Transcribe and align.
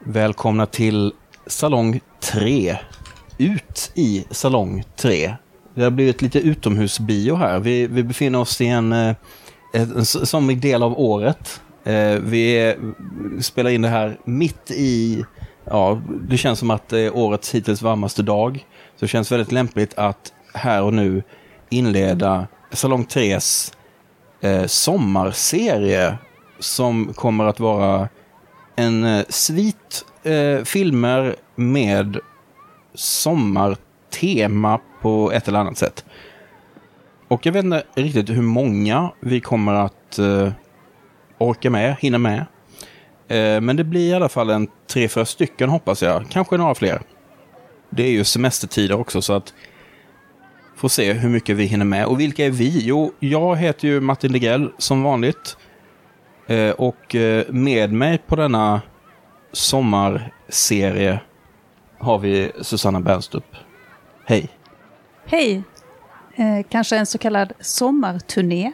Välkomna 0.00 0.66
till 0.66 1.12
Salong 1.46 2.00
3. 2.20 2.78
Ut 3.38 3.92
i 3.94 4.24
Salong 4.30 4.84
3. 4.96 5.34
Det 5.74 5.82
har 5.82 5.90
blivit 5.90 6.22
lite 6.22 6.38
utomhusbio 6.38 7.34
här. 7.34 7.58
Vi, 7.58 7.86
vi 7.86 8.02
befinner 8.02 8.40
oss 8.40 8.60
i 8.60 8.66
en, 8.66 8.92
eh, 8.92 9.14
en, 9.72 9.96
en 9.96 10.04
somrig 10.06 10.60
del 10.60 10.82
av 10.82 11.00
året. 11.00 11.60
Eh, 11.84 12.18
vi 12.20 12.58
är, 12.58 12.76
spelar 13.42 13.70
in 13.70 13.82
det 13.82 13.88
här 13.88 14.18
mitt 14.24 14.70
i, 14.70 15.24
ja, 15.64 16.00
det 16.28 16.36
känns 16.36 16.58
som 16.58 16.70
att 16.70 16.88
det 16.88 17.00
är 17.00 17.16
årets 17.16 17.54
hittills 17.54 17.82
varmaste 17.82 18.22
dag. 18.22 18.66
Så 18.96 19.04
det 19.04 19.08
känns 19.08 19.32
väldigt 19.32 19.52
lämpligt 19.52 19.94
att 19.94 20.32
här 20.54 20.82
och 20.82 20.94
nu 20.94 21.22
inleda 21.70 22.46
Salong 22.72 23.04
3s 23.04 23.74
eh, 24.40 24.66
sommarserie 24.66 26.18
som 26.58 27.12
kommer 27.14 27.44
att 27.44 27.60
vara 27.60 28.08
en 28.76 29.04
eh, 29.04 29.24
svit 29.28 30.04
eh, 30.22 30.64
filmer 30.64 31.36
med 31.54 32.18
sommartema 32.94 34.80
på 35.02 35.32
ett 35.32 35.48
eller 35.48 35.58
annat 35.58 35.78
sätt. 35.78 36.04
Och 37.28 37.46
jag 37.46 37.52
vet 37.52 37.64
inte 37.64 37.82
riktigt 37.94 38.30
hur 38.30 38.42
många 38.42 39.10
vi 39.20 39.40
kommer 39.40 39.74
att 39.74 40.18
eh, 40.18 40.52
orka 41.38 41.70
med, 41.70 41.96
hinna 42.00 42.18
med. 42.18 42.46
Eh, 43.28 43.60
men 43.60 43.76
det 43.76 43.84
blir 43.84 44.10
i 44.10 44.14
alla 44.14 44.28
fall 44.28 44.50
en 44.50 44.68
tre, 44.86 45.08
fyra 45.08 45.24
stycken 45.24 45.68
hoppas 45.68 46.02
jag. 46.02 46.26
Kanske 46.30 46.56
några 46.56 46.74
fler. 46.74 47.02
Det 47.90 48.02
är 48.02 48.10
ju 48.10 48.24
semestertider 48.24 49.00
också 49.00 49.22
så 49.22 49.32
att 49.32 49.54
får 50.76 50.88
se 50.88 51.12
hur 51.12 51.28
mycket 51.28 51.56
vi 51.56 51.64
hinner 51.64 51.84
med. 51.84 52.06
Och 52.06 52.20
vilka 52.20 52.46
är 52.46 52.50
vi? 52.50 52.80
Jo, 52.84 53.12
jag 53.20 53.56
heter 53.56 53.88
ju 53.88 54.00
Martin 54.00 54.32
Degrell 54.32 54.72
som 54.78 55.02
vanligt. 55.02 55.56
Eh, 56.46 56.70
och 56.70 57.14
eh, 57.14 57.44
med 57.48 57.92
mig 57.92 58.18
på 58.18 58.36
denna 58.36 58.82
sommarserie 59.52 61.20
har 61.98 62.18
vi 62.18 62.52
Susanna 62.60 63.00
Bernstrup. 63.00 63.56
Hej! 64.24 64.48
Hej! 65.26 65.62
Eh, 66.34 66.66
kanske 66.68 66.96
en 66.96 67.06
så 67.06 67.18
kallad 67.18 67.52
sommarturné? 67.60 68.72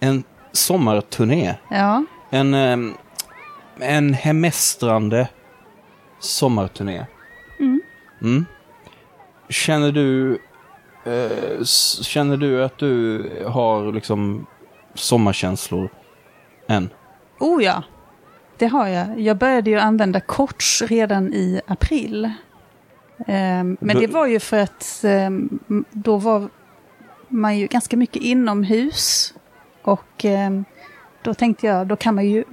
En 0.00 0.24
sommarturné? 0.52 1.54
Ja. 1.70 2.04
En, 2.30 2.54
eh, 2.54 2.78
en 3.80 4.14
hemestrande 4.14 5.28
sommarturné. 6.20 7.06
Mm. 7.60 7.80
Mm. 8.22 8.46
Känner 9.48 9.92
du 9.92 10.38
eh, 11.04 11.64
Känner 12.02 12.36
du 12.36 12.64
att 12.64 12.78
du 12.78 13.22
har 13.46 13.92
liksom 13.92 14.46
sommarkänslor 14.94 15.90
än? 16.68 16.90
Oh 17.42 17.64
ja, 17.64 17.82
det 18.58 18.66
har 18.66 18.88
jag. 18.88 19.20
Jag 19.20 19.36
började 19.36 19.70
ju 19.70 19.78
använda 19.78 20.20
korts 20.20 20.82
redan 20.82 21.34
i 21.34 21.60
april. 21.66 22.24
Um, 23.16 23.76
men 23.80 23.98
det 23.98 24.06
var 24.06 24.26
ju 24.26 24.40
för 24.40 24.58
att 24.58 25.00
um, 25.04 25.58
då 25.90 26.16
var 26.16 26.48
man 27.28 27.58
ju 27.58 27.66
ganska 27.66 27.96
mycket 27.96 28.22
inomhus. 28.22 29.34
Och 29.82 30.24
um, 30.24 30.64
då 31.22 31.34
tänkte 31.34 31.66
jag, 31.66 31.86
då 31.86 31.96
kan 31.96 32.14
man 32.14 32.26
ju 32.26 32.44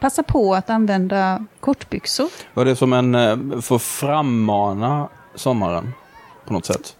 passa 0.00 0.22
på 0.22 0.54
att 0.54 0.70
använda 0.70 1.46
kortbyxor. 1.60 2.28
Var 2.54 2.64
det 2.64 2.76
som 2.76 2.92
en, 2.92 3.14
eh, 3.14 3.60
för 3.60 3.78
frammana 3.78 5.08
sommaren 5.34 5.92
på 6.46 6.52
något 6.52 6.66
sätt? 6.66 6.96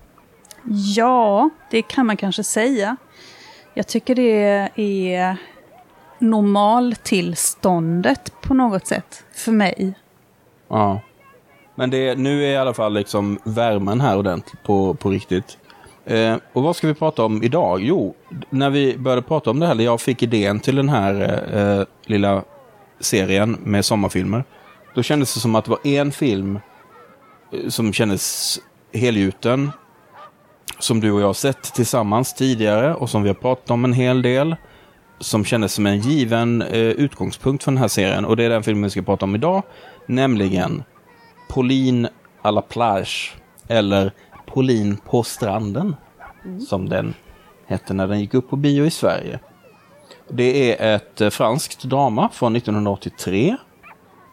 Ja, 0.97 1.51
det 1.71 1.83
kan 1.83 2.07
man 2.07 2.17
kanske 2.17 2.45
säga. 2.45 2.97
Jag 3.75 3.87
tycker 3.87 4.15
det 4.15 4.71
är 4.77 5.37
normaltillståndet 6.31 8.33
på 8.43 8.55
något 8.55 8.87
sätt 8.87 9.25
för 9.33 9.53
mig. 9.53 9.95
Ja. 10.69 11.01
Men 11.75 11.91
det, 11.91 12.19
nu 12.19 12.45
är 12.45 12.51
i 12.51 12.57
alla 12.57 12.75
fall 12.75 12.95
liksom 12.95 13.39
värmen 13.45 14.01
här 14.01 14.19
ordentligt 14.19 14.63
på, 14.63 14.95
på 14.95 15.11
riktigt. 15.11 15.59
Eh, 16.05 16.37
och 16.53 16.63
vad 16.63 16.77
ska 16.77 16.87
vi 16.87 16.95
prata 16.95 17.25
om 17.25 17.43
idag? 17.43 17.81
Jo, 17.81 18.15
när 18.51 18.71
vi 18.71 18.99
började 18.99 19.23
prata 19.23 19.51
om 19.51 19.61
det 19.61 19.67
här, 19.67 19.81
jag 19.81 20.01
fick 20.01 20.23
idén 20.23 20.61
till 20.61 20.77
den 20.77 20.89
här 20.89 21.45
eh, 21.55 21.87
lilla 22.07 22.43
serien 23.01 23.57
med 23.61 23.85
sommarfilmer. 23.85 24.45
Då 24.95 25.03
kändes 25.03 25.35
det 25.35 25.41
som 25.41 25.55
att 25.55 25.65
det 25.65 25.71
var 25.71 25.87
en 25.87 26.13
film 26.13 26.59
eh, 27.53 27.69
som 27.69 27.93
kändes 27.93 28.59
helgjuten. 28.93 29.73
Som 30.79 31.01
du 31.01 31.13
och 31.13 31.21
jag 31.21 31.27
har 31.27 31.35
sett 31.35 31.63
tillsammans 31.63 32.35
tidigare 32.35 32.95
och 32.95 33.11
som 33.11 33.23
vi 33.23 33.29
har 33.29 33.35
pratat 33.35 33.71
om 33.71 33.85
en 33.85 33.93
hel 33.93 34.23
del 34.23 34.57
som 35.19 35.45
kändes 35.45 35.73
som 35.73 35.87
en 35.87 36.01
given 36.01 36.63
eh, 36.63 36.79
utgångspunkt 36.79 37.65
för 37.65 37.71
den 37.71 37.79
här 37.79 37.89
serien. 37.89 38.25
Och 38.25 38.37
det 38.37 38.45
är 38.45 38.51
den 38.51 38.63
filmen 38.63 38.85
vi 38.85 38.91
ska 38.91 39.03
prata 39.03 39.25
om 39.25 39.35
idag. 39.35 39.63
Nämligen 40.07 40.83
Pauline 41.49 42.09
à 42.43 42.51
la 42.51 42.63
plage. 42.63 43.37
Eller 43.69 44.13
Pauline 44.47 44.97
på 44.97 45.23
stranden. 45.23 45.97
Mm. 46.45 46.61
Som 46.61 46.89
den 46.89 47.15
hette 47.67 47.95
när 47.95 48.09
den 48.09 48.21
gick 48.21 48.35
upp 48.35 48.51
på 48.51 48.57
bio 48.57 48.85
i 48.85 48.91
Sverige. 48.91 49.39
Det 50.29 50.81
är 50.81 50.97
ett 50.97 51.21
eh, 51.21 51.31
franskt 51.31 51.85
drama 51.85 52.29
från 52.33 52.57
1983. 52.57 53.57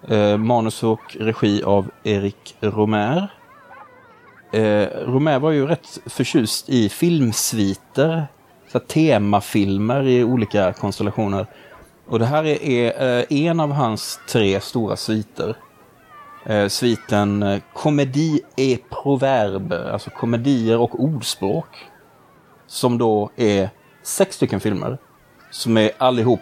Eh, 0.08 0.38
manus 0.38 0.84
och 0.84 1.18
regi 1.20 1.64
av 1.64 1.92
Eric 2.04 2.56
Romer. 2.60 3.34
Eh, 4.54 4.88
Romer 5.06 5.40
var 5.40 5.52
ju 5.52 5.68
rätt 5.68 6.00
förtjust 6.06 6.70
i 6.70 6.90
filmsviter 6.90 8.28
så 8.72 8.80
temafilmer 8.80 10.08
i 10.08 10.24
olika 10.24 10.74
konstellationer. 10.74 11.46
Och 12.08 12.20
det 12.20 12.26
här 12.26 12.46
är, 12.46 12.64
är 12.64 13.20
eh, 13.20 13.48
en 13.48 13.60
av 13.60 13.72
hans 13.72 14.20
tre 14.30 14.62
stora 14.62 14.96
sviter. 14.96 15.56
Eh, 16.46 16.68
sviten 16.68 17.44
eh, 17.44 17.62
Komedi 17.74 18.42
et 18.56 18.90
proverbe, 18.90 19.94
alltså 19.94 20.10
komedier 20.10 20.78
och 20.78 21.04
ordspråk. 21.04 21.68
Som 22.68 22.98
då 22.98 23.32
är 23.36 23.70
sex 24.04 24.36
stycken 24.36 24.60
filmer. 24.60 24.98
Som 25.50 25.78
är 25.78 25.92
allihop 25.98 26.40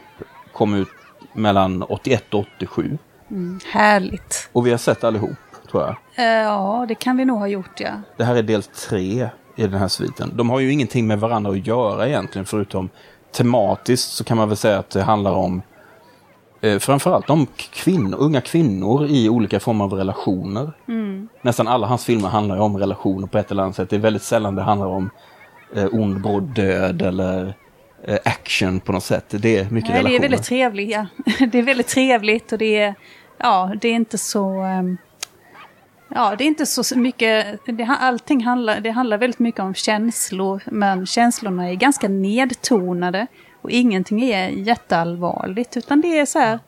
kom 0.53 0.73
ut 0.73 0.88
mellan 1.34 1.84
81 1.84 2.34
och 2.34 2.46
87. 2.57 2.97
Mm, 3.31 3.59
härligt. 3.66 4.50
Och 4.51 4.67
vi 4.67 4.72
har 4.72 4.78
sett 4.78 5.03
allihop, 5.03 5.38
tror 5.72 5.84
jag. 5.84 6.25
Ja, 6.25 6.85
det 6.88 6.96
kan 6.96 7.17
vi 7.17 7.25
nog 7.25 7.40
ha 7.40 7.47
gjort, 7.47 7.79
ja. 7.79 8.01
Det 8.17 8.23
här 8.23 8.35
är 8.35 8.44
del 8.44 8.63
tre 8.63 9.29
i 9.59 9.68
den 9.68 9.80
här 9.80 9.88
sviten. 9.88 10.31
De 10.36 10.50
har 10.50 10.59
ju 10.59 10.72
ingenting 10.72 11.08
med 11.08 11.20
varandra 11.20 11.52
att 11.52 11.68
göra 11.68 12.08
egentligen 12.08 12.46
förutom 12.46 12.90
tematiskt 13.31 14.12
så 14.12 14.24
kan 14.24 14.38
man 14.38 14.47
väl 14.47 14.58
säga 14.58 14.80
att 14.80 14.90
det 14.90 15.02
handlar 15.02 15.31
om 15.31 15.62
eh, 16.62 16.80
framförallt 16.80 17.30
om 17.30 17.47
kvinnor, 17.56 18.18
unga 18.20 18.42
kvinnor 18.42 19.06
i 19.09 19.30
olika 19.30 19.59
former 19.59 19.86
av 19.86 19.94
relationer. 19.94 20.72
Mm. 20.88 21.30
Nästan 21.42 21.68
alla 21.68 21.88
hans 21.88 22.06
filmer 22.06 22.30
handlar 22.30 22.58
om 22.58 22.78
relationer 22.78 23.28
på 23.28 23.38
ett 23.38 23.52
eller 23.52 23.64
annat 23.64 23.75
sätt. 23.75 23.90
Det 23.90 23.96
är 23.96 24.00
väldigt 24.00 24.24
sällan 24.24 24.56
det 24.56 24.62
handlar 24.62 24.88
om 24.88 25.09
eh, 25.76 25.88
ond, 25.91 26.22
bråd 26.22 26.44
död 26.44 27.02
eller 27.02 27.53
eh, 28.03 28.18
action 28.26 28.80
på 28.80 28.91
något 28.91 29.03
sätt. 29.03 29.26
Det 29.30 29.58
är 29.58 29.70
mycket 29.70 29.90
Nej, 29.90 29.97
relationer. 29.97 30.09
Det 30.09 30.16
är 30.16 30.22
väldigt 30.30 30.44
trevligt, 30.44 30.91
ja. 30.91 31.06
Det 31.52 31.59
är 31.59 31.64
väldigt 31.64 31.88
trevligt 31.88 32.52
och 32.52 32.58
det 32.58 32.78
är, 32.78 32.96
ja, 33.38 33.72
det 33.81 33.88
är 33.88 33.94
inte 33.94 34.18
så... 34.18 34.64
Um 34.64 34.97
Ja, 36.16 36.36
det 36.38 36.44
är 36.44 36.47
inte 36.47 36.66
så 36.66 36.97
mycket, 36.97 37.59
det, 37.66 37.97
allting 38.00 38.44
handlar, 38.44 38.80
det 38.80 38.92
handlar 38.92 39.18
väldigt 39.18 39.40
mycket 39.40 39.62
om 39.62 39.74
känslor, 39.74 40.62
men 40.66 41.06
känslorna 41.06 41.70
är 41.70 41.74
ganska 41.74 42.08
nedtonade 42.08 43.28
och 43.62 43.72
ingenting 43.72 44.24
är 44.24 44.50
jätteallvarligt, 44.50 45.78
utan 45.78 46.02
det 46.02 46.20
är 46.20 46.25
så 46.25 46.40
här, 46.40 46.59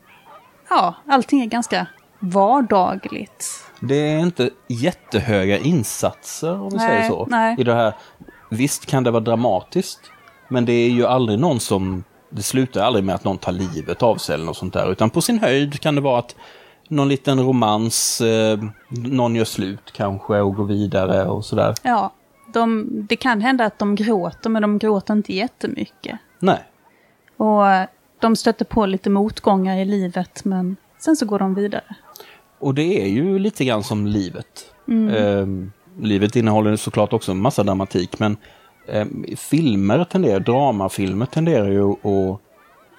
ja, 0.70 0.96
allting 1.08 1.42
är 1.42 1.46
ganska 1.46 1.88
vardagligt. 2.20 3.66
Det 3.80 3.96
är 3.96 4.20
inte 4.20 4.50
jättehöga 4.68 5.58
insatser, 5.58 6.62
om 6.62 6.70
vi 6.70 6.78
nej, 6.78 6.90
säger 6.90 7.10
så, 7.10 7.28
nej. 7.30 7.56
i 7.60 7.64
det 7.64 7.74
här. 7.74 7.94
Visst 8.50 8.86
kan 8.86 9.04
det 9.04 9.12
vara 9.12 9.24
dramatiskt, 9.24 10.00
men 10.50 10.66
det 10.66 10.74
är 10.74 10.90
ju 10.90 11.06
aldrig 11.06 11.40
någon 11.40 11.60
som, 11.60 12.04
det 12.30 12.44
slutar 12.44 12.82
aldrig 12.82 13.06
med 13.06 13.16
att 13.16 13.24
någon 13.24 13.38
tar 13.38 13.52
livet 13.52 14.04
av 14.04 14.16
sig 14.16 14.34
eller 14.34 14.46
något 14.46 14.58
sånt 14.58 14.74
där, 14.74 14.92
utan 14.92 15.10
på 15.10 15.22
sin 15.22 15.40
höjd 15.40 15.80
kan 15.80 15.96
det 15.96 16.02
vara 16.02 16.20
att 16.20 16.36
någon 16.92 17.10
liten 17.10 17.40
romans, 17.40 18.22
eh, 18.22 18.60
någon 18.90 19.36
gör 19.36 19.46
slut 19.46 19.92
kanske 19.92 20.40
och 20.40 20.56
går 20.56 20.66
vidare 20.66 21.26
och 21.26 21.46
sådär. 21.46 21.76
Ja, 21.84 22.12
de, 22.54 22.88
det 23.10 23.16
kan 23.16 23.42
hända 23.42 23.66
att 23.66 23.80
de 23.80 23.96
gråter, 23.96 24.50
men 24.50 24.62
de 24.62 24.78
gråter 24.78 25.14
inte 25.14 25.34
jättemycket. 25.34 26.20
Nej. 26.40 26.60
Och 27.38 27.64
de 28.20 28.36
stöter 28.36 28.66
på 28.66 28.86
lite 28.86 29.10
motgångar 29.10 29.78
i 29.78 29.86
livet, 29.86 30.46
men 30.46 30.76
sen 31.00 31.16
så 31.16 31.26
går 31.26 31.40
de 31.40 31.56
vidare. 31.56 31.96
Och 32.60 32.76
det 32.76 33.02
är 33.02 33.08
ju 33.08 33.40
lite 33.40 33.66
grann 33.66 33.84
som 33.84 34.08
livet. 34.08 34.74
Mm. 34.88 35.10
Eh, 35.10 35.72
livet 36.04 36.36
innehåller 36.36 36.76
såklart 36.76 37.14
också 37.14 37.32
en 37.32 37.42
massa 37.42 37.64
dramatik, 37.64 38.20
men 38.20 38.38
eh, 38.88 39.06
filmer 39.38 40.04
tenderar, 40.04 40.40
dramafilmer 40.40 41.26
tenderar 41.26 41.68
ju 41.72 41.92
att 41.92 42.42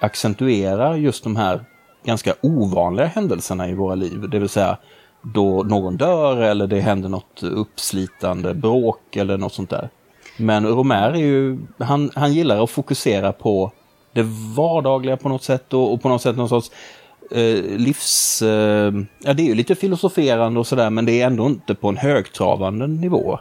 accentuera 0.00 0.97
just 0.97 1.25
de 1.25 1.37
här 1.37 1.65
ganska 2.05 2.35
ovanliga 2.41 3.07
händelserna 3.07 3.69
i 3.69 3.75
våra 3.75 3.95
liv. 3.95 4.29
Det 4.31 4.39
vill 4.39 4.49
säga 4.49 4.77
då 5.23 5.63
någon 5.63 5.97
dör 5.97 6.37
eller 6.37 6.67
det 6.67 6.81
händer 6.81 7.09
något 7.09 7.43
uppslitande 7.43 8.55
bråk 8.55 9.17
eller 9.17 9.39
något 9.39 9.53
sånt 9.53 9.71
där. 9.71 9.91
Men 10.37 10.67
Romer 10.67 11.11
är 11.11 11.17
ju, 11.17 11.59
han, 11.79 12.11
han 12.15 12.33
gillar 12.33 12.65
att 12.65 12.71
fokusera 12.71 13.33
på 13.33 13.73
det 14.13 14.23
vardagliga 14.57 15.17
på 15.17 15.29
något 15.29 15.43
sätt 15.43 15.73
och, 15.73 15.93
och 15.93 16.03
på 16.03 16.09
något 16.09 16.23
sätt 16.23 16.37
någon 16.37 16.49
sorts 16.49 16.71
eh, 17.31 17.63
livs... 17.77 18.43
Eh, 18.43 18.93
ja, 19.19 19.35
det 19.35 19.43
är 19.43 19.47
ju 19.47 19.55
lite 19.55 19.75
filosoferande 19.75 20.61
och 20.61 20.67
sådär, 20.67 20.91
men 20.91 21.05
det 21.05 21.21
är 21.21 21.27
ändå 21.27 21.47
inte 21.47 21.75
på 21.75 21.89
en 21.89 21.97
högtravande 21.97 22.87
nivå. 22.87 23.39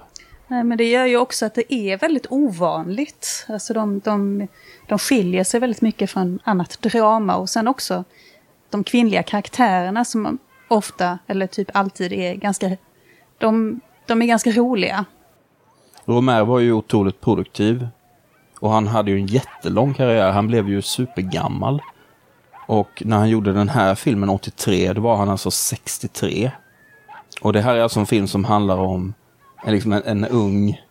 Nej, 0.47 0.63
men 0.63 0.77
det 0.77 0.89
gör 0.89 1.05
ju 1.05 1.17
också 1.17 1.45
att 1.45 1.55
det 1.55 1.73
är 1.73 1.97
väldigt 1.97 2.25
ovanligt. 2.29 3.45
Alltså 3.49 3.73
de, 3.73 3.99
de, 3.99 4.47
de 4.87 4.99
skiljer 4.99 5.43
sig 5.43 5.59
väldigt 5.59 5.81
mycket 5.81 6.11
från 6.11 6.39
annat 6.43 6.81
drama 6.81 7.35
och 7.35 7.49
sen 7.49 7.67
också 7.67 8.03
de 8.71 8.83
kvinnliga 8.83 9.23
karaktärerna 9.23 10.05
som 10.05 10.37
ofta, 10.67 11.19
eller 11.27 11.47
typ 11.47 11.69
alltid, 11.73 12.13
är 12.13 12.35
ganska... 12.35 12.77
De, 13.37 13.81
de 14.07 14.21
är 14.21 14.25
ganska 14.25 14.51
roliga. 14.51 15.05
Romer 16.05 16.43
var 16.43 16.59
ju 16.59 16.73
otroligt 16.73 17.21
produktiv. 17.21 17.87
Och 18.59 18.71
han 18.71 18.87
hade 18.87 19.11
ju 19.11 19.17
en 19.17 19.25
jättelång 19.25 19.93
karriär. 19.93 20.31
Han 20.31 20.47
blev 20.47 20.69
ju 20.69 20.81
supergammal. 20.81 21.81
Och 22.67 23.03
när 23.05 23.17
han 23.17 23.29
gjorde 23.29 23.53
den 23.53 23.69
här 23.69 23.95
filmen 23.95 24.29
83, 24.29 24.93
då 24.93 25.01
var 25.01 25.15
han 25.15 25.29
alltså 25.29 25.51
63. 25.51 26.51
Och 27.41 27.53
det 27.53 27.61
här 27.61 27.75
är 27.75 27.81
alltså 27.81 27.99
en 27.99 28.05
film 28.05 28.27
som 28.27 28.45
handlar 28.45 28.77
om 28.77 29.13
eh, 29.65 29.73
liksom 29.73 29.93
en, 29.93 30.03
en 30.05 30.25
ung 30.25 30.81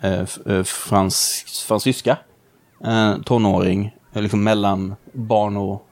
eh, 0.00 0.26
eh, 0.46 0.62
frans, 0.62 1.44
fransyska 1.68 2.16
eh, 2.84 3.16
tonåring, 3.24 3.94
eh, 4.12 4.22
liksom 4.22 4.44
mellan 4.44 4.94
barn 5.12 5.56
och 5.56 5.87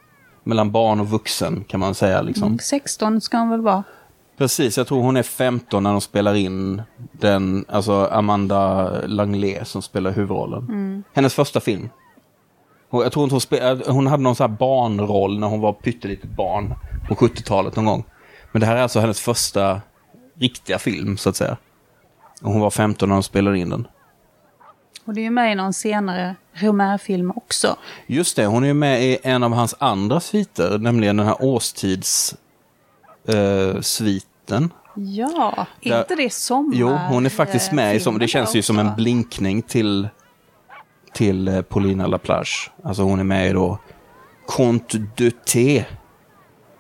mellan 0.47 0.71
barn 0.71 1.01
och 1.01 1.09
vuxen 1.09 1.65
kan 1.69 1.81
man 1.81 1.95
säga. 1.95 2.23
Liksom. 2.23 2.47
Mm, 2.47 2.59
16 2.59 3.21
ska 3.21 3.37
han 3.37 3.51
väl 3.51 3.61
vara? 3.61 3.85
Precis, 4.37 4.79
jag 4.79 4.87
tror 4.87 5.03
hon 5.03 5.17
är 5.17 5.23
15 5.23 5.83
när 5.83 5.93
de 5.93 6.01
spelar 6.01 6.35
in 6.35 6.83
den, 7.13 7.65
alltså 7.69 8.09
Amanda 8.13 8.91
Langley 9.07 9.65
som 9.65 9.83
spelar 9.83 10.11
huvudrollen. 10.11 10.63
Mm. 10.63 11.05
Hennes 11.13 11.35
första 11.35 11.61
film. 11.61 11.89
Och 12.91 13.05
jag 13.05 13.13
tror 13.13 13.23
inte 13.23 13.35
hon, 13.35 13.41
spel, 13.41 13.83
hon 13.87 14.07
hade 14.07 14.23
någon 14.23 14.37
sån 14.37 14.51
här 14.51 14.57
barnroll 14.59 15.39
när 15.39 15.47
hon 15.47 15.61
var 15.61 15.73
pyttelitet 15.73 16.31
barn 16.31 16.75
på 17.09 17.15
70-talet 17.15 17.77
någon 17.77 17.85
gång. 17.85 18.05
Men 18.53 18.61
det 18.61 18.67
här 18.67 18.77
är 18.77 18.83
alltså 18.83 19.01
hennes 19.01 19.21
första 19.21 19.81
riktiga 20.35 20.79
film 20.79 21.17
så 21.17 21.29
att 21.29 21.37
säga. 21.37 21.57
Och 22.43 22.53
hon 22.53 22.61
var 22.61 22.71
15 22.71 23.09
när 23.09 23.17
de 23.17 23.23
spelade 23.23 23.59
in 23.59 23.71
den. 23.71 23.87
Det 25.07 25.21
är 25.21 25.25
ju 25.25 25.31
med 25.31 25.53
i 25.53 25.55
någon 25.55 25.73
senare 25.73 26.37
Romer-film 26.53 27.33
också. 27.37 27.77
Just 28.07 28.37
det, 28.37 28.47
hon 28.47 28.63
är 28.63 28.69
ju 28.69 28.75
med 28.75 29.03
i 29.03 29.19
en 29.23 29.43
av 29.43 29.53
hans 29.53 29.75
andra 29.79 30.21
sviter, 30.21 30.79
nämligen 30.79 31.17
den 31.17 31.27
här 31.27 31.37
årstidssviten. 31.45 32.39
Eh, 34.49 34.69
ja, 34.95 35.67
Där, 35.83 36.01
inte 36.01 36.15
det 36.15 36.33
sommar? 36.33 36.75
Jo, 36.77 36.89
hon 36.89 37.27
är 37.27 37.31
faktiskt 37.31 37.73
med 37.73 37.97
i 37.97 38.01
sommar. 38.01 38.19
Det 38.19 38.29
känns 38.29 38.57
ju 38.57 38.63
som 38.63 38.79
en 38.79 38.95
blinkning 38.97 39.63
till, 39.63 40.09
till 41.13 41.49
eh, 41.49 41.63
Paulina 41.63 42.07
Laplace. 42.07 42.71
Alltså 42.85 43.03
hon 43.03 43.21
är 43.21 43.25
med 43.25 43.51
i 43.51 43.53
då 43.53 43.79
Conte 44.47 44.99
de 45.17 45.31
T. 45.31 45.85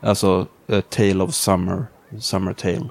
Alltså 0.00 0.46
A 0.73 0.82
Tale 0.90 1.25
of 1.25 1.34
Summer, 1.34 1.87
Summer 2.20 2.52
Tale. 2.52 2.88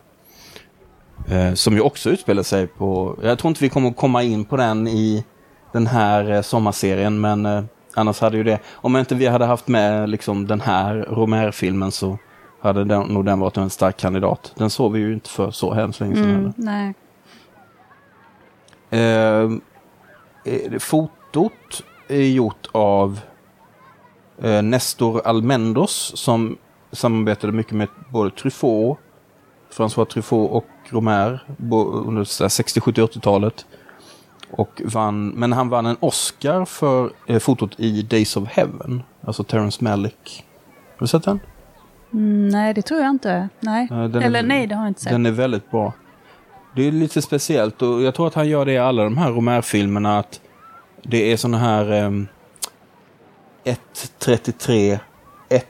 Eh, 1.28 1.54
som 1.54 1.74
ju 1.74 1.82
också 1.82 2.10
utspelar 2.10 2.44
sig 2.44 2.68
på, 2.68 3.20
jag 3.22 3.40
tror 3.40 3.50
inte 3.50 3.64
vi 3.64 3.70
kommer 3.70 3.92
komma 3.92 4.24
in 4.24 4.46
på 4.46 4.58
den 4.58 4.88
i 4.88 5.26
den 5.72 5.88
här 5.88 6.32
eh, 6.32 6.42
sommarserien 6.42 7.22
men 7.22 7.46
eh, 7.46 7.64
annars 7.94 8.22
hade 8.22 8.38
ju 8.38 8.44
det, 8.44 8.60
om 8.74 8.98
inte 8.98 9.16
vi 9.16 9.28
hade 9.28 9.46
haft 9.46 9.68
med 9.68 10.10
liksom 10.10 10.48
den 10.48 10.62
här 10.62 10.96
Romer-filmen 11.10 11.92
så 11.92 12.18
hade 12.62 12.84
den, 12.84 13.02
nog 13.02 13.26
den 13.26 13.40
varit 13.40 13.58
en 13.58 13.70
stark 13.70 13.98
kandidat. 13.98 14.54
Den 14.56 14.70
såg 14.70 14.92
vi 14.92 15.00
ju 15.00 15.14
inte 15.14 15.30
för 15.30 15.52
så 15.52 15.74
hemskt 15.74 16.00
länge 16.00 16.16
sedan 16.16 16.30
mm, 16.30 16.54
nej. 16.56 16.94
Eh, 18.90 19.52
eh, 20.54 20.80
fotot 20.80 21.84
är 22.08 22.28
gjort 22.28 22.68
av 22.72 23.20
eh, 24.42 24.62
Nestor 24.62 25.22
Almendos 25.26 26.12
som 26.16 26.58
samarbetade 26.92 27.54
mycket 27.54 27.74
med 27.74 27.88
både 28.12 28.32
Truffaut, 28.32 28.98
François 29.72 30.06
Truffaut 30.06 30.52
och 30.52 30.66
Romer 30.90 31.40
under 32.08 32.48
60, 32.50 32.82
70, 32.82 33.02
80-talet. 33.02 33.66
Och 34.52 34.82
vann, 34.86 35.28
men 35.28 35.54
han 35.54 35.70
vann 35.70 35.86
en 35.86 35.98
Oscar 36.00 36.66
för 36.66 37.12
eh, 37.28 37.40
fotot 37.40 37.80
i 37.80 38.02
Days 38.02 38.38
of 38.38 38.50
Heaven. 38.50 39.04
Alltså 39.22 39.44
Terrence 39.44 39.84
Malick. 39.84 40.46
Har 40.96 41.00
du 41.00 41.08
sett 41.08 41.24
den? 41.24 41.40
Mm, 42.14 42.50
nej, 42.50 42.74
det 42.74 42.82
tror 42.82 43.00
jag 43.02 43.10
inte. 43.10 43.50
Nej. 43.60 43.88
Uh, 43.92 44.04
Eller 44.04 44.40
är, 44.40 44.44
nej, 44.44 44.68
det 44.68 44.76
har 44.76 44.84
jag 44.84 44.90
inte 44.90 45.02
sett. 45.02 45.12
Den 45.12 45.26
är 45.26 45.32
väldigt 45.32 45.72
bra. 45.72 45.94
Det 46.76 46.88
är 46.88 46.92
lite 46.92 47.22
speciellt 47.22 47.82
och 47.82 48.02
jag 48.02 48.16
tror 48.16 48.28
att 48.28 48.34
han 48.34 48.48
gör 48.48 48.66
det 48.66 48.72
i 48.72 48.78
alla 48.78 49.04
de 49.04 49.18
här 49.18 49.32
Romer-filmerna. 49.32 50.20
Att 50.20 50.42
det 51.04 51.32
är 51.32 51.38
sådana 51.38 51.58
här 51.58 51.92
eh, 51.92 52.10
1.33 53.64 55.00
1 55.50 55.66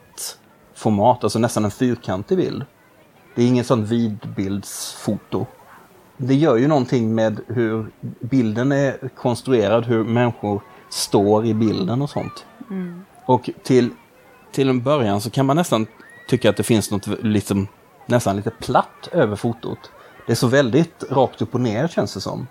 format, 0.75 1.24
alltså 1.24 1.39
nästan 1.39 1.65
en 1.65 1.71
fyrkantig 1.71 2.38
bild. 2.38 2.65
Det 3.36 3.44
är 3.44 3.48
inget 3.48 3.68
sånt 3.68 3.90
vidbildsfoto. 3.90 5.46
Det 6.18 6.36
gör 6.36 6.56
ju 6.56 6.68
någonting 6.68 7.16
med 7.16 7.40
hur 7.48 7.92
bilden 8.20 8.72
är 8.72 9.10
konstruerad, 9.16 9.86
hur 9.86 10.04
människor 10.04 10.62
står 10.90 11.46
i 11.46 11.54
bilden 11.54 12.02
och 12.02 12.10
sånt. 12.10 12.46
Mm. 12.70 13.02
Och 13.26 13.50
till, 13.64 13.90
till 14.52 14.70
en 14.70 14.84
början 14.84 15.22
så 15.22 15.30
kan 15.30 15.46
man 15.46 15.56
nästan 15.56 15.88
tycka 16.28 16.50
att 16.50 16.58
det 16.58 16.64
finns 16.64 16.92
något 16.92 17.08
liksom, 17.08 17.68
nästan 18.06 18.36
lite 18.36 18.52
platt 18.52 19.10
över 19.12 19.36
fotot. 19.36 19.92
Det 20.26 20.32
är 20.32 20.36
så 20.36 20.48
väldigt 20.48 21.04
rakt 21.10 21.42
upp 21.42 21.56
och 21.56 21.62
ner 21.62 21.88
känns 21.88 22.14
det 22.14 22.22
som. 22.22 22.48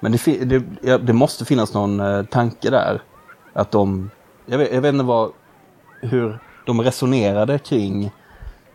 Men 0.00 0.12
det, 0.12 0.44
det, 0.44 0.98
det 0.98 1.12
måste 1.12 1.44
finnas 1.44 1.74
någon 1.74 2.00
eh, 2.00 2.22
tanke 2.24 2.70
där. 2.70 3.02
Att 3.52 3.70
de, 3.70 4.10
jag 4.46 4.58
vet, 4.58 4.72
jag 4.72 4.80
vet 4.80 4.92
inte 4.92 5.04
vad, 5.04 5.32
hur 6.00 6.38
de 6.66 6.80
resonerade 6.80 7.58
kring 7.58 8.10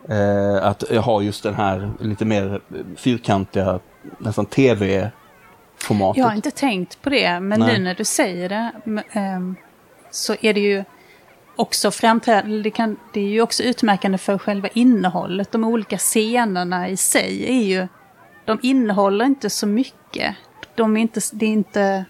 Eh, 0.08 0.66
att 0.66 0.82
ha 0.82 1.22
just 1.22 1.42
den 1.42 1.54
här 1.54 1.90
lite 2.00 2.24
mer 2.24 2.60
fyrkantiga, 2.96 3.80
nästan 4.18 4.46
tv-formatet. 4.46 6.18
Jag 6.18 6.26
har 6.26 6.34
inte 6.34 6.50
tänkt 6.50 7.02
på 7.02 7.10
det, 7.10 7.40
men 7.40 7.60
Nej. 7.60 7.72
nu 7.72 7.84
när 7.84 7.94
du 7.94 8.04
säger 8.04 8.48
det 8.48 8.70
eh, 9.12 9.40
så 10.10 10.36
är 10.40 10.54
det 10.54 10.60
ju 10.60 10.84
också 11.56 11.90
framträdande, 11.90 12.62
det, 12.62 12.70
kan, 12.70 12.96
det 13.12 13.20
är 13.20 13.28
ju 13.28 13.40
också 13.40 13.62
utmärkande 13.62 14.18
för 14.18 14.38
själva 14.38 14.68
innehållet. 14.68 15.52
De 15.52 15.64
olika 15.64 15.98
scenerna 15.98 16.88
i 16.88 16.96
sig 16.96 17.44
är 17.48 17.62
ju, 17.62 17.88
de 18.44 18.58
innehåller 18.62 19.24
inte 19.24 19.50
så 19.50 19.66
mycket. 19.66 20.36
De 20.74 20.96
är 20.96 21.00
inte, 21.00 21.20
det 21.32 21.46
är 21.46 21.50
inte, 21.50 22.04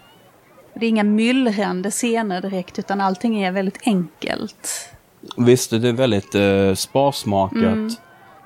det 0.73 0.85
är 0.85 0.89
inga 0.89 1.03
myllrande 1.03 1.91
scener 1.91 2.41
direkt, 2.41 2.79
utan 2.79 3.01
allting 3.01 3.43
är 3.43 3.51
väldigt 3.51 3.79
enkelt. 3.83 4.89
Visst, 5.37 5.69
det 5.69 5.89
är 5.89 5.93
väldigt 5.93 6.35
eh, 6.35 6.73
sparsmakat. 6.73 7.61
Mm. 7.61 7.89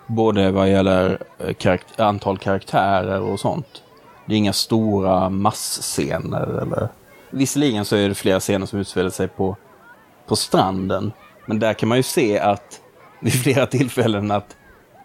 Både 0.07 0.51
vad 0.51 0.69
gäller 0.69 1.17
eh, 1.39 1.53
karakt 1.53 1.99
antal 1.99 2.37
karaktärer 2.37 3.21
och 3.21 3.39
sånt. 3.39 3.83
Det 4.25 4.33
är 4.33 4.37
inga 4.37 4.53
stora 4.53 5.29
massscener. 5.29 6.61
Eller... 6.61 6.89
Visserligen 7.29 7.85
så 7.85 7.95
är 7.95 8.09
det 8.09 8.15
flera 8.15 8.39
scener 8.39 8.65
som 8.65 8.79
utspelar 8.79 9.09
sig 9.09 9.27
på, 9.27 9.55
på 10.27 10.35
stranden. 10.35 11.11
Men 11.45 11.59
där 11.59 11.73
kan 11.73 11.89
man 11.89 11.97
ju 11.97 12.03
se 12.03 12.39
att 12.39 12.81
vid 13.19 13.33
flera 13.33 13.65
tillfällen 13.65 14.31
att 14.31 14.57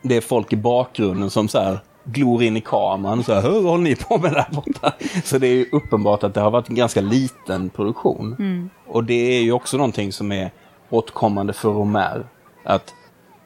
det 0.02 0.16
är 0.16 0.20
folk 0.20 0.52
i 0.52 0.56
bakgrunden 0.56 1.30
som 1.30 1.48
så 1.48 1.60
här 1.60 1.78
glor 2.04 2.42
in 2.42 2.56
i 2.56 2.60
kameran. 2.60 3.24
Så 3.24 3.34
här, 3.34 3.42
vad 3.42 3.62
håller 3.62 3.84
ni 3.84 3.96
på 3.96 4.18
med 4.18 4.32
där 4.32 4.46
borta? 4.50 4.92
Så 5.24 5.38
det 5.38 5.46
är 5.46 5.54
ju 5.54 5.68
uppenbart 5.72 6.24
att 6.24 6.34
det 6.34 6.40
har 6.40 6.50
varit 6.50 6.68
en 6.68 6.74
ganska 6.74 7.00
liten 7.00 7.70
produktion. 7.70 8.36
Mm. 8.38 8.70
Och 8.86 9.04
det 9.04 9.38
är 9.38 9.42
ju 9.42 9.52
också 9.52 9.76
någonting 9.76 10.12
som 10.12 10.32
är 10.32 10.50
återkommande 10.90 11.52
för 11.52 11.68
Romer. 11.68 12.26
Att 12.64 12.94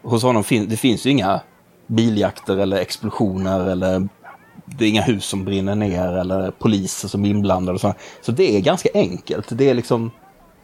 hos 0.03 0.23
honom 0.23 0.45
fin 0.45 0.69
det 0.69 0.77
finns 0.77 1.07
ju 1.07 1.11
inga 1.11 1.41
biljakter 1.87 2.57
eller 2.57 2.77
explosioner 2.77 3.71
eller 3.71 4.09
det 4.65 4.85
är 4.85 4.89
inga 4.89 5.03
hus 5.03 5.25
som 5.25 5.45
brinner 5.45 5.75
ner 5.75 6.13
eller 6.13 6.51
poliser 6.51 7.09
som 7.09 7.25
är 7.25 7.29
inblandade. 7.29 7.75
Och 7.75 7.81
så. 7.81 7.95
så 8.21 8.33
det 8.33 8.57
är 8.57 8.61
ganska 8.61 8.89
enkelt. 8.95 9.47
Det 9.51 9.71
är 9.71 9.75
liksom, 9.75 10.11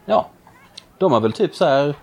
ja, 0.05 0.27
de 0.97 1.11
har 1.11 1.19
väl 1.19 1.33
typ 1.33 1.55
så 1.55 1.65
här 1.65 1.95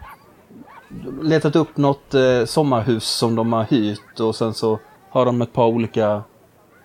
letat 1.22 1.56
upp 1.56 1.76
något 1.76 2.14
eh, 2.14 2.44
sommarhus 2.44 3.04
som 3.04 3.34
de 3.34 3.52
har 3.52 3.64
hyrt 3.64 4.20
och 4.20 4.36
sen 4.36 4.54
så 4.54 4.78
har 5.10 5.26
de 5.26 5.42
ett 5.42 5.52
par 5.52 5.66
olika 5.66 6.22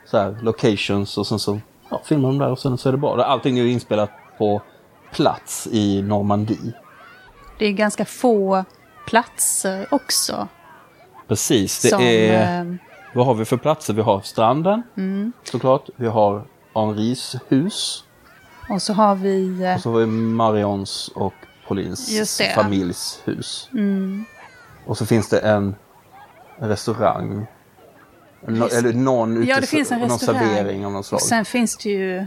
så 0.05 0.17
här, 0.17 0.37
locations 0.41 1.17
och 1.17 1.27
sen 1.27 1.39
så 1.39 1.59
ja, 1.89 2.01
filmar 2.05 2.29
de 2.29 2.37
där 2.37 2.51
och 2.51 2.59
sen 2.59 2.77
så 2.77 2.89
är 2.89 2.93
det 2.93 2.97
bra. 2.97 3.23
Allting 3.23 3.59
är 3.59 3.63
ju 3.63 3.71
inspelat 3.71 4.09
på 4.37 4.61
plats 5.11 5.67
i 5.71 6.01
Normandie. 6.01 6.73
Det 7.59 7.65
är 7.65 7.71
ganska 7.71 8.05
få 8.05 8.65
platser 9.07 9.87
också. 9.91 10.47
Precis, 11.27 11.81
det 11.81 11.89
som, 11.89 12.01
är... 12.01 12.61
Eh, 12.61 12.75
vad 13.13 13.25
har 13.25 13.33
vi 13.33 13.45
för 13.45 13.57
platser? 13.57 13.93
Vi 13.93 14.01
har 14.01 14.21
stranden, 14.21 14.83
mm. 14.97 15.31
såklart. 15.43 15.89
Vi 15.95 16.07
har 16.07 16.43
Henris 16.73 17.35
hus. 17.47 18.03
Och 18.69 18.81
så 18.81 18.93
har 18.93 19.15
vi... 19.15 19.63
Eh, 19.63 19.75
och 19.75 19.81
så 19.81 19.91
har 19.91 19.99
vi 19.99 20.05
Marions 20.05 21.11
och 21.15 21.33
Paulins 21.67 22.31
familjs 22.55 23.21
hus. 23.25 23.69
Mm. 23.73 24.25
Och 24.85 24.97
så 24.97 25.05
finns 25.05 25.29
det 25.29 25.39
en 25.39 25.75
restaurang. 26.59 27.47
No, 28.47 28.67
eller 28.67 28.93
någon, 28.93 29.37
utes, 29.37 29.49
ja, 29.49 29.59
det 29.59 29.67
finns 29.67 29.91
en 29.91 29.99
någon 29.99 30.19
servering 30.19 30.85
av 30.85 30.91
något 30.91 31.05
slag. 31.05 31.17
Och 31.17 31.21
sen 31.21 31.45
finns 31.45 31.77
det 31.77 31.89
ju 31.89 32.25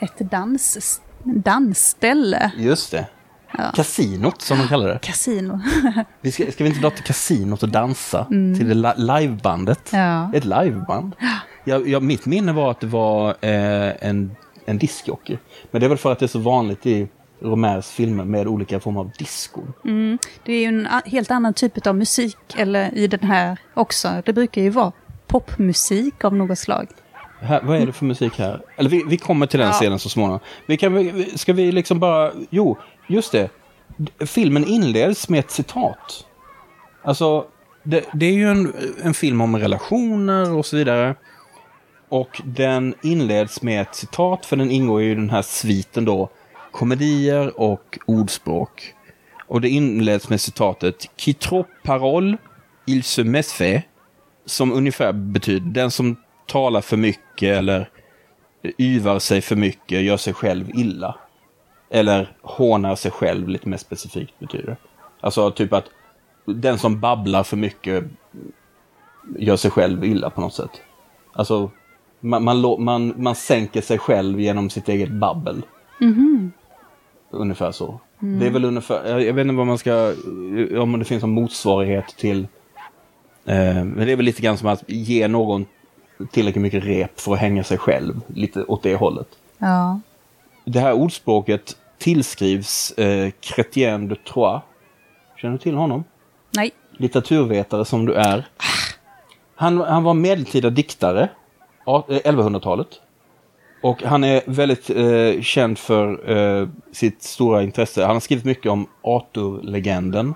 ett 0.00 0.18
dans, 0.18 1.00
dansställe. 1.24 2.52
Just 2.56 2.90
det. 2.90 3.06
Kasinot 3.74 4.42
som 4.42 4.58
de 4.58 4.68
kallar 4.68 4.88
det. 4.88 4.98
Kasino. 5.02 5.60
Vi 6.20 6.32
ska, 6.32 6.52
ska 6.52 6.64
vi 6.64 6.70
inte 6.70 6.80
dra 6.82 6.90
till 6.90 7.04
kasinot 7.04 7.62
och 7.62 7.68
dansa 7.68 8.24
till 8.24 8.68
det 8.68 8.74
li- 8.74 8.92
livebandet? 8.96 9.90
Ja. 9.92 10.30
Ett 10.34 10.44
liveband. 10.44 11.12
Jag, 11.64 11.88
jag, 11.88 12.02
mitt 12.02 12.26
minne 12.26 12.52
var 12.52 12.70
att 12.70 12.80
det 12.80 12.86
var 12.86 13.28
eh, 13.40 14.08
en, 14.08 14.36
en 14.66 14.78
discjockey. 14.78 15.38
Men 15.70 15.80
det 15.80 15.86
är 15.86 15.88
väl 15.88 15.98
för 15.98 16.12
att 16.12 16.18
det 16.18 16.26
är 16.26 16.28
så 16.28 16.38
vanligt 16.38 16.86
i 16.86 17.08
Romers 17.42 17.86
filmer 17.86 18.24
med 18.24 18.46
olika 18.46 18.80
former 18.80 19.00
av 19.00 19.10
diskon. 19.18 19.72
Det 20.44 20.52
är 20.52 20.60
ju 20.60 20.64
en 20.66 20.88
helt 21.06 21.30
annan 21.30 21.54
typ 21.54 21.86
av 21.86 21.96
musik, 21.96 22.36
eller 22.56 22.94
i 22.94 23.06
den 23.06 23.20
här 23.22 23.56
också. 23.74 24.22
Det 24.24 24.32
brukar 24.32 24.62
ju 24.62 24.70
vara 24.70 24.92
popmusik 25.26 26.24
av 26.24 26.34
något 26.36 26.58
slag. 26.58 26.88
Här, 27.40 27.60
vad 27.62 27.76
är 27.76 27.86
det 27.86 27.92
för 27.92 28.04
musik 28.04 28.38
här? 28.38 28.60
Eller 28.76 28.90
vi, 28.90 29.04
vi 29.08 29.16
kommer 29.18 29.46
till 29.46 29.58
den 29.58 29.68
Ja. 29.68 29.72
scenen 29.74 29.98
så 29.98 30.08
småningom. 30.08 30.40
Vi 30.66 30.76
kan, 30.76 31.24
ska 31.34 31.52
vi 31.52 31.72
liksom 31.72 32.00
bara... 32.00 32.30
Jo, 32.50 32.78
just 33.08 33.32
det. 33.32 33.50
Filmen 34.26 34.64
inleds 34.64 35.28
med 35.28 35.40
ett 35.40 35.50
citat. 35.50 36.26
Alltså, 37.02 37.46
det, 37.82 38.04
det 38.12 38.26
är 38.26 38.32
ju 38.32 38.48
en, 38.48 38.74
en 39.02 39.14
film 39.14 39.40
om 39.40 39.56
relationer 39.56 40.52
och 40.52 40.66
så 40.66 40.76
vidare. 40.76 41.14
Och 42.08 42.42
den 42.44 42.94
inleds 43.02 43.62
med 43.62 43.82
ett 43.82 43.94
citat, 43.94 44.46
för 44.46 44.56
den 44.56 44.70
ingår 44.70 45.02
ju 45.02 45.10
i 45.10 45.14
den 45.14 45.30
här 45.30 45.42
sviten 45.42 46.04
då. 46.04 46.30
Komedier 46.70 47.60
och 47.60 47.98
ordspråk. 48.06 48.94
Och 49.46 49.60
det 49.60 49.68
inleds 49.68 50.28
med 50.28 50.40
citatet 50.40 51.10
Qui 51.16 51.34
trop 51.34 51.66
parole, 51.84 52.36
il 52.86 53.02
se 53.02 53.24
méfait. 53.24 53.82
Som 54.46 54.72
ungefär 54.72 55.12
betyder 55.12 55.70
den 55.70 55.90
som 55.90 56.16
talar 56.46 56.80
för 56.80 56.96
mycket 56.96 57.56
eller 57.58 57.90
yvar 58.78 59.18
sig 59.18 59.40
för 59.40 59.56
mycket 59.56 60.02
gör 60.02 60.16
sig 60.16 60.34
själv 60.34 60.70
illa. 60.74 61.16
Eller 61.90 62.36
hånar 62.42 62.96
sig 62.96 63.10
själv 63.10 63.48
lite 63.48 63.68
mer 63.68 63.76
specifikt 63.76 64.38
betyder. 64.38 64.76
Alltså 65.20 65.50
typ 65.50 65.72
att 65.72 65.84
den 66.44 66.78
som 66.78 67.00
babblar 67.00 67.42
för 67.42 67.56
mycket 67.56 68.04
gör 69.38 69.56
sig 69.56 69.70
själv 69.70 70.04
illa 70.04 70.30
på 70.30 70.40
något 70.40 70.54
sätt. 70.54 70.70
Alltså 71.32 71.70
man, 72.20 72.44
man, 72.44 72.84
man, 72.84 73.14
man 73.16 73.34
sänker 73.34 73.80
sig 73.80 73.98
själv 73.98 74.40
genom 74.40 74.70
sitt 74.70 74.88
eget 74.88 75.10
babbel. 75.10 75.62
Ungefär 77.30 77.72
så. 77.72 78.00
Det 78.18 78.46
är 78.46 78.50
väl 78.50 78.64
ungefär, 78.64 79.18
jag 79.18 79.34
vet 79.34 79.42
inte 79.42 79.54
vad 79.54 79.66
man 79.66 79.78
ska, 79.78 80.14
om 80.78 80.98
det 80.98 81.04
finns 81.04 81.22
en 81.22 81.30
motsvarighet 81.30 82.06
till 82.16 82.46
Eh, 83.48 83.84
men 83.84 84.06
det 84.06 84.12
är 84.12 84.16
väl 84.16 84.24
lite 84.24 84.42
grann 84.42 84.58
som 84.58 84.68
att 84.68 84.84
ge 84.86 85.28
någon 85.28 85.66
tillräckligt 86.30 86.62
mycket 86.62 86.84
rep 86.84 87.20
för 87.20 87.32
att 87.32 87.38
hänga 87.38 87.64
sig 87.64 87.78
själv. 87.78 88.20
Lite 88.26 88.64
åt 88.64 88.82
det 88.82 88.94
hållet. 88.94 89.28
Ja. 89.58 90.00
Det 90.68 90.80
här 90.80 90.92
ordspråket 90.92 91.76
tillskrivs 91.98 92.90
eh, 92.92 93.30
Chrétien 93.40 94.08
de 94.08 94.16
Troyes. 94.16 94.62
Känner 95.36 95.52
du 95.52 95.58
till 95.58 95.74
honom? 95.74 96.04
Nej. 96.56 96.70
Litteraturvetare 96.92 97.84
som 97.84 98.06
du 98.06 98.14
är. 98.14 98.48
Han, 99.54 99.80
han 99.80 100.02
var 100.04 100.14
medeltida 100.14 100.70
diktare, 100.70 101.28
a- 101.84 102.02
eh, 102.08 102.14
1100-talet. 102.32 102.88
Och 103.82 104.02
han 104.02 104.24
är 104.24 104.42
väldigt 104.46 104.90
eh, 104.90 105.42
känd 105.42 105.78
för 105.78 106.30
eh, 106.30 106.68
sitt 106.92 107.22
stora 107.22 107.62
intresse. 107.62 108.04
Han 108.04 108.16
har 108.16 108.20
skrivit 108.20 108.44
mycket 108.44 108.72
om 108.72 108.86
Arthur-legenden 109.02 110.34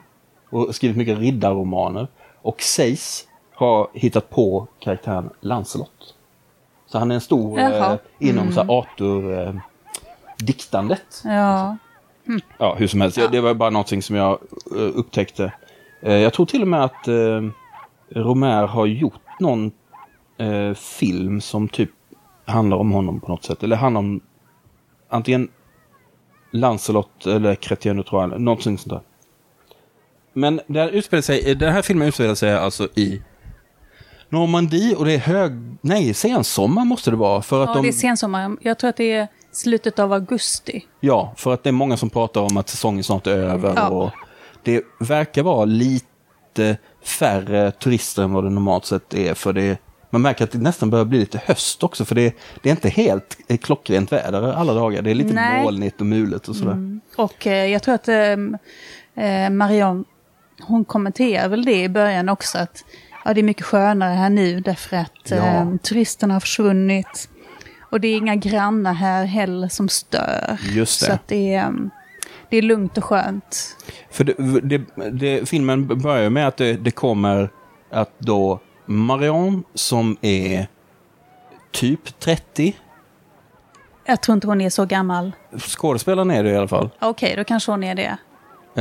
och 0.51 0.75
skrivit 0.75 0.97
mycket 0.97 1.19
riddarromaner. 1.19 2.07
Och 2.43 2.63
sägs 2.63 3.29
ha 3.55 3.91
hittat 3.95 4.31
på 4.31 4.67
karaktären 4.79 5.31
Lancelot. 5.41 6.15
Så 6.87 6.99
han 6.99 7.11
är 7.11 7.15
en 7.15 7.21
stor 7.21 7.59
eh, 7.59 7.97
inom 8.19 8.53
så 8.53 8.61
här 8.61 8.71
Arthur-diktandet. 10.43 11.23
Ja. 11.25 11.77
Ja, 12.59 12.75
hur 12.75 12.87
som 12.87 13.01
helst. 13.01 13.19
Det 13.33 13.41
var 13.41 13.55
bara 13.55 13.71
någonting 13.71 14.03
som 14.03 14.17
jag 14.17 14.39
eh, 14.77 14.91
upptäckte. 14.95 15.53
Eh, 16.03 16.15
jag 16.15 16.33
tror 16.33 16.47
till 16.47 16.63
och 16.63 16.69
med 16.69 16.85
att 16.85 17.09
uh, 17.09 17.51
Romer 18.11 18.67
har 18.67 18.87
gjort 18.87 19.41
någon 19.41 19.73
eh, 20.39 20.75
film 20.75 21.41
som 21.41 21.69
typ 21.69 21.91
handlar 22.47 22.77
om 22.77 22.93
honom 22.93 23.21
på 23.21 23.29
något 23.29 23.45
sätt. 23.45 23.63
Eller 23.63 23.77
handlar 23.77 23.99
om 23.99 24.21
antingen 25.09 25.49
Lancelot 26.53 27.27
eller 27.27 27.55
Chrétien 27.55 27.97
de 27.97 28.03
Troyes, 28.03 28.39
någonting 28.39 28.79
sånt 28.79 28.91
där. 28.91 29.01
Men 30.33 30.61
det 30.67 30.81
här 30.81 30.89
utspelar 30.89 31.23
sig, 31.23 31.55
den 31.55 31.73
här 31.73 31.83
filmen 31.83 32.09
utspelar 32.09 32.35
sig 32.35 32.55
alltså 32.55 32.89
i 32.95 33.23
Normandie 34.29 34.95
och 34.95 35.05
det 35.05 35.13
är 35.13 35.19
hög... 35.19 35.53
Nej, 35.81 36.15
sensommar 36.15 36.85
måste 36.85 37.11
det 37.11 37.17
vara. 37.17 37.43
För 37.43 37.63
att 37.63 37.69
ja, 37.69 37.75
de, 37.75 37.83
det 37.83 37.89
är 37.89 37.93
sensommar. 37.93 38.57
Jag 38.61 38.79
tror 38.79 38.91
att 38.91 38.97
det 38.97 39.13
är 39.13 39.29
slutet 39.53 39.99
av 39.99 40.13
augusti. 40.13 40.85
Ja, 41.01 41.33
för 41.37 41.55
att 41.55 41.63
det 41.63 41.71
är 41.71 41.73
många 41.73 41.97
som 41.97 42.11
pratar 42.11 42.41
om 42.41 42.57
att 42.57 42.69
säsongen 42.69 43.05
snart 43.05 43.27
är 43.27 43.37
över. 43.37 43.73
Ja. 43.77 43.89
Och 43.89 44.11
det 44.63 44.83
verkar 45.01 45.43
vara 45.43 45.65
lite 45.65 46.77
färre 47.05 47.71
turister 47.71 48.23
än 48.23 48.33
vad 48.33 48.45
det 48.45 48.51
normalt 48.51 48.85
sett 48.87 49.15
är. 49.15 49.35
För 49.35 49.53
det, 49.53 49.79
man 50.11 50.23
märker 50.23 50.45
att 50.45 50.51
det 50.51 50.59
nästan 50.59 50.91
börjar 50.91 51.05
bli 51.05 51.19
lite 51.19 51.41
höst 51.47 51.83
också. 51.83 52.05
För 52.05 52.15
det, 52.15 52.35
det 52.63 52.69
är 52.69 52.71
inte 52.71 52.89
helt 52.89 53.37
eh, 53.49 53.57
klockrent 53.57 54.13
väder 54.13 54.53
alla 54.53 54.75
dagar. 54.75 55.03
Det 55.03 55.11
är 55.11 55.15
lite 55.15 55.35
Nej. 55.35 55.63
molnigt 55.63 56.01
och 56.01 56.07
mulet 56.07 56.49
och 56.49 56.57
sådär. 56.57 57.01
Och 57.17 57.47
eh, 57.47 57.67
jag 57.67 57.83
tror 57.83 57.95
att 57.95 58.09
eh, 58.09 58.37
eh, 59.27 59.51
Marion, 59.51 60.05
hon 60.63 60.85
kommenterar 60.85 61.49
väl 61.49 61.65
det 61.65 61.83
i 61.83 61.89
början 61.89 62.29
också. 62.29 62.59
Att 62.59 62.85
ja, 63.25 63.35
det 63.35 63.41
är 63.41 63.45
mycket 63.45 63.65
skönare 63.67 64.15
här 64.15 64.31
nu 64.31 64.61
därför 64.61 64.97
att 64.97 65.11
Ja. 65.31 65.37
eh, 65.37 65.77
turisterna 65.83 66.35
har 66.35 66.41
försvunnit. 66.41 67.29
Och 67.93 68.01
det 68.01 68.09
är 68.09 68.17
inga 68.17 68.37
grannar 68.37 68.93
här 68.93 69.25
heller 69.25 69.69
som 69.69 69.89
stör. 69.89 70.59
Just 70.73 71.01
det. 71.01 71.07
Så 71.07 71.13
att 71.13 71.29
det 71.29 71.55
är, 71.55 71.67
mm, 71.67 71.91
det 72.51 72.57
är 72.57 72.63
lugnt 72.63 72.99
och 72.99 73.05
skönt. 73.05 73.77
För 74.11 74.25
det, 74.25 74.35
det, 74.63 75.11
det, 75.13 75.49
filmen 75.49 75.87
börjar 75.87 76.31
med 76.31 76.49
att 76.49 76.57
det, 76.57 76.95
kommer 76.95 77.51
att 77.91 78.19
då 78.19 78.61
Marion 78.87 79.65
som 79.75 80.17
är 80.21 80.67
typ 81.71 82.21
30. 82.21 82.77
Jag 84.05 84.23
tror 84.23 84.35
inte 84.35 84.47
hon 84.47 84.61
är 84.61 84.71
så 84.71 84.85
gammal. 84.85 85.33
Skådespelaren 85.59 86.31
är 86.31 86.45
det 86.45 86.51
i 86.51 86.57
alla 86.57 86.69
fall. 86.69 86.91
Okej, 87.01 87.35
då 87.37 87.45
kanske 87.45 87.71
hon 87.71 87.85
är 87.85 87.95
det. 87.95 88.17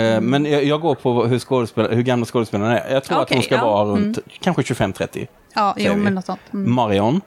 Eh, 0.02 0.22
Men 0.22 0.46
jag, 0.46 0.64
jag 0.64 0.82
går 0.82 0.96
på 0.96 1.26
hur, 1.26 1.40
skådespel, 1.40 1.96
hur 1.96 2.04
gamla 2.04 2.26
skådespelarna 2.26 2.80
är. 2.80 2.94
Jag 2.94 3.04
tror 3.04 3.18
att 3.18 3.24
Okej, 3.24 3.38
hon 3.38 3.44
ska 3.44 3.56
ja. 3.56 3.66
vara 3.66 3.86
runt 3.86 4.20
kanske 4.40 4.62
25-30. 4.62 5.28
Ja, 5.56 5.76
jo, 5.78 5.96
men 5.96 6.16
något 6.16 6.26
sånt. 6.26 6.40
Mm. 6.54 6.72
Marion 6.74 7.22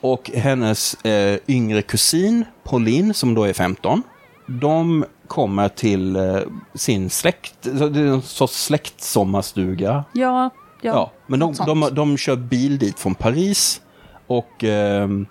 och 0.00 0.30
hennes 0.34 0.94
eh, 1.04 1.38
yngre 1.48 1.82
kusin 1.82 2.44
Pauline 2.64 3.14
som 3.14 3.34
då 3.34 3.44
är 3.44 3.52
15. 3.52 4.02
De 4.46 5.04
kommer 5.26 5.68
till 5.68 6.16
eh, 6.16 6.38
sin 6.74 7.10
släkt, 7.10 7.54
det 7.62 8.00
är 8.00 8.06
en 8.06 8.22
sorts 8.22 8.64
släktsommarstuga. 8.64 10.04
Ja, 10.12 10.50
ja. 10.82 10.92
Ja, 10.92 11.12
men 11.26 11.40
de, 11.40 11.54
de, 11.66 11.88
de 11.92 12.16
kör 12.16 12.36
bil 12.36 12.78
dit 12.78 12.98
från 12.98 13.14
Paris. 13.14 13.80
Och 14.26 14.64
ehm, 14.64 15.26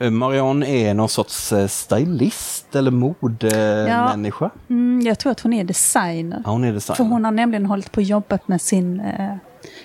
eh, 0.00 0.10
Marion 0.10 0.62
är 0.62 0.94
någon 0.94 1.08
sorts 1.08 1.52
eh, 1.52 1.66
stylist 1.66 2.76
eller 2.76 2.90
modemänniska. 2.90 4.50
Mm, 4.70 5.00
jag 5.06 5.18
tror 5.18 5.32
att 5.32 5.40
hon 5.40 5.52
är 5.52 5.64
designer. 5.64 6.42
Ja, 6.44 6.50
hon 6.50 6.64
är 6.64 6.72
designer. 6.72 6.96
För 6.96 7.04
hon 7.04 7.24
har 7.24 7.32
nämligen 7.32 7.66
hållit 7.66 7.92
på 7.92 8.00
och 8.00 8.02
jobbat 8.02 8.48
med 8.48 8.60
sin 8.60 9.00
eh, 9.00 9.36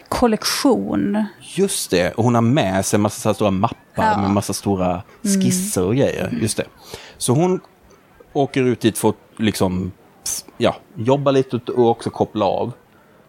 kollektion. 0.09 1.25
Just 1.55 1.91
det, 1.91 2.11
och 2.11 2.23
hon 2.23 2.35
har 2.35 2.41
med 2.41 2.85
sig 2.85 2.97
en 2.97 3.01
massa 3.01 3.21
så 3.29 3.33
stora 3.33 3.51
mappar 3.51 3.77
Ja. 3.95 4.03
Mm. 4.03 4.21
med 4.21 4.31
massa 4.31 4.53
stora 4.53 5.01
skisser 5.23 5.83
och 5.83 5.95
grejer. 5.95 6.37
Just 6.41 6.57
det. 6.57 6.65
Så 7.17 7.33
hon 7.33 7.59
åker 8.33 8.63
ut 8.63 8.79
dit 8.81 8.97
för 8.97 9.09
att 9.09 9.15
liksom, 9.37 9.91
ja, 10.57 10.75
jobba 10.95 11.31
lite 11.31 11.57
och 11.57 11.89
också 11.89 12.09
koppla 12.09 12.45
av. 12.45 12.71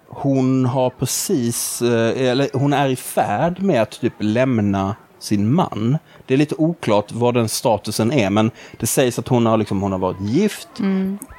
Hon 0.09 0.67
har 0.67 0.91
precis, 0.91 1.83
eh, 1.83 2.23
eller 2.29 2.49
hon 2.53 2.73
är 2.73 2.89
i 2.89 2.97
färd 2.97 3.63
med 3.63 3.83
att 3.83 3.91
typ 4.01 4.13
lämna 4.19 4.97
sin 5.19 5.55
man. 5.55 5.99
Det 6.27 6.35
är 6.35 6.39
lite 6.39 6.55
oklart 6.59 7.13
vad 7.13 7.35
den 7.35 7.49
statusen 7.49 8.13
är, 8.13 8.31
men 8.31 8.51
det 8.79 8.87
sägs 8.87 9.19
att 9.19 9.29
hon 9.29 9.47
har, 9.47 9.57
liksom, 9.57 9.83
hon 9.83 9.93
har 9.93 9.99
varit 9.99 10.21
gift, 10.21 10.69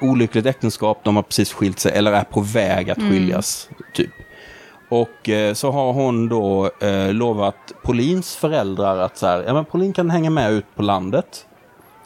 olyckligt 0.01 0.45
äktenskap, 0.45 0.99
de 1.03 1.15
har 1.15 1.23
precis 1.23 1.53
skilt 1.53 1.79
sig 1.79 1.91
eller 1.91 2.11
är 2.11 2.23
på 2.23 2.41
väg 2.41 2.89
att 2.89 2.97
skiljas. 2.97 3.69
typ. 3.93 4.09
Och 4.89 5.29
eh, 5.29 5.53
så 5.53 5.71
har 5.71 5.93
hon 5.93 6.29
då 6.29 6.71
eh, 6.79 7.13
lovat 7.13 7.55
Paulins 7.83 8.35
föräldrar 8.35 8.97
att 8.97 9.17
så 9.17 9.27
här, 9.27 9.43
ja 9.47 9.53
men 9.53 9.65
Pauline 9.65 9.93
kan 9.93 10.09
hänga 10.09 10.29
med 10.29 10.51
ut 10.51 10.65
på 10.75 10.81
landet. 10.81 11.45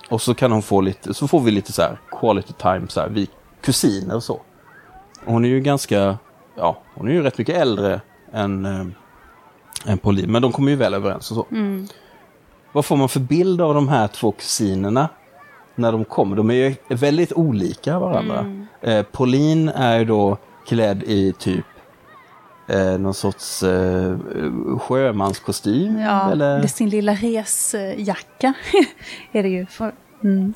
Och 0.10 0.22
så 0.22 0.34
kan 0.34 0.52
hon 0.52 0.62
få 0.62 0.82
lite, 0.82 1.13
så 1.13 1.28
får 1.28 1.40
vi 1.40 1.52
lite 1.52 1.74
så 1.74 1.82
här 1.82 2.00
quality 2.20 2.54
time, 2.54 2.88
så 2.88 3.00
här, 3.00 3.10
vi 3.10 3.30
kusiner 3.62 4.16
och 4.16 4.24
så. 4.24 4.42
Hon 5.25 5.46
är 5.46 5.50
ju 5.50 5.60
ganska, 5.62 6.18
ja, 6.56 6.78
hon 6.96 7.08
är 7.08 7.12
ju 7.12 7.22
rätt 7.22 7.38
mycket 7.38 7.56
äldre 7.58 8.02
än, 8.34 8.66
eh, 8.66 8.86
än 9.92 9.98
Pauline, 9.98 10.32
men 10.32 10.42
de 10.42 10.52
kommer 10.52 10.72
ju 10.72 10.78
väl 10.78 10.94
överens 10.94 11.32
och 11.32 11.38
så. 11.38 11.46
Vad 12.72 12.86
får 12.86 12.96
man 12.98 13.10
för 13.10 13.20
bild 13.20 13.62
av 13.62 13.74
de 13.74 13.88
här 13.88 14.08
två 14.08 14.32
kusinerna 14.32 15.10
när 15.75 15.92
de 15.92 16.06
kommer? 16.06 16.36
De 16.36 16.50
är 16.52 16.54
ju 16.54 16.75
väldigt 16.88 17.34
olika 17.34 18.00
varandra. 18.00 18.66
Eh, 18.82 19.04
Pauline 19.04 19.70
är 19.70 20.00
ju 20.00 20.06
då 20.06 20.38
klädd 20.68 21.04
i 21.04 21.34
typ 21.40 21.66
eh, 22.67 22.98
någon 23.00 23.13
sorts 23.13 23.63
eh, 23.63 24.17
sjömanskostym. 24.79 26.00
Ja, 26.00 26.32
eller? 26.32 26.58
det 26.58 26.63
är 26.63 26.67
sin 26.67 26.89
lilla 26.89 27.13
resjacka. 27.13 28.53
är 29.32 29.43
det 29.43 29.50
ju. 29.50 29.65
För, 29.65 29.93
mm. 30.24 30.53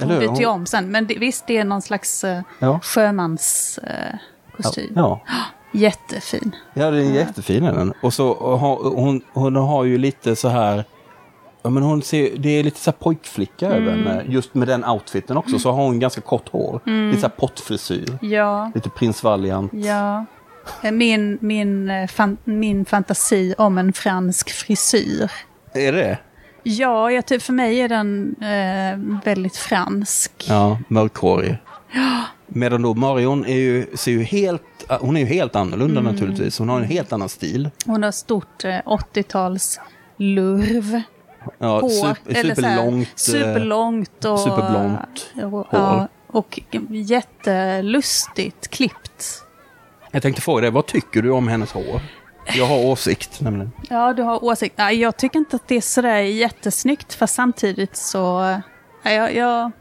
Hon 0.00 0.08
byter 0.08 0.40
ju 0.40 0.46
om 0.46 0.66
sen. 0.66 0.90
Men 0.90 1.06
det, 1.06 1.18
visst, 1.18 1.46
det 1.46 1.56
är 1.56 1.64
någon 1.64 1.82
slags 1.82 2.24
uh, 2.24 2.40
Ja. 2.58 2.80
sjömanskostym. 2.82 3.84
Uh, 4.12 4.18
kostym. 4.56 4.92
Ja. 4.96 5.20
Jättefin. 5.72 6.56
Ja, 6.74 6.90
det 6.90 6.98
är 7.04 7.10
jättefin 7.10 7.64
den. 7.64 7.92
Och 8.02 8.14
så 8.14 8.28
och 8.28 8.58
hon, 8.58 9.20
hon 9.32 9.56
har 9.56 9.84
ju 9.84 9.98
lite 9.98 10.36
så 10.36 10.48
här... 10.48 10.84
Ja, 11.62 11.70
men 11.70 11.82
hon 11.82 12.02
ser, 12.02 12.36
det 12.36 12.48
är 12.48 12.62
lite 12.62 12.80
så 12.80 12.90
här 12.90 12.98
pojkflicka 12.98 13.66
över 13.66 13.90
henne. 13.90 14.24
Just 14.28 14.54
med 14.54 14.68
den 14.68 14.84
outfiten 14.84 15.36
också 15.36 15.58
så 15.58 15.72
har 15.72 15.84
hon 15.84 15.98
ganska 16.00 16.20
kort 16.20 16.48
hår. 16.48 16.80
Lite 16.84 17.20
så 17.20 17.26
här 17.26 17.34
pottfrisyr. 17.36 18.18
Ja, 18.20 18.70
Lite 18.74 18.90
prins 18.90 19.22
Valiant. 19.22 19.72
ja. 19.74 20.24
Eh, 20.82 20.90
Min, 20.92 21.38
min, 21.40 21.90
eh, 21.90 22.06
fan, 22.08 22.36
min 22.44 22.84
fantasi 22.84 23.54
om 23.58 23.78
en 23.78 23.92
fransk 23.92 24.50
frisyr. 24.50 25.30
Är 25.74 25.92
det? 25.92 26.18
Ja, 26.62 27.10
jag, 27.10 27.42
för 27.42 27.52
mig 27.52 27.78
är 27.80 27.88
den 27.88 28.34
eh, 28.42 29.20
väldigt 29.24 29.56
fransk. 29.56 30.32
Ja, 30.48 30.78
mörkhårig. 30.88 31.58
Medan 32.46 32.82
då 32.82 32.94
Marion 32.94 33.44
är 33.44 33.56
ju, 33.56 33.86
ser 33.94 34.10
ju 34.12 34.22
helt, 34.22 34.62
hon 35.00 35.16
är 35.16 35.20
ju 35.20 35.26
helt 35.26 35.56
annorlunda 35.56 36.00
naturligtvis. 36.00 36.58
Hon 36.58 36.68
har 36.68 36.78
en 36.80 36.84
helt 36.84 37.12
annan 37.12 37.28
stil. 37.28 37.70
Hon 37.86 38.02
har 38.02 38.10
stort 38.12 38.64
eh, 38.64 38.70
80-tals 39.14 39.80
lurv. 40.16 41.02
Ja, 41.58 41.80
Hår. 41.80 41.88
super, 41.88 42.34
superlångt. 42.42 43.06
eh, 43.08 43.12
Superlångt 43.16 44.24
och... 44.24 44.40
superblont 44.40 45.30
hår. 45.34 45.66
ja, 45.70 46.08
och 46.26 46.60
jättelustigt 46.90 48.68
klippt. 48.68 49.42
Jag 50.16 50.22
tänkte 50.22 50.42
fråga 50.42 50.60
dig, 50.60 50.70
vad 50.70 50.86
tycker 50.86 51.22
du 51.22 51.30
om 51.30 51.48
hennes 51.48 51.72
hår? 51.72 52.00
Jag 52.54 52.66
har 52.66 52.78
åsikt 52.78 53.40
nämligen. 53.40 53.72
Ja, 53.88 54.12
du 54.12 54.22
har 54.22 54.44
åsikt. 54.44 54.78
Nej, 54.78 55.00
jag 55.00 55.16
tycker 55.16 55.38
inte 55.38 55.56
att 55.56 55.68
det 55.68 55.76
är 55.76 55.80
sådär 55.80 56.16
jättesnyggt, 56.16 57.14
fast 57.14 57.34
samtidigt 57.34 57.96
så... 57.96 58.18
Ja, 59.02 59.10
jag, 59.10 59.34
jag, 59.34 59.72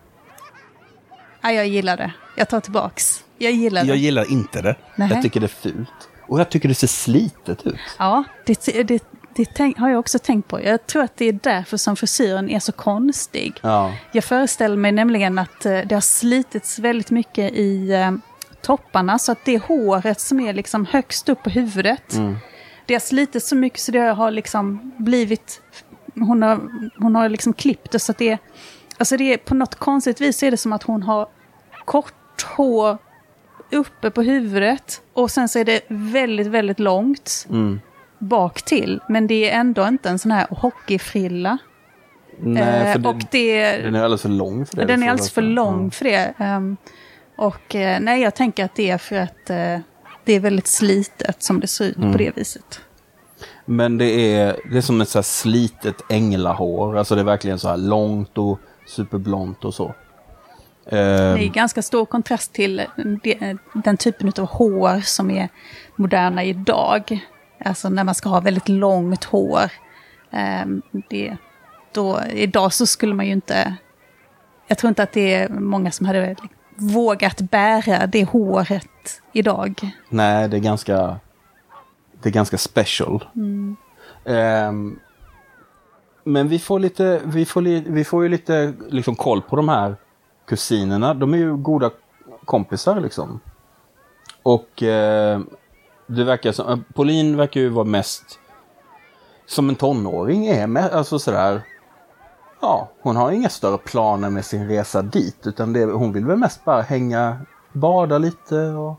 ja, 1.41 1.51
jag 1.51 1.67
gillar 1.67 1.97
det. 1.97 2.11
Jag 2.37 2.49
tar 2.49 2.59
tillbaks. 2.59 3.23
Jag 3.37 3.51
gillar 3.51 3.81
det. 3.81 3.87
Jag 3.87 3.97
gillar 3.97 4.31
inte 4.31 4.61
det. 4.61 4.75
Nej. 4.95 5.09
Jag 5.11 5.21
tycker 5.21 5.39
det 5.39 5.45
är 5.45 5.71
fult. 5.71 6.09
Och 6.27 6.39
jag 6.39 6.49
tycker 6.49 6.69
det 6.69 6.75
ser 6.75 6.87
slitet 6.87 7.67
ut. 7.67 7.79
Ja, 7.97 8.23
det, 8.45 8.87
det, 8.87 9.03
det 9.35 9.45
tänk, 9.55 9.77
har 9.77 9.89
jag 9.89 9.99
också 9.99 10.19
tänkt 10.19 10.47
på. 10.47 10.63
Jag 10.63 10.87
tror 10.87 11.03
att 11.03 11.17
det 11.17 11.25
är 11.25 11.39
därför 11.43 11.77
som 11.77 11.95
frisyren 11.95 12.49
är 12.49 12.59
så 12.59 12.71
konstig. 12.71 13.53
Ja. 13.61 13.93
Jag 14.11 14.23
föreställer 14.23 14.77
mig 14.77 14.91
nämligen 14.91 15.39
att 15.39 15.65
eh, 15.65 15.79
det 15.85 15.95
har 15.95 16.01
slitits 16.01 16.79
väldigt 16.79 17.11
mycket 17.11 17.53
i 17.53 17.91
eh, 17.91 18.11
topparna, 18.65 19.19
så 19.19 19.31
att 19.31 19.45
det 19.45 19.57
håret 19.57 20.19
som 20.19 20.39
är 20.39 20.53
liksom 20.53 20.85
högst 20.85 21.29
upp 21.29 21.43
på 21.43 21.49
huvudet, 21.49 22.13
Mm. 22.13 22.35
det 22.85 22.93
har 22.93 22.99
slitits 23.01 23.47
så 23.49 23.55
mycket 23.55 23.79
så 23.79 23.91
det 23.91 23.99
har 23.99 24.31
liksom 24.31 24.91
blivit... 24.97 25.61
Hon 26.15 26.41
har, 26.43 26.59
hon 26.99 27.15
har 27.15 27.29
liksom 27.29 27.53
klippt 27.53 27.91
det 27.91 27.99
så 27.99 28.11
att 28.11 28.17
det. 28.17 28.37
Alltså 28.97 29.17
det 29.17 29.33
är 29.33 29.37
på 29.37 29.55
något 29.55 29.75
konstigt 29.75 30.21
vis 30.21 30.43
är 30.43 30.51
det 30.51 30.57
som 30.57 30.73
att 30.73 30.83
hon 30.83 31.03
har 31.03 31.27
kort 31.85 32.43
hår 32.57 32.97
uppe 33.71 34.11
på 34.11 34.21
huvudet 34.21 35.01
och 35.13 35.31
sen 35.31 35.49
så 35.49 35.59
är 35.59 35.65
det 35.65 35.81
väldigt, 35.87 36.47
väldigt 36.47 36.79
långt 36.79 37.45
Mm. 37.49 37.79
bak 38.19 38.61
till. 38.61 39.01
Men 39.09 39.27
det 39.27 39.51
är 39.51 39.59
ändå 39.59 39.87
inte 39.87 40.09
en 40.09 40.19
sån 40.19 40.31
här 40.31 40.47
hockeyfrilla. 40.49 41.57
Nej, 42.39 42.63
Eh, 42.63 42.93
för 42.93 42.99
det, 42.99 43.09
och 43.09 43.21
det, 43.31 43.77
den 43.77 43.95
är 43.95 44.03
alldeles 44.03 44.21
för 44.21 44.29
lång 44.29 44.65
för 44.65 44.75
det. 44.77 44.85
den 44.85 45.03
är 45.03 45.07
Så 45.07 45.11
alldeles 45.11 45.31
för 45.31 45.41
därför- 45.41 45.53
lång 45.53 45.91
för 45.91 46.05
det. 46.05 46.33
Ehm, 46.37 46.77
och 47.35 47.75
eh, 47.75 47.99
nej, 47.99 48.21
jag 48.21 48.35
tänker 48.35 48.65
att 48.65 48.75
det 48.75 48.89
är 48.89 48.97
för 48.97 49.15
att 49.15 49.49
eh, 49.49 49.79
det 50.23 50.33
är 50.33 50.39
väldigt 50.39 50.67
slitet 50.67 51.43
som 51.43 51.59
det 51.59 51.67
ser 51.67 51.85
ut 51.85 51.97
Mm. 51.97 52.11
på 52.11 52.17
det 52.17 52.37
viset. 52.37 52.81
Men 53.65 53.97
det 53.97 54.05
är, 54.05 54.55
det 54.71 54.77
är 54.77 54.81
som 54.81 55.01
ett 55.01 55.09
så 55.09 55.23
slitet 55.23 55.95
änglahår. 56.09 56.97
Alltså 56.97 57.15
det 57.15 57.21
är 57.21 57.25
verkligen 57.25 57.59
så 57.59 57.69
här 57.69 57.77
långt 57.77 58.37
och 58.37 58.59
superblont 58.87 59.65
och 59.65 59.73
så. 59.73 59.93
Det 60.89 60.97
är 60.99 61.37
Eh, 61.37 61.51
ganska 61.51 61.81
stor 61.81 62.05
kontrast 62.05 62.53
till 62.53 62.81
det, 63.23 63.57
den 63.73 63.97
typen 63.97 64.33
av 64.37 64.45
hår 64.45 65.01
som 65.01 65.31
är 65.31 65.49
moderna 65.95 66.43
idag. 66.43 67.19
Alltså 67.65 67.89
när 67.89 68.03
man 68.03 68.15
ska 68.15 68.29
ha 68.29 68.39
väldigt 68.39 68.69
långt 68.69 69.23
hår. 69.23 69.71
Ehm, 70.31 70.81
det, 71.09 71.37
då, 71.91 72.21
idag 72.33 72.73
så 72.73 72.85
skulle 72.85 73.13
man 73.13 73.25
ju 73.25 73.31
inte... 73.31 73.75
Jag 74.67 74.77
tror 74.77 74.89
inte 74.89 75.03
att 75.03 75.11
det 75.11 75.33
är 75.33 75.49
många 75.49 75.91
som 75.91 76.05
hade 76.05 76.35
vågat 76.75 77.41
bära 77.41 78.07
det 78.07 78.25
håret 78.25 79.21
idag. 79.33 79.91
nej, 80.09 80.49
det 80.49 80.57
är 80.57 80.61
ganska, 80.61 81.19
det 82.21 82.29
är 82.29 82.33
ganska 82.33 82.57
special. 82.57 83.25
Mm. 83.35 83.75
Um, 84.23 84.99
men 86.23 86.47
vi 86.47 86.59
får, 86.59 86.79
lite, 86.79 87.21
vi, 87.25 87.45
får 87.45 87.61
li, 87.61 87.83
vi 87.87 88.03
får 88.03 88.23
ju 88.23 88.29
lite 88.29 88.73
liksom, 88.89 89.15
koll 89.15 89.41
på 89.41 89.55
de 89.55 89.69
här 89.69 89.95
kusinerna. 90.45 91.13
De 91.13 91.33
är 91.33 91.37
ju 91.37 91.57
goda 91.57 91.91
kompisar 92.45 92.99
liksom. 92.99 93.39
Och 94.43 94.83
eh, 94.83 95.39
det 96.07 96.23
verkar 96.23 96.51
som, 96.51 96.69
eh, 96.69 96.79
Pauline 96.93 97.37
verkar 97.37 97.61
ju 97.61 97.69
vara 97.69 97.85
mest 97.85 98.39
som 99.45 99.69
en 99.69 99.75
tonåring 99.75 100.47
är 100.47 100.67
med, 100.67 100.91
alltså 100.91 101.19
sådär. 101.19 101.61
Ja, 102.65 102.89
hon 103.01 103.15
har 103.15 103.31
inga 103.31 103.49
större 103.49 103.77
planer 103.77 104.29
med 104.29 104.45
sin 104.45 104.67
resa 104.67 105.01
dit 105.01 105.47
utan 105.47 105.73
det, 105.73 105.85
hon 105.85 106.11
vill 106.13 106.25
väl 106.25 106.37
mest 106.37 106.65
bara 106.65 106.81
hänga, 106.81 107.37
bada 107.73 108.17
lite 108.17 108.55
och 108.55 108.95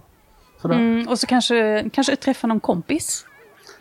sådär. 0.62 0.74
Mm, 0.74 1.08
och 1.08 1.18
så 1.18 1.26
kanske, 1.26 1.90
kanske 1.92 2.16
träffa 2.16 2.46
någon 2.46 2.60
kompis. 2.60 3.24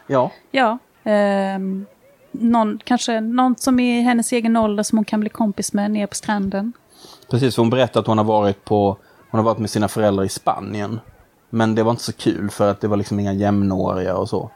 Ja, 0.07 0.31
Ja. 0.51 0.77
ehm, 1.03 1.85
någon, 2.31 2.79
kanske 2.83 3.21
någon 3.21 3.55
som 3.57 3.79
är 3.79 3.99
i 3.99 4.01
hennes 4.01 4.31
egen 4.31 4.57
ålder 4.57 4.83
som 4.83 4.97
hon 4.97 5.05
kan 5.05 5.19
bli 5.19 5.29
kompis 5.29 5.73
med 5.73 5.91
nere 5.91 6.07
på 6.07 6.15
stranden. 6.15 6.73
precis. 7.31 7.55
För 7.55 7.61
hon 7.61 7.69
berättade 7.69 7.99
att 7.99 8.07
hon 8.07 8.17
har 8.17 8.25
varit 8.25 8.65
på, 8.65 8.97
hon 9.31 9.37
har 9.39 9.45
varit 9.45 9.57
med 9.59 9.69
sina 9.69 9.87
föräldrar 9.87 10.23
i 10.23 10.29
Spanien. 10.29 10.99
Men 11.49 11.75
det 11.75 11.83
var 11.83 11.91
inte 11.91 12.03
så 12.03 12.13
kul 12.13 12.49
för 12.49 12.71
att 12.71 12.81
det 12.81 12.87
var 12.87 12.97
liksom 12.97 13.19
inga 13.19 13.33
jämnåriga 13.33 14.15
och 14.15 14.29
så. 14.29 14.49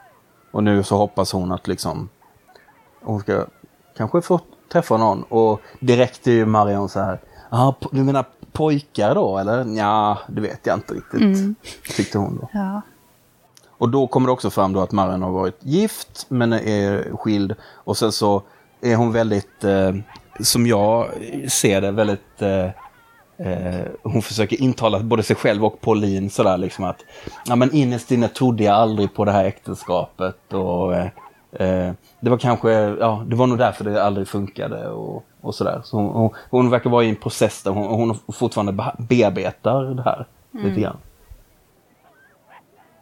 Och 0.52 0.64
nu 0.64 0.84
så 0.84 0.98
hoppas 0.98 1.34
hon 1.34 1.52
att 1.52 1.68
liksom 1.68 2.10
hon 3.04 3.20
ska 3.20 3.46
kanske 3.98 4.22
få 4.22 4.40
träffa 4.72 4.98
någon. 4.98 5.24
Och 5.24 5.62
direkt 5.80 6.28
är 6.28 6.32
ju 6.32 6.46
Marion 6.46 6.90
så 6.90 7.00
här. 7.00 7.20
Po- 7.52 7.90
du 7.92 8.04
menar 8.04 8.26
pojkar 8.52 9.16
då 9.16 9.38
eller? 9.38 9.78
Ja, 9.78 10.18
det 10.28 10.42
vet 10.42 10.60
jag 10.64 10.78
inte 10.78 10.94
riktigt. 10.94 11.58
Tyckte 11.96 12.18
hon 12.18 12.38
då. 12.42 12.50
Ja. 12.54 12.82
Och 13.70 13.90
då 13.90 14.08
kommer 14.08 14.28
det 14.28 14.34
också 14.34 14.50
fram 14.50 14.74
då 14.74 14.82
att 14.82 14.92
Marion 14.92 15.22
har 15.22 15.32
varit 15.32 15.60
gift 15.60 16.26
men 16.30 16.54
är 16.54 17.18
skild. 17.18 17.56
Och 17.64 17.98
sen 17.98 18.12
så 18.12 18.44
är 18.82 18.96
hon 18.96 19.12
väldigt, 19.12 19.64
eh, 19.64 19.96
som 20.40 20.68
jag 20.68 21.10
ser 21.48 21.82
det, 21.82 21.92
väldigt... 21.92 22.42
Eh, 22.42 22.66
eh, 23.48 23.86
hon 24.04 24.22
försöker 24.22 24.62
intala 24.62 25.00
både 25.00 25.24
sig 25.24 25.36
själv 25.36 25.66
och 25.66 25.82
Pauline 25.82 26.30
sådär 26.30 26.58
liksom 26.58 26.86
att 26.86 27.02
ja 27.46 27.56
men 27.56 27.74
innerst 27.74 28.12
inne 28.12 28.28
trodde 28.28 28.64
jag 28.64 28.76
aldrig 28.76 29.14
på 29.14 29.26
det 29.26 29.32
här 29.32 29.46
äktenskapet 29.46 30.54
och 30.54 30.96
eh, 30.96 31.08
eh, 31.52 31.92
det 32.20 32.30
var 32.30 32.38
kanske, 32.38 32.72
ja 32.72 33.24
det 33.28 33.36
var 33.36 33.48
nog 33.48 33.58
därför 33.58 33.84
det 33.84 34.04
aldrig 34.04 34.28
funkade 34.28 34.90
och, 34.90 35.24
och 35.42 35.56
sådär. 35.56 35.82
Så 35.84 35.98
hon, 35.98 36.08
hon, 36.08 36.30
hon 36.50 36.70
verkar 36.70 36.90
vara 36.90 37.04
i 37.04 37.10
en 37.10 37.16
process 37.16 37.64
där 37.64 37.72
hon, 37.72 37.88
hon 37.88 38.34
fortfarande 38.34 38.94
bearbetar 38.98 39.84
det 39.84 40.04
här 40.04 40.26
lite 40.52 40.82
grann 40.82 40.98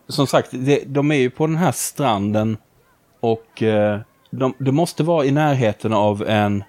som 0.08 0.28
sagt, 0.28 0.50
det, 0.52 0.84
de 0.88 1.12
är 1.12 1.16
ju 1.16 1.30
på 1.30 1.48
den 1.48 1.56
här 1.56 1.72
stranden 1.72 2.58
och 3.20 3.64
eh, 3.64 4.00
de, 4.30 4.54
det 4.58 4.72
måste 4.72 5.04
vara 5.04 5.26
i 5.26 5.32
närheten 5.32 5.94
av 5.94 6.24
en... 6.28 6.64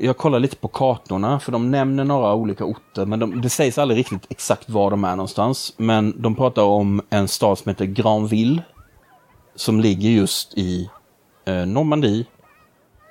Jag 0.00 0.16
kollar 0.16 0.38
lite 0.38 0.56
på 0.56 0.68
kartorna 0.68 1.40
för 1.40 1.52
de 1.52 1.70
nämner 1.70 2.04
några 2.04 2.34
olika 2.34 2.64
orter 2.64 3.06
men 3.06 3.18
de, 3.18 3.40
det 3.40 3.50
sägs 3.50 3.78
aldrig 3.78 3.98
riktigt 3.98 4.26
exakt 4.28 4.70
var 4.70 4.90
de 4.90 5.04
är 5.04 5.16
någonstans. 5.16 5.74
Men 5.76 6.22
de 6.22 6.34
pratar 6.34 6.62
om 6.62 7.02
en 7.10 7.28
stad 7.28 7.58
som 7.58 7.68
heter 7.68 7.84
Granville 7.84 8.62
som 9.58 9.80
ligger 9.80 10.10
just 10.10 10.58
i 10.58 10.90
eh, 11.44 11.66
Normandie. 11.66 12.24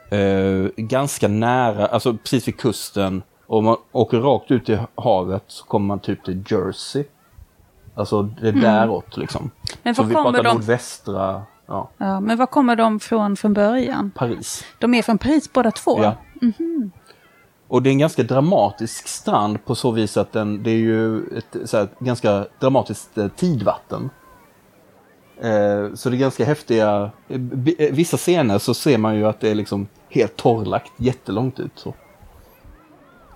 Eh, 0.09 0.69
ganska 0.77 1.27
nära, 1.27 1.85
alltså 1.85 2.17
precis 2.17 2.47
vid 2.47 2.57
kusten. 2.57 3.23
Och 3.47 3.57
om 3.57 3.65
man 3.65 3.77
åker 3.91 4.17
rakt 4.19 4.51
ut 4.51 4.69
i 4.69 4.79
havet 4.95 5.43
så 5.47 5.65
kommer 5.65 5.87
man 5.87 5.99
typ 5.99 6.23
till 6.25 6.43
Jersey. 6.47 7.03
Alltså 7.95 8.21
det 8.21 8.47
är 8.47 8.51
däråt 8.51 9.17
liksom. 9.17 9.41
Mm. 9.41 9.51
Men 9.83 9.95
Så 9.95 10.03
vi 10.03 10.13
pratar 10.13 10.43
de- 10.43 10.53
nordvästra, 10.53 11.41
ja, 11.65 11.89
Ja, 11.97 12.19
men 12.19 12.37
var 12.37 12.45
kommer 12.45 12.75
de 12.75 12.99
från 12.99 13.35
från 13.35 13.53
början? 13.53 14.11
Paris. 14.15 14.63
De 14.79 14.93
är 14.93 15.01
från 15.01 15.17
Paris 15.17 15.53
båda 15.53 15.71
två? 15.71 16.03
Ja. 16.03 16.13
Och 17.67 17.81
det 17.81 17.89
är 17.89 17.91
en 17.91 17.97
ganska 17.97 18.23
dramatisk 18.23 19.07
strand 19.07 19.65
på 19.65 19.75
så 19.75 19.91
vis 19.91 20.17
att 20.17 20.31
den, 20.31 20.63
det 20.63 20.71
är 20.71 20.75
ju 20.75 21.17
ett 21.37 21.71
här, 21.73 21.87
ganska 21.99 22.45
dramatiskt 22.59 23.17
eh, 23.17 23.27
tidvatten. 23.27 24.09
Eh, 25.41 25.93
så 25.93 26.09
det 26.09 26.15
är 26.15 26.19
ganska 26.19 26.45
häftiga, 26.45 27.11
eh, 27.27 27.39
eh, 27.77 27.93
vissa 27.93 28.17
scener 28.17 28.59
så 28.59 28.73
ser 28.73 28.97
man 28.97 29.15
ju 29.15 29.27
att 29.27 29.39
det 29.39 29.49
är 29.49 29.55
liksom 29.55 29.87
helt 30.09 30.35
torrlagt 30.35 30.91
jättelångt 30.97 31.59
ut. 31.59 31.71
Så. 31.75 31.93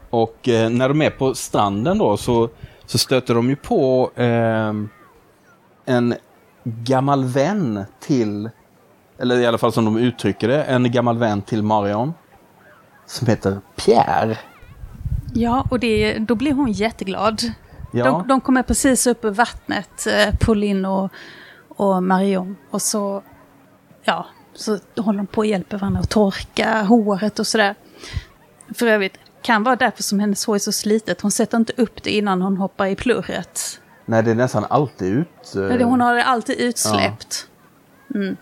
Och 0.09 0.49
eh, 0.49 0.69
när 0.69 0.89
de 0.89 1.01
är 1.01 1.09
på 1.09 1.35
stranden 1.35 1.97
då 1.97 2.17
så, 2.17 2.49
så 2.85 2.97
stöter 2.97 3.35
de 3.35 3.49
ju 3.49 3.55
på 3.55 4.11
ehm, 4.15 4.89
en 5.85 6.15
gammal 6.63 7.25
vän 7.25 7.85
till, 7.99 8.49
eller 9.19 9.39
i 9.39 9.45
alla 9.45 9.57
fall 9.57 9.71
som 9.71 9.85
de 9.85 9.97
uttrycker 9.97 10.47
det, 10.47 10.63
en 10.63 10.91
gammal 10.91 11.17
vän 11.17 11.41
till 11.41 11.63
Marion 11.63 12.13
som 13.05 13.27
heter 13.27 13.61
Pierre. 13.75 14.37
Ja, 15.33 15.67
och 15.71 15.79
det, 15.79 16.17
då 16.17 16.35
blir 16.35 16.53
hon 16.53 16.71
jätteglad. 16.71 17.41
Ja. 17.91 18.05
De, 18.05 18.27
de 18.27 18.41
kommer 18.41 18.63
precis 18.63 19.07
upp 19.07 19.25
ur 19.25 19.31
vattnet, 19.31 20.07
eh, 20.07 20.35
Pauline 20.39 20.85
och, 20.85 21.11
och 21.75 22.03
Marion. 22.03 22.57
Och 22.69 22.81
så, 22.81 23.23
ja, 24.03 24.25
så 24.53 24.79
håller 24.97 25.17
de 25.17 25.27
på 25.27 25.37
och 25.37 25.45
hjälper 25.45 25.77
varandra 25.77 25.99
att 25.99 26.09
torka 26.09 26.81
håret 26.83 27.39
och 27.39 27.47
sådär. 27.47 27.75
För 28.73 28.87
övrigt, 28.87 29.17
kan 29.41 29.63
vara 29.63 29.75
därför 29.75 30.03
som 30.03 30.19
hennes 30.19 30.45
hår 30.45 30.55
är 30.55 30.59
så 30.59 30.71
slitet. 30.71 31.21
Hon 31.21 31.31
sätter 31.31 31.57
inte 31.57 31.73
upp 31.77 32.03
det 32.03 32.09
innan 32.11 32.41
hon 32.41 32.57
hoppar 32.57 32.85
i 32.85 32.95
plurret. 32.95 33.79
Nej, 34.05 34.23
det 34.23 34.31
är 34.31 34.35
nästan 34.35 34.65
alltid 34.69 35.13
ut... 35.13 35.55
eh, 35.55 35.61
Ja, 35.61 35.77
det- 35.77 35.83
Hon 35.83 36.01
har 36.01 36.15
det 36.15 36.23
alltid 36.23 36.55
utsläppt. 36.59 37.47
Mm. 38.15 38.37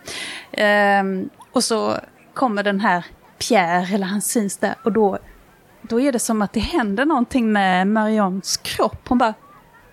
Ehm, 0.52 1.30
och 1.52 1.64
så 1.64 1.96
kommer 2.34 2.62
den 2.62 2.80
här 2.80 3.04
Pierre, 3.38 3.94
eller 3.94 4.06
han 4.06 4.22
syns 4.22 4.56
där. 4.56 4.74
Och 4.84 4.92
då, 4.92 5.18
då 5.82 6.00
är 6.00 6.12
det 6.12 6.18
som 6.18 6.42
att 6.42 6.52
det 6.52 6.60
händer 6.60 7.04
någonting 7.04 7.52
med 7.52 7.86
Marions 7.86 8.56
kropp. 8.56 9.08
Hon 9.08 9.18
bara... 9.18 9.34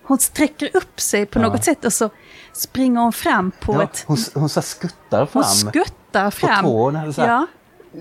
Hon 0.02 0.18
sträcker 0.18 0.70
upp 0.76 1.00
sig 1.00 1.26
på 1.26 1.38
Ja. 1.38 1.42
något 1.42 1.64
sätt 1.64 1.84
och 1.84 1.92
så 1.92 2.10
springer 2.58 3.00
hon 3.00 3.12
fram 3.12 3.50
på 3.60 3.74
ja, 3.74 3.82
ett... 3.82 4.04
hon, 4.06 4.16
hon 4.34 4.48
så 4.48 4.62
skuttar 4.62 5.26
fram. 5.26 5.42
Hon 5.42 5.44
skuttar 5.44 6.30
fram. 6.30 6.64
tårna, 6.64 7.12
så 7.12 7.20
här. 7.20 7.28
ja, 7.28 7.46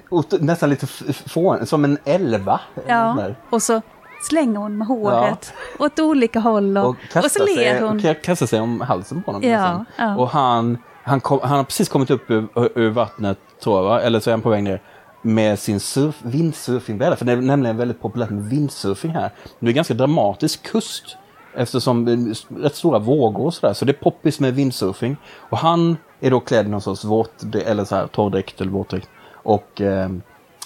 och 0.09 0.25
nästan 0.41 0.69
lite 0.69 0.87
fån, 1.13 1.65
som 1.65 1.83
en 1.83 1.97
elva. 2.05 2.59
ja. 2.87 3.33
Och 3.49 3.61
så 3.61 3.81
slänger 4.21 4.59
hon 4.59 4.77
med 4.77 4.87
håret 4.87 5.53
åt 5.79 5.99
olika 5.99 6.39
håll. 6.39 6.77
Och, 6.77 6.85
Och 6.85 6.95
och, 7.15 7.31
så 7.31 7.45
ler 7.45 7.55
sig, 7.55 7.81
hon. 7.81 8.05
och 8.05 8.23
kastar 8.23 8.45
sig 8.45 8.59
om 8.59 8.81
halsen 8.81 9.23
på 9.23 9.31
honom. 9.31 9.49
Ja, 9.49 9.85
ja. 9.97 10.17
Och 10.17 10.29
han, 10.29 10.77
han, 11.03 11.21
kom, 11.21 11.39
han 11.43 11.57
har 11.57 11.63
precis 11.63 11.89
kommit 11.89 12.09
upp 12.09 12.31
ur, 12.31 12.47
ur 12.75 12.89
vattnet, 12.89 13.37
tror 13.63 13.77
jag, 13.77 13.83
va? 13.83 14.01
eller 14.01 14.19
så 14.19 14.29
är 14.29 14.31
han 14.31 14.41
på 14.41 14.49
väg 14.49 14.63
ner 14.63 14.81
med 15.21 15.59
sin 15.59 15.79
surf, 15.79 16.15
windsurfingbräda. 16.21 17.15
För 17.15 17.25
det 17.25 17.31
är 17.31 17.35
nämligen 17.37 17.77
väldigt 17.77 18.01
populärt 18.01 18.29
med 18.29 18.43
windsurfing 18.43 19.11
här. 19.11 19.31
Det 19.59 19.67
är 19.69 19.73
ganska 19.73 19.93
dramatisk 19.93 20.63
kust 20.63 21.17
eftersom 21.57 22.05
det 22.05 22.11
är 22.11 22.61
rätt 22.63 22.75
stora 22.75 22.99
vågor 22.99 23.45
och 23.45 23.53
sådär. 23.53 23.73
Så 23.73 23.85
det 23.85 23.91
är 23.91 24.03
poppis 24.03 24.39
med 24.39 24.53
windsurfing. 24.55 25.17
Och 25.49 25.57
han 25.57 25.97
är 26.19 26.31
då 26.31 26.39
klädd 26.39 26.65
i 26.65 26.69
någon 26.69 26.81
sorts 26.81 27.05
våt, 27.05 27.55
eller 27.65 27.83
så 27.83 27.95
här, 27.95 28.07
torrdräkt 28.07 28.61
eller 28.61 28.71
våtdräkt. 28.71 29.09
Och 29.33 29.81
eh, 29.81 30.09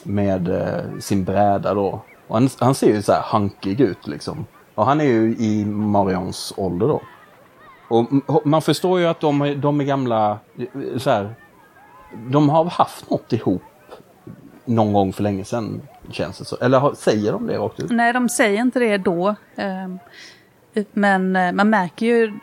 med 0.03 0.47
eh, 0.49 0.99
sin 0.99 1.23
bräda 1.23 1.73
då. 1.73 2.01
Och 2.27 2.35
han, 2.35 2.49
han 2.59 2.75
ser 2.75 2.87
ju 2.95 3.01
så 3.01 3.11
här 3.11 3.21
hankig 3.21 3.81
ut 3.81 4.07
liksom. 4.07 4.45
Och 4.75 4.85
han 4.85 5.01
är 5.01 5.05
ju 5.05 5.35
i 5.39 5.65
Marions 5.65 6.53
ålder 6.57 6.87
då. 6.87 7.01
Och 7.89 8.05
man 8.45 8.61
förstår 8.61 8.99
ju 8.99 9.05
att 9.05 9.19
de, 9.19 9.41
är- 9.41 9.55
de 9.55 9.81
är 9.81 9.85
gamla, 9.85 10.39
eh, 10.57 10.97
så 10.97 11.09
här, 11.09 11.35
de 12.29 12.49
har 12.49 12.65
haft 12.65 13.09
något 13.09 13.33
ihop 13.33 13.61
någon 14.65 14.93
gång 14.93 15.13
för 15.13 15.23
länge 15.23 15.45
sedan, 15.45 15.81
känns 16.11 16.37
det 16.37 16.45
så. 16.45 16.55
Eller 16.61 16.93
säger 16.95 17.31
de 17.31 17.47
det 17.47 17.57
rakt 17.57 17.79
ut? 17.79 17.91
Nej, 17.91 18.13
de 18.13 18.29
säger 18.29 18.61
inte 18.61 18.79
det 18.79 18.97
då. 18.97 19.35
Ehm, 19.55 19.99
men 20.93 21.35
eh, 21.35 21.51
man 21.51 21.69
märker 21.69 22.05
ju 22.05 22.33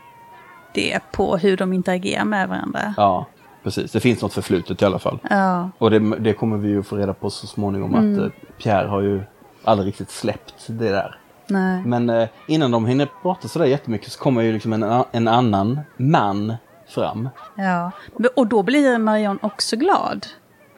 det 0.74 1.00
på 1.12 1.36
hur 1.36 1.56
de 1.56 1.72
interagerar 1.72 2.24
med 2.24 2.48
varandra. 2.48 2.94
Ja, 2.96 3.26
precis. 3.62 3.92
Det 3.92 4.00
finns 4.00 4.22
något 4.22 4.32
förflutet 4.32 4.82
i 4.82 4.84
alla 4.84 4.98
fall. 4.98 5.18
Ja, 5.30 5.70
Och 5.78 5.90
det, 5.90 5.98
det 6.18 6.32
kommer 6.32 6.56
vi 6.56 6.68
ju 6.68 6.82
få 6.82 6.96
reda 6.96 7.14
på 7.14 7.30
så 7.30 7.46
småningom 7.46 7.94
att 7.94 8.18
eh, 8.24 8.30
Pierre 8.62 8.88
har 8.88 9.00
ju 9.00 9.22
aldrig 9.64 9.88
riktigt 9.88 10.10
släppt 10.10 10.64
det 10.66 10.90
där. 10.90 11.18
nej. 11.46 11.82
Men 11.84 12.10
eh, 12.10 12.28
innan 12.46 12.70
de 12.70 12.86
hinner 12.86 13.08
prata 13.22 13.48
sådär 13.48 13.66
jättemycket 13.66 14.12
så 14.12 14.18
kommer 14.18 14.42
ju 14.42 14.52
liksom 14.52 14.72
en, 14.72 15.04
en 15.12 15.28
annan 15.28 15.80
man 15.96 16.54
fram. 16.88 17.28
Ja. 17.54 17.90
Och 18.36 18.46
då 18.46 18.62
blir 18.62 18.98
Marion 18.98 19.38
också 19.42 19.76
glad. 19.76 20.26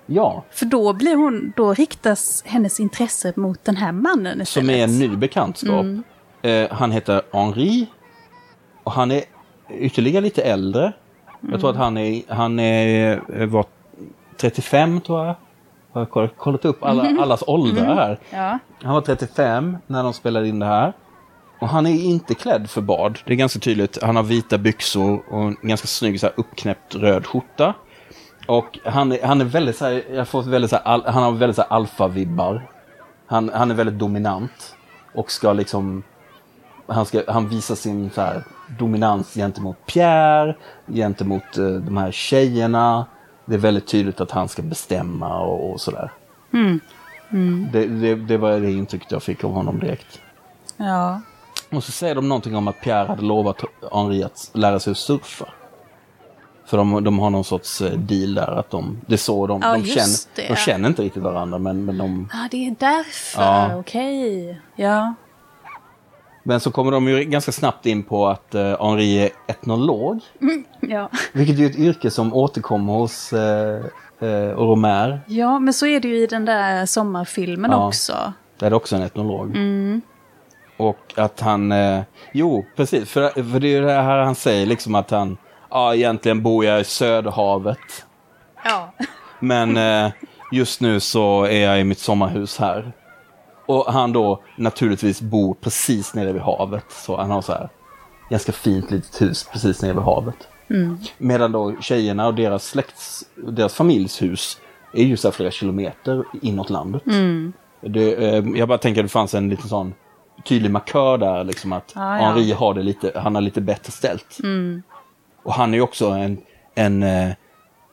Ja, 0.07 0.45
För 0.51 0.67
då 0.67 0.93
blir 0.93 1.17
hon, 1.17 1.53
då 1.57 1.75
riktas 1.75 2.43
hennes 2.47 2.81
intresse 2.81 3.33
mot 3.37 3.65
den 3.65 3.77
här 3.77 3.93
mannen 3.93 4.41
istället. 4.41 4.49
som 4.49 4.71
är 4.71 4.85
en 4.85 4.99
ny 4.99 5.17
bekantskap. 5.17 5.87
Eh, 6.43 6.71
han 6.71 6.93
heter 6.93 7.23
Henri. 7.33 7.87
Och 8.85 8.93
han 8.93 9.11
är 9.11 9.23
ytterligare 9.71 10.23
lite 10.25 10.43
äldre. 10.43 10.93
Jag 11.51 11.61
tror 11.61 11.71
att 11.71 11.77
han 11.77 11.97
är, 11.97 12.23
han 12.29 12.59
är, 12.59 13.21
eh, 13.37 13.47
var 13.47 13.65
35 14.37 15.01
tror 15.01 15.27
jag. 15.27 15.35
Jag 15.93 16.01
har 16.01 16.29
kollat- 16.29 16.65
upp 16.65 16.85
alla, 16.85 17.23
allas 17.23 17.45
åldrar 17.47 17.95
här. 17.95 18.19
Ja. 18.31 18.59
Han 18.83 18.95
var 18.95 19.01
35 19.01 19.77
när 19.87 20.03
de 20.03 20.13
spelade 20.13 20.49
in 20.49 20.59
det 20.59 20.67
här. 20.67 20.93
Och 21.61 21.69
han 21.69 21.87
är 21.87 22.05
inte 22.05 22.35
klädd 22.35 22.71
för 22.71 22.81
bad. 22.81 23.19
Det 23.25 23.33
är 23.33 23.37
ganska 23.37 23.59
tydligt. 23.61 24.03
Han 24.03 24.17
har 24.17 24.23
vita 24.23 24.59
byxor 24.59 25.23
och 25.31 25.41
en 25.43 25.57
ganska 25.63 25.87
snygg 25.87 26.21
så 26.21 26.27
här, 26.27 26.35
uppknäppt 26.37 26.95
röd 26.95 27.27
skjorta. 27.27 27.75
Och 28.49 28.79
han 28.85 29.13
är, 29.13 29.27
han 29.27 29.41
är 29.41 29.45
väldigt 29.45 29.77
så 29.77 29.85
här, 29.85 30.03
jag 30.15 30.29
får 30.29 30.43
väldigt 30.43 30.71
så 30.71 30.77
här, 30.77 30.83
al, 30.89 31.05
han 31.07 31.23
har 31.23 31.33
väldigt 31.33 31.57
så 31.57 31.63
här 31.63 31.71
alfa-vibbar. 31.71 32.69
Han, 33.27 33.51
han 33.55 33.71
är 33.71 33.75
väldigt 33.75 33.99
dominant. 33.99 34.77
Och 35.15 35.31
ska 35.31 35.53
liksom, 35.53 36.03
han, 36.91 37.07
ska, 37.07 37.23
han 37.29 37.49
visar 37.49 37.75
sin 37.75 38.11
så 38.11 38.21
här, 38.21 38.43
dominans 38.79 39.35
gentemot 39.35 39.77
Pierre, 39.87 40.57
gentemot 40.87 41.57
eh, 41.59 41.65
de 41.67 41.97
här 41.97 42.13
tjejerna. 42.13 43.07
Det 43.47 43.55
är 43.55 43.59
väldigt 43.59 43.87
tydligt 43.87 44.21
att 44.21 44.31
han 44.31 44.49
ska 44.49 44.63
bestämma 44.63 45.39
och, 45.41 45.71
och 45.73 45.81
sådär. 45.81 46.13
Det, 47.73 47.87
det, 47.87 48.15
det 48.15 48.37
var 48.37 48.61
det 48.61 48.71
intrycket 48.73 49.13
jag 49.13 49.23
fick 49.23 49.45
av 49.45 49.53
honom 49.53 49.79
direkt. 49.81 50.21
ja. 50.77 51.21
Och 51.73 51.85
så 51.85 51.93
säger 51.93 52.15
de 52.15 52.29
någonting 52.29 52.57
om 52.57 52.69
att 52.69 52.81
Pierre 52.81 53.07
hade 53.07 53.23
lovat 53.23 53.57
Henri 53.93 54.25
att 54.25 54.51
lära 54.53 54.81
sig 54.81 54.91
att 54.91 54.97
surfa. 54.97 55.45
För 56.67 56.77
de, 56.77 57.05
de 57.05 57.19
har 57.19 57.31
någon 57.31 57.45
sorts 57.45 57.81
eh, 57.81 57.93
deal 57.99 58.35
där 58.35 58.59
att 58.59 58.71
de, 58.71 59.01
det 59.07 59.15
är 59.15 59.19
så 59.19 59.47
de, 59.47 59.61
Ja, 59.63 59.73
de, 59.73 59.85
känner, 59.85 60.17
det. 60.37 60.49
de 60.49 60.57
känner 60.57 60.89
inte 60.89 61.03
riktigt 61.03 61.23
varandra 61.23 61.59
men, 61.59 61.85
men 61.85 61.99
de, 61.99 62.29
Ah, 62.33 62.49
det 62.51 62.67
är 62.67 62.75
därför, 62.79 63.43
Ja. 63.43 63.77
okej. 63.77 64.61
Ja. 64.77 65.15
Men 66.43 66.61
så 66.61 66.71
kommer 66.71 66.93
de 66.93 67.09
ju 67.09 67.25
ganska 67.25 67.53
snabbt 67.53 67.87
in 67.87 68.03
på 68.03 68.27
att 68.29 68.55
eh, 68.55 68.85
Henri 68.89 69.19
är 69.19 69.31
etnolog. 69.47 70.21
Ja. 70.81 71.11
Vilket 71.33 71.59
är 71.59 71.67
ett 71.67 71.79
yrke 71.79 72.11
som 72.11 72.35
återkommer 72.35 72.93
hos 72.93 73.33
eh, 73.33 73.85
eh, 74.21 74.29
Romer. 74.57 75.21
ja, 75.27 75.59
men 75.59 75.75
så 75.75 75.87
är 75.87 76.01
det 76.01 76.09
ju 76.09 76.17
i 76.23 76.27
den 76.27 76.45
där 76.45 76.87
sommarfilmen 76.87 77.71
Ja. 77.71 77.87
också. 77.89 78.33
Där 78.59 78.67
är 78.67 78.71
det 78.71 78.77
också 78.77 78.97
en 78.97 79.03
etnolog. 79.03 79.57
Och 80.77 81.13
att 81.17 81.41
han, 81.41 81.73
eh, 81.73 82.01
jo 82.33 82.65
precis, 82.77 83.09
för, 83.11 83.29
för 83.53 83.61
det 83.61 83.69
är 83.69 83.73
ju 83.73 83.81
det 83.81 83.93
här 83.93 84.19
han 84.19 84.35
säger 84.35 84.67
liksom 84.67 84.95
att 84.95 85.11
han, 85.11 85.37
ja 85.71 85.95
egentligen 85.95 86.43
bor 86.43 86.65
jag 86.65 86.81
i 86.81 86.85
Söderhavet. 86.85 88.07
Ja. 88.65 88.93
Men 89.41 89.77
eh, 89.77 90.11
just 90.53 90.81
nu 90.81 91.01
så 91.01 91.45
är 91.45 91.65
jag 91.65 91.81
i 91.81 91.85
mitt 91.85 91.99
sommarhus 91.99 92.59
här. 92.59 92.93
Och 93.71 93.93
han 93.93 94.13
då 94.13 94.43
naturligtvis 94.57 95.21
bor 95.21 95.55
precis 95.55 96.15
nere 96.15 96.33
vid 96.33 96.43
havet. 96.43 96.85
Så 96.89 97.17
han 97.17 97.31
har 97.31 97.43
så 97.43 97.53
här 97.53 97.69
ganska 98.31 98.53
fint 98.53 98.91
litet 98.91 99.23
hus 99.23 99.49
precis 99.53 99.83
nere 99.83 99.93
vid 99.93 100.03
havet. 100.03 100.49
Medan 101.19 101.53
då 101.53 101.77
tjejerna 101.81 102.27
och 102.27 102.35
deras 102.35 102.67
släkts, 102.67 103.25
deras 103.37 103.75
familjs 103.75 104.23
hus 104.23 104.61
är 104.95 105.05
ju 105.05 105.17
så 105.17 105.29
här 105.29 105.33
flera 105.33 105.51
kilometer 105.51 106.25
inåt 106.43 106.71
landet. 106.71 107.03
Det, 107.81 108.15
eh, 108.15 108.45
jag 108.55 108.69
bara 108.69 108.79
tänker 108.79 109.01
att 109.01 109.05
det 109.05 109.13
fanns 109.13 109.35
en 109.35 109.49
liten 109.49 109.69
sån 109.69 109.95
tydlig 110.45 110.71
markör 110.71 111.19
där 111.19 111.45
liksom 111.45 111.73
att 111.73 111.93
Ja, 111.95 112.17
ja. 112.17 112.25
Henri 112.25 112.53
har 112.53 112.75
det 112.75 112.83
lite, 112.83 113.13
han 113.15 113.35
har 113.35 113.43
lite 113.43 113.61
bättre 113.61 113.93
ställt. 113.93 114.39
Och 115.43 115.53
han 115.55 115.75
är 115.75 115.79
ju 115.79 115.83
också 115.83 116.09
en, 116.09 116.39
en, 116.75 117.03
eh, 117.03 117.31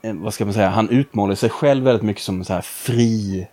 en, 0.01 0.21
vad 0.23 0.33
ska 0.33 0.45
man 0.45 0.53
säga, 0.53 0.69
han 0.69 0.89
utmålar 0.89 1.35
sig 1.35 1.49
själv 1.49 1.83
väldigt 1.83 2.03
mycket 2.03 2.23
som 2.23 2.37
en 2.37 2.45
så 2.45 2.53
här 2.53 2.61
fri 2.61 3.47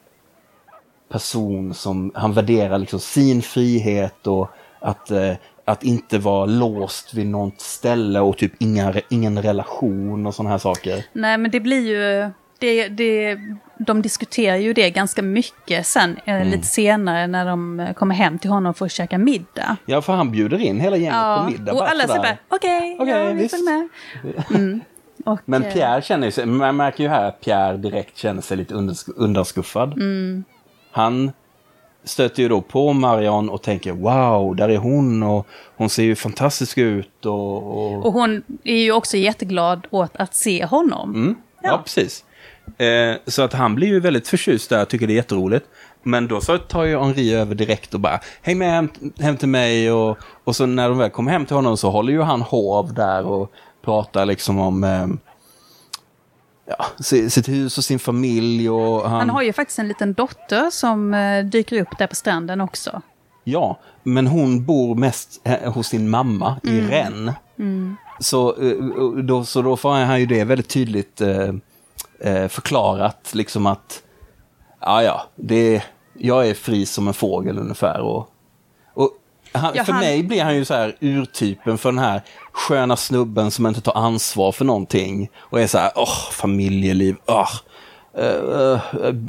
person 1.14 1.74
som, 1.74 2.10
han 2.14 2.32
värderar 2.32 2.78
liksom 2.78 3.00
sin 3.00 3.42
frihet 3.42 4.26
och 4.26 4.50
att, 4.80 5.10
eh, 5.10 5.32
att 5.64 5.82
inte 5.84 6.18
vara 6.18 6.46
låst 6.46 7.14
vid 7.14 7.26
något 7.26 7.60
ställe 7.60 8.20
och 8.20 8.36
typ 8.38 8.52
inga, 8.58 8.94
ingen 9.10 9.42
relation 9.42 10.26
och 10.26 10.34
sådana 10.34 10.50
här 10.50 10.58
saker. 10.58 11.04
Nej, 11.12 11.38
men 11.38 11.50
det 11.50 11.60
blir 11.60 11.88
ju... 11.88 12.30
Det, 12.58 12.88
det, 12.88 13.38
de 13.78 14.02
diskuterar 14.02 14.56
ju 14.56 14.72
det 14.72 14.90
ganska 14.90 15.22
mycket 15.22 15.86
sen, 15.86 16.16
eh, 16.24 16.34
Mm. 16.34 16.48
lite 16.48 16.66
senare 16.66 17.26
när 17.26 17.46
de 17.46 17.86
kommer 17.96 18.14
hem 18.14 18.38
till 18.38 18.50
honom 18.50 18.74
för 18.74 18.84
att 18.86 18.92
käka 18.92 19.18
middag. 19.18 19.76
Ja, 19.86 20.02
för 20.02 20.12
han 20.12 20.30
bjuder 20.30 20.58
in 20.60 20.80
hela 20.80 20.96
gänget 20.96 21.12
på 21.38 21.44
middag. 21.50 21.72
och 21.72 21.90
alla 21.90 22.06
säger 22.06 22.20
bara 22.22 22.36
okej, 22.48 22.96
Okej, 23.00 23.14
ja, 23.14 23.32
vi 23.32 23.48
följer 23.48 23.64
med. 23.78 23.88
Mm. 24.54 24.80
Och, 25.24 25.38
Men 25.44 25.62
eh, 25.64 25.72
Pierre 25.72 26.02
känner 26.02 26.30
sig, 26.30 26.46
man 26.46 26.76
märker 26.76 27.04
ju 27.04 27.10
här 27.10 27.24
att 27.28 27.40
Pierre 27.40 27.76
direkt 27.76 28.16
känner 28.16 28.42
sig 28.42 28.56
lite 28.56 28.74
undersk- 28.74 29.12
undanskuffad. 29.16 29.92
Mm. 29.92 30.44
Han 30.94 31.32
stöter 32.04 32.42
ju 32.42 32.48
då 32.48 32.60
på 32.60 32.92
Marion 32.92 33.48
och 33.48 33.62
tänker 33.62 33.92
wow, 33.92 34.56
där 34.56 34.68
är 34.68 34.76
hon 34.76 35.22
och 35.22 35.46
hon 35.76 35.88
ser 35.88 36.02
ju 36.02 36.16
fantastisk 36.16 36.78
ut 36.78 37.26
och... 37.26 37.56
och... 37.56 38.06
Och 38.06 38.12
hon 38.12 38.42
är 38.64 38.76
ju 38.76 38.92
också 38.92 39.16
jätteglad 39.16 39.86
åt 39.90 40.16
att 40.16 40.34
se 40.34 40.64
honom. 40.64 41.14
Mm, 41.14 41.34
ja. 41.62 41.68
Ja. 41.68 41.80
precis. 41.84 42.24
Eh, 42.78 43.16
så 43.26 43.42
att 43.42 43.52
han 43.52 43.74
blir 43.74 43.88
ju 43.88 44.00
väldigt 44.00 44.28
förtjust 44.28 44.70
där, 44.70 44.84
tycker 44.84 45.06
det 45.06 45.12
är 45.12 45.16
jätteroligt. 45.16 45.66
Men 46.02 46.28
då 46.28 46.40
så 46.40 46.58
tar 46.58 46.84
ju 46.84 46.98
Henri 46.98 47.34
över 47.34 47.54
direkt 47.54 47.94
och 47.94 48.00
bara 48.00 48.20
häng 48.42 48.58
med 48.58 48.70
hem, 48.70 48.88
hem 49.18 49.36
till 49.36 49.48
mig 49.48 49.92
och, 49.92 50.18
och 50.44 50.56
så 50.56 50.66
när 50.66 50.88
de 50.88 50.98
väl 50.98 51.10
kommer 51.10 51.32
hem 51.32 51.46
till 51.46 51.56
honom 51.56 51.76
så 51.76 51.90
håller 51.90 52.12
ju 52.12 52.22
han 52.22 52.42
hov 52.42 52.94
där 52.94 53.26
och 53.26 53.52
pratar 53.84 54.26
liksom 54.26 54.58
om 54.58 54.84
eh, 54.84 55.06
ja, 56.66 56.86
si- 57.00 57.30
sitt 57.30 57.48
hus 57.48 57.78
och 57.78 57.84
sin 57.84 57.98
familj 57.98 58.70
och 58.70 59.10
han... 59.10 59.20
Han 59.20 59.30
har 59.30 59.42
ju 59.42 59.52
faktiskt 59.52 59.78
en 59.78 59.88
liten 59.88 60.12
dotter 60.12 60.70
som 60.70 61.14
eh, 61.14 61.44
dyker 61.44 61.80
upp 61.80 61.98
där 61.98 62.06
på 62.06 62.14
stranden 62.14 62.60
också. 62.60 63.02
Ja, 63.44 63.78
men 64.02 64.26
hon 64.26 64.64
bor 64.64 64.94
mest 64.94 65.40
eh, 65.44 65.72
hos 65.72 65.86
sin 65.86 66.10
mamma 66.10 66.56
i 66.62 66.80
Rennes. 66.80 67.34
Så, 68.20 68.62
eh, 68.62 68.76
då, 69.22 69.44
så 69.44 69.62
då 69.62 69.76
får 69.76 69.90
han 69.90 70.20
ju 70.20 70.26
det 70.26 70.44
väldigt 70.44 70.68
tydligt 70.68 71.20
eh, 71.20 72.48
förklarat, 72.48 73.34
liksom 73.34 73.66
att 73.66 74.02
ja, 74.80 75.02
ja, 75.02 75.22
det, 75.36 75.82
jag 76.18 76.48
är 76.48 76.54
fri 76.54 76.86
som 76.86 77.08
en 77.08 77.14
fågel 77.14 77.58
ungefär. 77.58 78.00
Och 78.00 78.28
han, 79.54 79.72
Ja, 79.74 79.84
för 79.84 79.92
han- 79.92 80.00
mig 80.04 80.22
blir 80.22 80.42
han 80.44 80.54
ju 80.56 80.64
så 80.64 80.74
här 80.74 80.96
urtypen 81.00 81.78
för 81.78 81.88
den 81.92 81.98
här 81.98 82.22
sköna 82.52 82.96
snubben 82.96 83.50
som 83.50 83.66
inte 83.66 83.80
tar 83.80 83.96
ansvar 83.96 84.52
för 84.52 84.64
någonting 84.64 85.30
och 85.38 85.60
är 85.60 85.66
så 85.66 85.78
här, 85.78 85.92
åh, 85.94 86.30
familjeliv, 86.32 87.16
åh. 87.26 87.50
eh, 88.18 88.80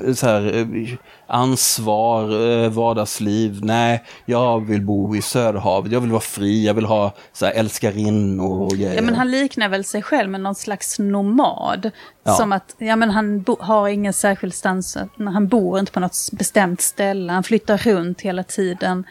eh, 0.06 0.14
så 0.14 0.28
här, 0.28 0.56
eh, 0.58 0.88
ansvar, 1.28 2.70
vardagsliv. 2.70 3.60
Nej, 3.64 4.04
jag 4.26 4.66
vill 4.66 4.82
bo 4.82 5.16
i 5.16 5.22
Söderhavet. 5.22 5.92
Jag 5.92 6.02
vill 6.02 6.12
vara 6.12 6.22
fri. 6.22 6.66
Jag 6.66 6.74
vill 6.74 6.86
ha 6.86 7.12
så 7.34 7.46
här, 7.46 7.54
älskarinnor 7.54 8.62
och 8.62 8.72
grejer. 8.72 8.96
Ja, 8.96 9.02
men 9.02 9.16
han 9.16 9.32
liknar 9.32 9.70
väl 9.70 9.84
sig 9.84 10.02
själv 10.02 10.30
med 10.30 10.42
någon 10.42 10.56
slags 10.56 11.00
nomad. 11.00 11.92
Ja. 12.24 12.34
Som 12.34 12.52
att, 12.52 12.76
ja 12.78 12.96
men 12.96 13.10
han 13.10 13.46
har 13.60 13.88
ingen 13.88 14.14
särskild 14.14 14.54
stans, 14.54 14.98
han 15.18 15.48
bor 15.48 15.80
inte 15.80 15.92
på 15.92 16.00
något 16.00 16.18
bestämt 16.32 16.82
ställe, 16.82 17.34
han 17.34 17.44
flyttar 17.44 17.78
runt 17.78 18.22
hela 18.22 18.44
tiden. 18.44 19.04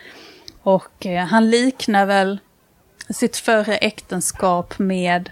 Och 0.65 1.07
eh, 1.07 1.27
han 1.27 1.51
liknar 1.51 2.07
väl 2.07 2.39
sitt 3.11 3.37
förra 3.37 3.77
äktenskap 3.77 4.79
med 4.79 5.31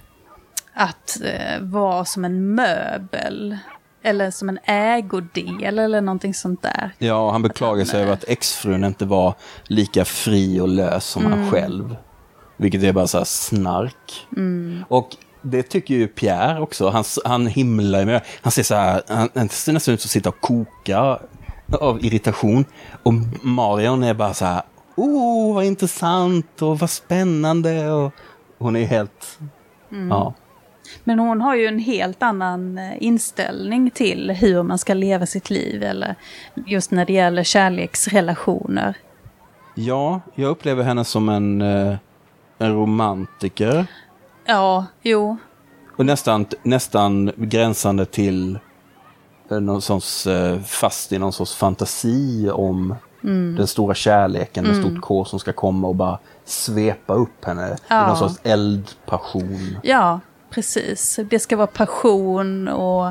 att 0.74 1.20
eh, 1.24 1.60
vara 1.60 2.04
som 2.04 2.24
en 2.24 2.54
möbel. 2.54 3.58
Eller 4.04 4.30
som 4.30 4.48
en 4.48 4.58
ägodel 4.64 5.78
eller 5.78 6.00
någonting 6.00 6.34
sånt 6.34 6.62
där. 6.62 6.90
Ja, 6.98 7.30
han 7.30 7.42
beklagar 7.42 7.84
sig 7.84 8.02
över 8.02 8.12
att 8.12 8.24
exfrun 8.24 8.84
inte 8.84 9.04
var 9.04 9.34
lika 9.64 10.04
fri 10.04 10.60
och 10.60 10.68
lös 10.68 11.06
som 11.06 11.26
han 11.26 11.50
själv. 11.50 11.96
Vilket 12.56 12.82
är 12.82 12.92
bara 12.92 13.06
så 13.06 13.24
snark. 13.24 14.26
Och 14.88 15.16
det 15.42 15.62
tycker 15.62 15.94
ju 15.94 16.08
Pierre 16.08 16.60
också. 16.60 16.88
Han, 16.88 17.04
han 17.24 17.46
himlar 17.46 18.04
med 18.04 18.20
Han 18.42 18.50
ser 18.50 18.62
så 18.62 18.74
här, 18.74 19.02
han, 19.08 19.28
han 19.34 19.48
ser 19.48 19.72
nästan 19.72 19.94
ut 19.94 20.00
som 20.00 20.06
att 20.06 20.10
sitta 20.10 20.28
och 20.28 20.40
koka 20.40 21.18
av 21.80 22.04
irritation. 22.04 22.64
Och 23.02 23.14
Marion 23.42 24.02
är 24.02 24.14
bara 24.14 24.34
så 24.34 24.44
här, 24.44 24.62
oh 24.94 25.54
vad 25.54 25.64
intressant 25.64 26.62
och 26.62 26.78
vad 26.78 26.90
spännande. 26.90 27.90
Och 27.90 28.12
hon 28.58 28.76
är 28.76 28.84
helt, 28.84 29.38
ja. 30.10 30.34
Men 31.04 31.18
hon 31.18 31.40
har 31.40 31.54
ju 31.54 31.66
en 31.66 31.78
helt 31.78 32.22
annan 32.22 32.78
eh, 32.78 33.02
inställning 33.02 33.90
till 33.90 34.30
hur 34.30 34.62
man 34.62 34.78
ska 34.78 34.94
leva 34.94 35.26
sitt 35.26 35.50
liv. 35.50 35.82
Eller 35.82 36.14
just 36.66 36.90
när 36.90 37.06
det 37.06 37.12
gäller 37.12 37.42
kärleksrelationer. 37.42 38.96
Ja, 39.74 40.20
jag 40.34 40.48
upplever 40.48 40.82
henne 40.82 41.04
som 41.04 41.28
en, 41.28 41.62
eh, 41.62 41.96
en 42.58 42.74
romantiker. 42.74 43.86
Ja, 44.44 44.86
jo. 45.02 45.36
Och 45.96 46.06
nästan, 46.06 46.46
nästan 46.62 47.32
gränsande 47.36 48.04
till 48.04 48.58
eh, 49.50 49.60
någon 49.60 49.82
sorts, 49.82 50.26
fast 50.66 51.12
i 51.12 51.18
någon 51.18 51.32
sorts 51.32 51.54
fantasi 51.54 52.50
om 52.50 52.94
den 53.56 53.66
stora 53.66 53.94
kärleken 53.94 54.64
med 54.66 54.76
stort 54.76 55.00
K 55.00 55.24
som 55.24 55.38
ska 55.38 55.52
komma 55.52 55.88
och 55.88 55.94
bara 55.96 56.18
svepa 56.44 57.14
upp 57.14 57.44
henne 57.44 57.68
i 57.68 57.74
Ja. 57.88 58.06
någon 58.06 58.16
sorts 58.16 58.40
eldpassion. 58.42 59.78
Ja, 59.82 60.20
precis. 60.50 61.18
Det 61.30 61.38
ska 61.38 61.56
vara 61.56 61.66
passion 61.66 62.68
och 62.68 63.06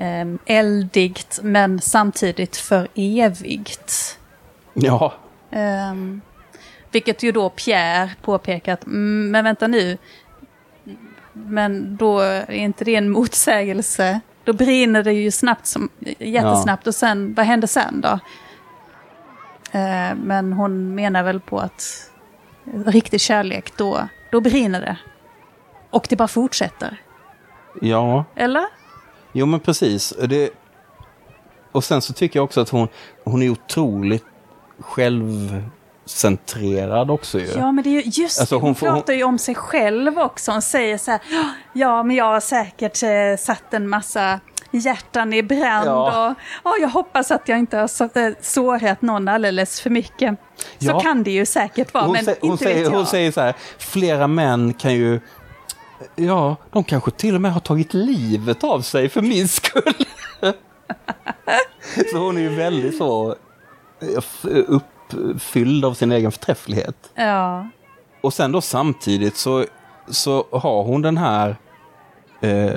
eh, 0.00 0.26
eldigt 0.46 1.40
men 1.42 1.80
samtidigt 1.80 2.56
för 2.56 2.88
evigt. 2.94 4.18
Ja, 4.74 5.12
Ehm, 5.50 6.20
vilket 6.90 7.22
ju 7.22 7.32
då 7.32 7.50
Pierre 7.50 8.10
påpekat, 8.22 8.84
"Mm, 8.86 9.30
men 9.30 9.44
vänta 9.44 9.66
nu. 9.66 9.98
Men 11.32 11.96
då 11.96 12.20
är 12.20 12.50
inte 12.50 12.84
det 12.84 12.94
en 12.96 13.10
motsägelse. 13.10 14.20
Då 14.44 14.52
brinner 14.52 15.02
det 15.02 15.12
ju 15.12 15.30
snabbt, 15.30 15.66
som, 15.66 15.88
jättesnabbt 16.18 16.86
och 16.86 16.94
sen, 16.94 17.34
vad 17.34 17.46
händer 17.46 17.66
sen 17.68 18.00
då? 18.00 18.18
Eh, 19.72 20.14
men 20.14 20.52
hon 20.52 20.94
menar 20.94 21.22
väl 21.22 21.40
på 21.40 21.58
att 21.58 22.10
riktig 22.86 23.20
kärlek, 23.20 23.72
då, 23.76 24.08
då 24.32 24.40
brinner 24.40 24.80
det. 24.80 24.96
Och 25.90 26.06
det 26.08 26.16
bara 26.16 26.28
fortsätter. 26.28 26.96
ja, 27.80 28.24
Eller? 28.36 28.64
jo 29.32 29.46
men 29.46 29.60
precis. 29.60 30.14
Det, 30.28 30.50
och 31.72 31.84
sen 31.84 32.02
så 32.02 32.12
tycker 32.12 32.38
jag 32.38 32.44
också 32.44 32.60
att 32.60 32.68
hon, 32.68 32.88
hon 33.24 33.42
är 33.42 33.50
otroligt 33.50 34.24
självcentrerad 34.80 37.10
också 37.10 37.38
ju. 37.38 37.46
Ja, 37.46 37.72
men 37.72 37.84
det 37.84 37.90
är 37.90 38.02
ju 38.02 38.22
just 38.22 38.40
Alltså, 38.40 38.54
hon, 38.54 38.62
hon 38.62 38.74
pratar 38.74 39.12
ju 39.12 39.24
om 39.24 39.38
sig 39.38 39.54
själv 39.54 40.18
också. 40.18 40.52
Hon 40.52 40.62
säger 40.62 40.98
så 40.98 41.10
här, 41.10 41.20
ja 41.72 42.02
men 42.02 42.16
jag 42.16 42.24
har 42.24 42.40
säkert 42.40 43.02
eh, 43.02 43.36
satt 43.38 43.74
en 43.74 43.88
massa 43.88 44.40
hjärtan 44.70 45.32
i 45.32 45.42
brand 45.42 45.88
Ja. 45.88 46.30
och 46.30 46.36
ja, 46.64 46.76
jag 46.80 46.88
hoppas 46.88 47.30
att 47.30 47.48
jag 47.48 47.58
inte 47.58 47.76
har 47.76 48.18
eh, 48.18 48.32
sårat 48.40 49.02
någon 49.02 49.28
alldeles 49.28 49.80
för 49.80 49.90
mycket. 49.90 50.38
Så 50.56 50.86
Ja. 50.86 51.00
kan 51.00 51.22
det 51.22 51.30
ju 51.30 51.46
säkert 51.46 51.94
vara, 51.94 52.04
hon, 52.04 52.12
men 52.12 52.20
inte 52.20 52.36
hon, 52.40 52.58
säger, 52.58 52.74
vet 52.76 52.84
jag. 52.84 52.90
hon 52.90 53.06
säger 53.06 53.32
så 53.32 53.40
här, 53.40 53.54
flera 53.78 54.26
män 54.26 54.72
kan 54.74 54.94
ju, 54.94 55.20
ja, 56.16 56.56
de 56.72 56.84
kanske 56.84 57.10
till 57.10 57.34
och 57.34 57.40
med 57.40 57.52
har 57.52 57.60
tagit 57.60 57.94
livet 57.94 58.64
av 58.64 58.80
sig 58.80 59.08
för 59.08 59.22
min 59.22 59.48
skull. 59.48 59.94
så 62.12 62.18
hon 62.18 62.36
är 62.36 62.40
ju 62.40 62.48
väldigt 62.54 62.98
så 62.98 63.36
eh, 64.00 64.62
uppfylld 64.66 65.84
av 65.84 65.94
sin 65.94 66.12
egen 66.12 66.32
förträfflighet. 66.32 67.10
Ja, 67.14 67.68
Och 68.20 68.34
sen 68.34 68.52
då 68.52 68.60
samtidigt 68.60 69.36
så, 69.36 69.64
så 70.08 70.46
har 70.52 70.82
hon 70.82 71.02
den 71.02 71.16
här, 71.16 71.56
eh, 72.40 72.70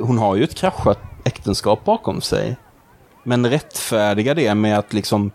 hon 0.00 0.18
har 0.18 0.36
ju 0.36 0.44
ett 0.44 0.54
kraschat 0.54 0.98
äktenskap 1.24 1.84
bakom 1.84 2.20
sig. 2.20 2.56
Men 3.22 3.50
rättfärdigar 3.50 4.34
det 4.34 4.54
med 4.54 4.78
att 4.78 4.92
liksom, 4.92 5.30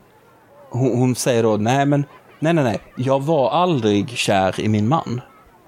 hon, 0.69 0.97
hon 0.99 1.15
säger 1.15 1.43
då, 1.43 1.57
nej 1.57 1.85
men, 1.85 2.05
nej 2.39 2.53
nej 2.53 2.63
nej, 2.63 2.79
jag 2.95 3.21
var 3.23 3.51
aldrig 3.51 4.09
kär 4.09 4.59
i 4.59 4.67
min 4.67 4.87
man. 4.87 5.21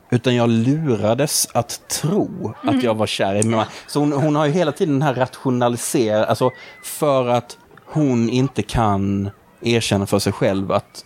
Utan 0.10 0.36
jag 0.36 0.50
lurades 0.50 1.48
att 1.54 1.82
tro 1.90 2.54
att 2.64 2.84
jag 2.84 2.96
var 2.96 3.08
kär 3.08 3.36
i 3.36 3.44
min 3.44 3.56
man. 3.56 3.66
Så 3.88 4.00
hon, 4.00 4.12
hon 4.14 4.36
har 4.36 4.46
ju 4.46 4.52
hela 4.52 4.72
tiden 4.72 4.94
den 4.94 5.02
här 5.02 5.14
rationalisera, 5.16 6.26
alltså 6.26 6.52
för 6.84 7.28
att 7.28 7.58
hon 7.86 8.30
inte 8.30 8.62
kan 8.62 9.30
erkänna 9.62 10.06
för 10.06 10.20
sig 10.20 10.34
själv 10.34 10.72
att, 10.72 11.06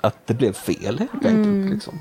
att 0.00 0.26
det 0.26 0.34
blev 0.34 0.52
fel 0.52 0.98
helt 0.98 1.26
enkelt. 1.26 1.70
Liksom. 1.70 2.00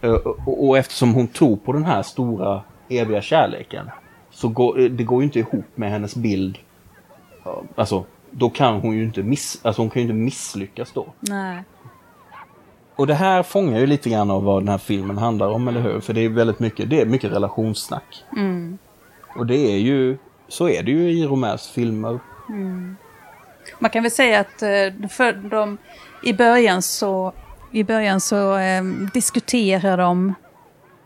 Eh, 0.00 0.10
Och, 0.46 0.68
och 0.68 0.78
eftersom 0.78 1.14
hon 1.14 1.28
tror 1.28 1.56
på 1.56 1.72
den 1.72 1.84
här 1.84 2.02
stora 2.02 2.62
eviga 2.88 3.22
kärleken 3.22 3.90
så 4.40 4.48
går, 4.48 4.80
eh, 4.80 4.90
det 4.90 5.04
går 5.04 5.22
ju 5.22 5.24
inte 5.24 5.38
ihop 5.38 5.64
med 5.74 5.90
hennes 5.90 6.16
bild. 6.16 6.58
Alltså, 7.74 8.04
då 8.30 8.50
kan 8.50 8.80
hon 8.80 8.96
ju 8.96 9.04
inte, 9.04 9.22
miss, 9.22 9.60
alltså 9.62 9.82
hon 9.82 9.90
kan 9.90 10.02
ju 10.02 10.08
inte 10.08 10.14
misslyckas 10.14 10.92
då. 10.92 11.06
nej. 11.20 11.62
Och 12.96 13.06
det 13.06 13.14
här 13.14 13.42
fångar 13.42 13.78
ju 13.78 13.86
lite 13.86 14.10
grann 14.10 14.30
av 14.30 14.44
vad 14.44 14.62
den 14.62 14.68
här 14.68 14.78
filmen 14.78 15.18
handlar 15.18 15.48
om, 15.48 15.68
eller 15.68 15.80
hur? 15.80 16.00
För 16.00 16.12
det 16.12 16.20
är 16.20 16.28
väldigt 16.28 16.58
mycket, 16.58 16.90
det 16.90 17.00
är 17.00 17.06
mycket 17.06 17.32
relationssnack. 17.32 18.24
Och 19.36 19.46
det 19.46 19.56
är 19.56 19.78
ju, 19.78 20.18
så 20.48 20.68
är 20.68 20.82
det 20.82 20.90
ju 20.90 21.10
i 21.10 21.26
Romers 21.26 21.68
filmer. 21.68 22.18
Man 23.78 23.90
kan 23.90 24.02
väl 24.02 24.10
säga 24.10 24.40
att 24.40 24.62
eh, 24.62 25.08
för 25.08 25.32
de, 25.32 25.78
i 26.22 26.32
början 26.32 26.82
så, 26.82 27.32
i 27.72 27.84
början 27.84 28.20
så 28.20 28.56
eh, 28.56 28.82
diskuterar 29.14 29.96
de, 29.96 30.34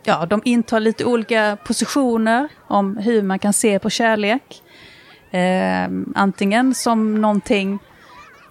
ja, 0.05 0.27
de 0.27 0.43
intar 0.45 0.81
lite 0.81 1.05
olika 1.05 1.59
positioner 1.64 2.49
om 2.67 2.97
hur 2.97 3.23
man 3.23 3.38
kan 3.38 3.53
se 3.53 3.79
på 3.79 3.90
kärlek. 3.90 4.62
Eh, 5.31 5.88
antingen 6.14 6.75
som 6.75 7.14
någonting 7.14 7.79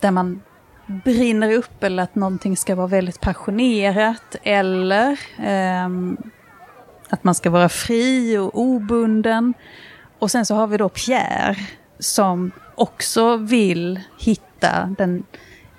där 0.02 0.12
man 0.12 0.42
brinner 0.86 1.54
upp 1.54 1.84
eller 1.84 2.04
att 2.04 2.16
någonting 2.16 2.58
ska 2.58 2.76
vara 2.76 2.88
väldigt 2.88 3.22
passionerat 3.22 4.36
eller 4.44 5.20
eh, 5.40 5.90
att 7.10 7.24
man 7.24 7.36
ska 7.36 7.50
vara 7.50 7.70
fri 7.70 8.38
och 8.38 8.60
obunden. 8.60 9.54
Och 10.20 10.32
sen 10.32 10.46
så 10.46 10.56
har 10.56 10.68
vi 10.68 10.78
då 10.78 10.90
Pierre 10.90 11.56
som 12.00 12.52
också 12.76 13.38
vill 13.38 14.00
hitta 14.20 14.96
den 14.98 15.24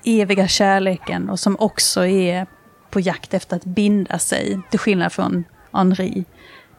eviga 0.04 0.48
kärleken 0.48 1.30
och 1.30 1.40
som 1.40 1.56
också 1.58 2.06
är 2.06 2.46
på 2.90 3.00
jakt 3.00 3.34
efter 3.34 3.56
att 3.56 3.64
binda 3.64 4.18
sig, 4.18 4.60
till 4.70 4.78
skillnad 4.78 5.12
från 5.12 5.44
Henri. 5.74 6.24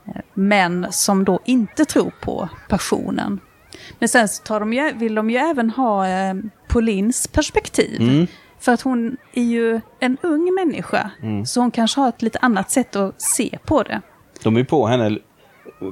Eh, 0.08 0.22
Men 0.34 0.88
som 0.92 1.26
då 1.26 1.40
inte 1.46 1.86
tror 1.86 2.12
på 2.22 2.50
passionen. 2.70 3.40
Men 4.00 4.10
sen 4.10 4.28
så 4.28 4.44
tar 4.44 4.60
de 4.60 4.74
ju, 4.74 4.94
vill 4.94 5.16
de 5.16 5.30
ju 5.30 5.38
även 5.38 5.70
ha 5.70 6.08
eh, 6.08 6.34
Paulines 6.68 7.28
perspektiv. 7.28 8.02
Mm. 8.02 8.28
För 8.60 8.72
att 8.72 8.82
hon 8.82 9.18
är 9.34 9.44
ju 9.44 9.82
en 10.00 10.18
ung 10.22 10.54
människa. 10.54 11.12
Mm. 11.22 11.46
Så 11.46 11.62
hon 11.62 11.72
kanske 11.72 12.02
har 12.02 12.10
ett 12.10 12.22
lite 12.22 12.40
annat 12.40 12.72
sätt 12.72 12.96
att 12.96 13.22
se 13.22 13.58
på 13.66 13.84
det. 13.84 14.02
De 14.44 14.56
är 14.56 14.60
ju 14.60 14.66
på 14.66 14.88
henne 14.88 15.18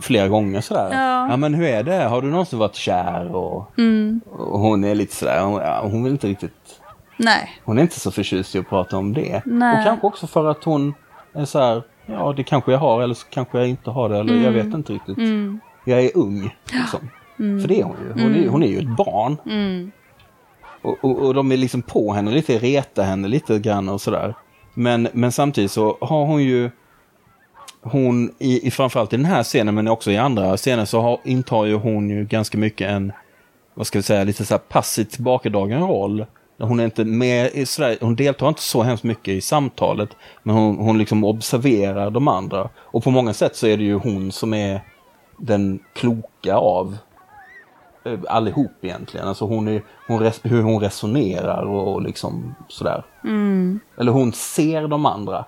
flera 0.02 0.28
gånger 0.28 0.62
sådär. 0.62 0.90
Ja. 0.92 1.30
ja 1.30 1.38
men 1.38 1.54
hur 1.54 1.66
är 1.66 1.84
det? 1.84 2.04
Har 2.04 2.22
du 2.22 2.28
någonsin 2.28 2.60
varit 2.60 2.76
kär? 2.76 3.36
Och, 3.36 3.72
och 4.30 4.60
hon 4.60 4.84
är 4.84 4.96
lite 4.96 5.16
sådär, 5.16 5.42
hon, 5.42 5.92
hon 5.92 6.04
vill 6.04 6.14
inte 6.14 6.28
riktigt 6.28 6.80
Nej. 7.18 7.62
Hon 7.64 7.78
är 7.78 7.82
inte 7.82 8.00
så 8.00 8.12
förtjust 8.12 8.56
i 8.56 8.60
att 8.60 8.70
prata 8.70 8.98
om 8.98 9.14
det. 9.14 9.42
Nej. 9.46 9.78
Och 9.78 9.84
kanske 9.84 10.08
också 10.08 10.28
för 10.28 10.52
att 10.52 10.64
hon 10.64 10.94
är 11.34 11.46
så 11.46 11.60
här, 11.60 11.84
ja 12.06 12.34
det 12.38 12.44
kanske 12.44 12.72
jag 12.72 12.80
har 12.80 13.02
eller 13.02 13.14
så 13.14 13.28
kanske 13.30 13.58
jag 13.58 13.68
inte 13.68 13.90
har 13.90 14.10
det 14.10 14.18
eller 14.18 14.44
jag 14.44 14.52
vet 14.52 14.74
inte 14.74 14.94
riktigt. 14.94 15.18
Jag 15.86 16.04
är 16.04 16.18
ung. 16.18 16.56
Liksom. 16.72 17.00
För 17.38 17.68
det 17.68 17.80
är 17.80 17.84
hon 17.84 17.96
ju. 18.04 18.24
Hon, 18.24 18.36
är, 18.36 18.48
hon 18.48 18.64
är 18.64 18.68
ju 18.68 18.80
ett 18.80 18.98
barn. 18.98 19.38
Och, 20.82 20.98
och, 21.02 21.26
och 21.26 21.34
de 21.34 21.52
är 21.52 21.58
liksom 21.58 21.82
på 21.82 22.14
henne 22.14 22.32
lite, 22.32 22.58
reta 22.60 23.04
henne 23.04 23.28
lite 23.28 23.60
grann 23.60 23.90
och 23.90 24.02
sådär. 24.02 24.36
Men, 24.74 25.08
men 25.14 25.32
samtidigt 25.32 25.72
så 25.72 25.98
har 26.02 26.26
hon 26.26 26.44
ju 26.44 26.70
hon, 27.82 28.32
i, 28.40 28.68
i, 28.68 28.72
framförallt 28.72 29.14
i 29.14 29.18
den 29.18 29.26
här 29.26 29.44
scenen 29.44 29.76
men 29.76 29.88
också 29.88 30.12
i 30.12 30.18
andra 30.18 30.58
scener 30.58 30.86
så 30.86 31.02
har, 31.02 31.20
intar 31.24 31.66
ju 31.66 31.74
hon 31.74 32.10
ju 32.10 32.26
ganska 32.26 32.58
mycket 32.58 32.90
en, 32.90 33.12
vad 33.74 33.88
ska 33.88 34.00
vi 34.00 34.04
säga, 34.04 34.24
lite 34.24 34.46
så 34.46 34.54
här 34.54 34.60
passivt 34.60 35.12
tillbakadragen 35.12 35.82
roll. 35.88 36.26
Hon 36.60 36.80
är 36.80 36.86
inte 36.86 37.06
med 37.06 37.52
i 37.54 37.66
sådär, 37.66 37.98
hon 38.02 38.16
deltar 38.16 38.48
inte 38.48 38.62
så 38.62 38.84
hemskt 38.84 39.04
mycket 39.04 39.28
i 39.28 39.42
samtalet, 39.42 40.10
men 40.44 40.56
hon, 40.56 40.78
hon 40.78 40.98
liksom 40.98 41.24
observerar 41.24 42.10
de 42.10 42.28
andra. 42.28 42.70
Och 42.78 43.04
på 43.04 43.12
många 43.12 43.34
sätt 43.34 43.56
så 43.56 43.68
är 43.68 43.78
det 43.78 43.84
ju 43.84 43.94
hon 43.94 44.32
som 44.32 44.54
är 44.54 44.82
den 45.38 45.80
kloka 45.94 46.56
av 46.56 46.98
eh, 48.06 48.20
allihop 48.30 48.72
egentligen. 48.82 49.28
Alltså 49.28 49.46
hon 49.46 49.68
är, 49.68 49.84
hon 50.08 50.32
hur 50.44 50.62
hon 50.62 50.80
resonerar 50.80 51.64
och, 51.64 51.94
och 51.94 52.02
liksom 52.02 52.56
sådär. 52.68 53.04
Eller 53.98 54.12
hon 54.12 54.34
ser 54.34 54.88
de 54.88 55.06
andra 55.06 55.46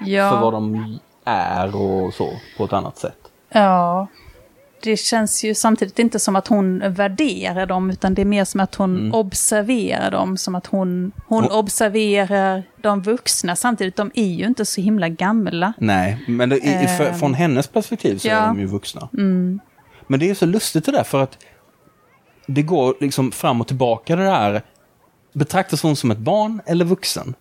Ja. 0.00 0.30
för 0.30 0.40
vad 0.40 0.52
de 0.52 0.98
är 1.24 1.76
och 1.76 2.14
så 2.14 2.28
på 2.58 2.64
ett 2.64 2.72
annat 2.72 2.98
sätt. 2.98 3.18
Ja. 3.48 4.06
Det 4.82 4.96
känns 4.96 5.44
ju 5.44 5.54
samtidigt 5.54 5.98
inte 5.98 6.18
som 6.18 6.36
att 6.36 6.48
hon 6.48 6.92
värderar 6.94 7.66
dem, 7.66 7.90
utan 7.90 8.14
det 8.14 8.22
är 8.22 8.26
mer 8.26 8.44
som 8.44 8.60
att 8.60 8.74
hon 8.74 9.12
observerar 9.14 10.10
dem, 10.10 10.36
som 10.36 10.54
att 10.54 10.66
hon, 10.66 11.12
hon 11.26 11.42
Hon- 11.44 11.52
observerar 11.52 12.62
de 12.82 13.02
vuxna. 13.02 13.56
Samtidigt, 13.56 13.96
de 13.96 14.10
är 14.14 14.26
ju 14.32 14.46
inte 14.46 14.64
så 14.64 14.80
himla 14.80 15.08
gamla. 15.08 15.72
Nej, 15.78 16.24
men 16.28 16.48
det, 16.48 16.56
i, 16.58 16.84
i, 16.84 16.86
för, 16.98 17.06
Ehm. 17.08 17.18
från 17.18 17.34
hennes 17.34 17.66
perspektiv 17.66 18.18
så 18.18 18.28
är 18.28 18.32
Ja. 18.32 18.46
de 18.46 18.60
ju 18.60 18.66
vuxna. 18.66 19.08
Men 20.06 20.20
det 20.20 20.30
är 20.30 20.34
så 20.34 20.46
lustigt 20.46 20.84
det 20.84 20.92
där 20.92 21.04
för 21.04 21.22
att 21.22 21.38
det 22.46 22.62
går 22.62 22.94
liksom 23.00 23.32
fram 23.32 23.60
och 23.60 23.66
tillbaka 23.66 24.16
det 24.16 24.24
där. 24.24 24.62
Betraktas 25.34 25.82
hon 25.82 25.96
som 25.96 26.10
ett 26.10 26.18
barn 26.18 26.60
eller 26.66 26.84
vuxen? 26.84 27.34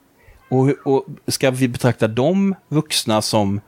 Och, 0.49 0.69
och 0.85 1.05
ska 1.27 1.51
vi 1.51 1.67
betrakta 1.67 2.07
de 2.07 2.55
vuxna 2.67 3.21
som 3.21 3.61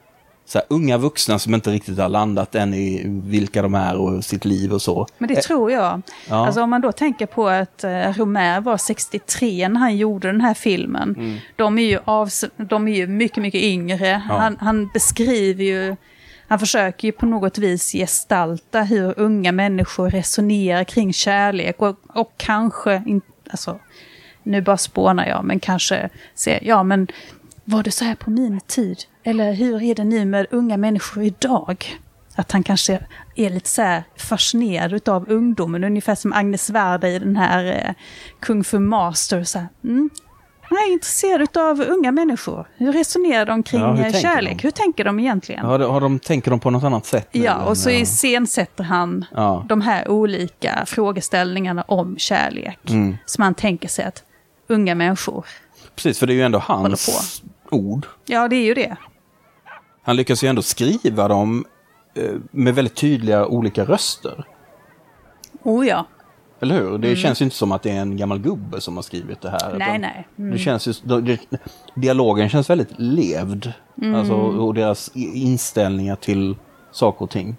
så 0.45 0.57
här, 0.57 0.65
unga 0.69 0.97
vuxna 0.97 1.39
som 1.39 1.53
inte 1.53 1.71
riktigt 1.71 1.97
har 1.99 2.09
landat 2.09 2.55
än 2.55 2.73
i 2.73 3.01
vilka 3.05 3.61
de 3.61 3.75
är 3.75 3.95
och 3.97 4.23
sitt 4.25 4.45
liv 4.45 4.73
och 4.73 4.81
så? 4.81 5.07
Men 5.17 5.27
det 5.27 5.33
Eh, 5.37 5.41
tror 5.41 5.71
jag. 5.71 6.01
Ja. 6.29 6.45
Alltså 6.45 6.61
om 6.61 6.69
man 6.69 6.81
då 6.81 6.91
tänker 6.91 7.25
på 7.25 7.47
att 7.47 7.83
eh, 7.83 8.13
Romer 8.13 8.61
var 8.61 8.77
63 8.77 9.69
när 9.69 9.79
han 9.79 9.97
gjorde 9.97 10.27
den 10.27 10.41
här 10.41 10.53
filmen. 10.53 11.15
Mm. 11.17 11.37
De, 11.55 11.77
är 11.77 11.85
ju 11.85 11.97
avs- 11.99 12.49
de 12.57 12.87
är 12.87 12.95
ju 12.95 13.07
mycket, 13.07 13.37
mycket 13.43 13.61
yngre. 13.61 14.21
Han, 14.29 14.57
han 14.59 14.89
beskriver 14.93 15.63
ju, 15.63 15.95
han 16.47 16.59
försöker 16.59 17.07
ju 17.07 17.11
på 17.11 17.25
något 17.25 17.57
vis 17.57 17.91
gestalta 17.91 18.81
hur 18.83 19.19
unga 19.19 19.51
människor 19.51 20.09
resonerar 20.09 20.83
kring 20.83 21.13
kärlek 21.13 21.81
och, 21.81 21.97
och 22.07 22.33
kanske, 22.37 23.03
in, 23.05 23.21
alltså, 23.49 23.79
nu 24.43 24.61
bara 24.61 24.77
spånar 24.77 25.25
jag, 25.27 25.45
men 25.45 25.59
kanske 25.59 26.09
se, 26.35 26.59
ja 26.61 26.83
men 26.83 27.07
var 27.63 27.83
det 27.83 27.91
så 27.91 28.05
här 28.05 28.15
på 28.15 28.29
min 28.29 28.59
tid? 28.67 28.97
Eller 29.23 29.53
hur 29.53 29.83
är 29.83 29.95
det 29.95 30.03
nu 30.03 30.25
med 30.25 30.47
unga 30.51 30.77
människor 30.77 31.23
idag? 31.23 31.85
Att 32.35 32.51
han 32.51 32.63
kanske 32.63 32.99
är 33.35 33.49
lite 33.49 33.69
så 33.69 33.81
här 33.81 34.03
fascinerad 34.17 35.09
av 35.09 35.29
ungdomen, 35.31 35.83
ungefär 35.83 36.15
som 36.15 36.33
Agnes 36.33 36.69
Varda 36.69 37.07
i 37.09 37.19
den 37.19 37.35
här 37.37 37.65
eh, 37.65 37.93
Kung 38.39 38.63
Fu 38.63 38.79
Master. 38.79 39.43
Så 39.43 39.59
här, 39.59 39.67
mm, 39.83 40.09
jag 40.69 40.79
är 40.87 40.93
intresserad 40.93 41.57
av 41.57 41.81
unga 41.81 42.11
människor. 42.11 42.67
Hur 42.77 42.91
resonerar 42.93 43.45
de 43.45 43.63
kring 43.63 43.81
Ja, 43.81 43.93
hur 43.93 44.05
eh, 44.05 44.11
kärlek? 44.21 44.57
de? 44.57 44.63
Hur 44.63 44.71
tänker 44.71 45.03
de 45.03 45.19
egentligen? 45.19 45.65
Har 45.65 45.79
de, 45.79 45.91
har 45.91 46.01
de, 46.01 46.19
tänker 46.19 46.51
de 46.51 46.59
på 46.59 46.69
något 46.69 46.83
annat 46.83 47.05
sätt? 47.05 47.27
Ja, 47.31 47.55
och 47.63 47.77
så 47.77 47.89
Ja. 47.89 47.95
iscensätter 47.99 48.83
han 48.83 49.25
Ja. 49.31 49.65
de 49.69 49.81
här 49.81 50.07
olika 50.07 50.83
frågeställningarna 50.85 51.81
om 51.81 52.17
kärlek. 52.17 52.89
Mm. 52.89 53.17
Som 53.25 53.41
han 53.43 53.53
tänker 53.53 53.87
sig 53.87 54.05
att 54.05 54.23
unga 54.67 54.95
människor, 54.95 55.45
Precis, 55.95 56.19
för 56.19 56.27
det 56.27 56.33
är 56.33 56.35
ju 56.35 56.41
ändå 56.43 56.59
hans 56.59 57.41
ord. 57.69 58.05
ja 58.25 58.47
det 58.47 58.55
är 58.55 58.63
ju 58.65 58.73
det. 58.73 58.95
Han 60.03 60.15
lyckas 60.15 60.43
ju 60.43 60.47
ändå 60.47 60.61
skriva 60.61 61.27
dem 61.27 61.65
eh, 62.15 62.31
med 62.51 62.75
väldigt 62.75 62.95
tydliga 62.95 63.45
olika 63.45 63.83
röster. 63.85 64.45
Oh 65.63 65.87
ja, 65.87 66.05
Eller 66.59 66.75
hur? 66.75 66.97
Det 66.97 67.15
känns 67.15 67.41
ju 67.41 67.43
inte 67.43 67.55
som 67.55 67.71
att 67.71 67.83
det 67.83 67.91
är 67.91 68.01
en 68.01 68.17
gammal 68.17 68.39
gubbe 68.39 68.81
som 68.81 68.95
har 68.95 69.03
skrivit 69.03 69.41
det 69.41 69.49
här. 69.49 69.67
Mm. 69.75 69.77
nej 69.79 69.99
nej. 70.35 70.51
Det 70.51 70.57
känns 70.57 70.87
ju, 70.87 70.93
det, 71.21 71.39
dialogen 71.95 72.49
känns 72.49 72.69
väldigt 72.69 72.91
levd. 72.97 73.73
Mm. 74.01 74.15
Alltså, 74.15 74.33
och 74.33 74.73
deras 74.73 75.11
inställningar 75.15 76.15
till 76.15 76.55
saker 76.91 77.23
och 77.23 77.29
ting. 77.29 77.55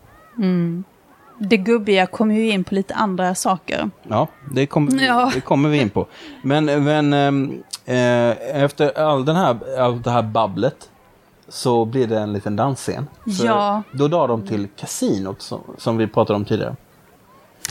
Det 1.39 1.57
gubbiga 1.57 2.07
kommer 2.07 2.35
ju 2.35 2.51
in 2.51 2.65
på 2.65 2.75
lite 2.75 2.95
andra 2.95 3.35
saker. 3.35 3.91
Ja, 4.09 4.29
det, 4.53 4.67
kom, 4.67 4.99
Ja. 4.99 5.31
det 5.35 5.41
kommer 5.41 5.69
vi 5.69 5.81
in 5.81 5.91
på. 5.91 6.07
Men, 6.43 6.65
men 6.65 7.13
ehm, 7.13 7.63
eh, 7.85 8.63
efter 8.63 8.99
all 8.99 9.25
den 9.25 9.37
här, 9.37 9.79
allt 9.79 10.05
det 10.05 10.11
här 10.11 10.23
babblet 10.23 10.91
så 11.55 11.85
blir 11.85 12.07
det 12.07 12.19
en 12.19 12.33
liten 12.33 12.57
dansscen. 12.57 13.09
Ja. 13.25 13.83
Då 13.93 14.09
drar 14.09 14.29
de 14.29 14.47
till 14.47 14.69
kasinot 14.77 15.43
som, 15.43 15.61
som 15.79 15.97
vi 15.97 16.07
pratade 16.07 16.37
om 16.37 16.45
tidigare. 16.45 16.77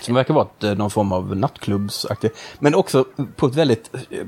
Som 0.02 0.15
verkar 0.15 0.34
vara 0.34 0.46
ett, 0.58 0.63
eh, 0.63 0.76
någon 0.76 0.89
form 0.89 1.12
av 1.12 1.36
nattklubbsaktigt. 1.38 2.38
Men 2.60 2.76
också 2.76 3.06
på 3.36 3.46
ett 3.46 3.56
väldigt, 3.56 3.96
eh, 4.10 4.28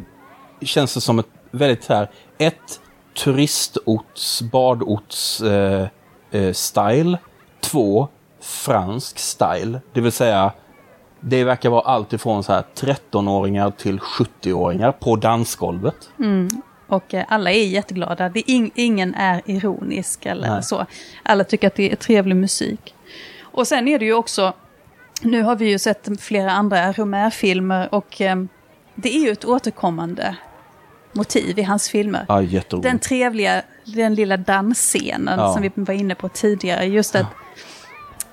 känns 0.62 0.94
det 0.94 1.02
som 1.02 1.20
ett 1.20 1.28
väldigt 1.52 1.88
här, 1.88 2.12
ett 2.38 2.80
turistorts, 3.24 4.42
badorts 4.42 5.42
eh, 5.42 5.88
eh, 6.32 6.54
style. 6.54 7.18
Två, 7.60 8.08
fransk 8.42 9.20
style. 9.20 9.82
Det 9.94 10.02
vill 10.02 10.12
säga, 10.12 10.52
det 11.20 11.44
verkar 11.44 11.70
vara 11.70 11.82
allt 11.82 12.14
ifrån 12.14 12.44
så 12.44 12.54
här 12.54 12.64
13-åringar 12.76 13.72
till 13.72 14.00
70-åringar 14.00 14.92
på 14.92 15.16
dansgolvet. 15.16 16.10
Och 16.88 17.14
eh, 17.14 17.26
alla 17.28 17.52
är 17.52 17.66
jätteglada. 17.66 18.30
Det 18.30 18.40
är 18.40 18.54
ing- 18.54 18.72
ingen 18.76 19.16
är 19.16 19.42
ironisk 19.46 20.26
eller 20.26 20.50
Nej. 20.50 20.64
så. 20.64 20.86
Alla 21.24 21.44
tycker 21.44 21.68
att 21.68 21.76
det 21.76 21.92
är 21.92 21.96
trevlig 21.96 22.36
musik. 22.36 22.96
Och 23.42 23.68
sen 23.68 23.88
är 23.88 24.00
det 24.00 24.06
ju 24.06 24.14
också, 24.14 24.54
nu 25.22 25.42
har 25.44 25.56
vi 25.56 25.70
ju 25.70 25.80
sett 25.80 26.10
flera 26.22 26.52
andra 26.52 26.92
Romer-filmer 26.92 27.94
och 27.96 28.22
eh, 28.22 28.36
det 28.96 29.16
är 29.16 29.20
ju 29.20 29.30
ett 29.32 29.46
återkommande 29.46 30.36
motiv 31.14 31.60
i 31.60 31.64
hans 31.64 31.90
filmer. 31.90 32.26
Ja. 32.28 32.62
Den 32.82 33.00
trevliga, 33.00 33.62
den 33.86 34.16
lilla 34.16 34.38
dansscenen 34.38 35.40
Ja. 35.40 35.54
som 35.54 35.62
vi 35.62 35.72
var 35.76 35.94
inne 35.94 36.16
på 36.16 36.30
tidigare. 36.30 36.86
Just 36.86 37.16
att, 37.16 37.26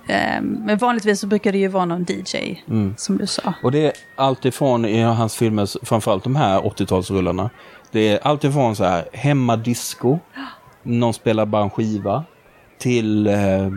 eh, 0.09 0.41
men 0.43 0.79
vanligtvis 0.79 1.21
så 1.21 1.27
brukar 1.27 1.53
det 1.53 1.59
ju 1.59 1.69
vara 1.69 1.85
någon 1.85 2.07
DJ, 2.09 2.63
Mm. 2.69 2.95
som 2.99 3.19
du 3.19 3.27
sa. 3.27 3.55
Och 3.63 3.73
det 3.73 3.87
är 3.87 3.93
allt 4.17 4.45
ifrån 4.45 4.85
i 4.85 5.01
hans 5.03 5.37
filmer, 5.37 5.85
framförallt 5.87 6.25
de 6.25 6.37
här 6.37 6.61
80-talsrullarna. 6.61 7.51
Det 7.93 8.09
är 8.09 8.19
allt 8.23 8.45
ifrån 8.45 8.77
så 8.77 8.85
här 8.85 9.09
hemmadisco, 9.13 10.19
någon 10.83 11.15
spelar 11.15 11.47
bara 11.47 11.63
en 11.63 11.71
skiva, 11.71 12.25
till 12.79 13.27
eh, 13.27 13.71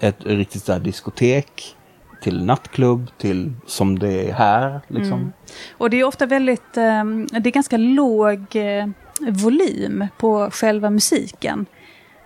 ett 0.00 0.24
riktigt 0.24 0.62
så 0.62 0.72
här 0.72 0.80
diskotek, 0.80 1.76
till 2.22 2.44
nattklubb, 2.44 3.10
till 3.18 3.52
som 3.66 3.98
det 3.98 4.28
är 4.28 4.32
här. 4.32 4.80
Liksom. 4.88 5.12
Mm. 5.12 5.32
Och 5.78 5.90
det 5.90 6.00
är 6.00 6.04
ofta 6.04 6.26
väldigt, 6.26 6.76
eh, 6.76 7.04
det 7.30 7.48
är 7.48 7.52
ganska 7.52 7.76
låg 7.76 8.56
eh, 8.56 8.88
volym 9.28 10.06
på 10.18 10.50
själva 10.50 10.90
musiken. 10.90 11.66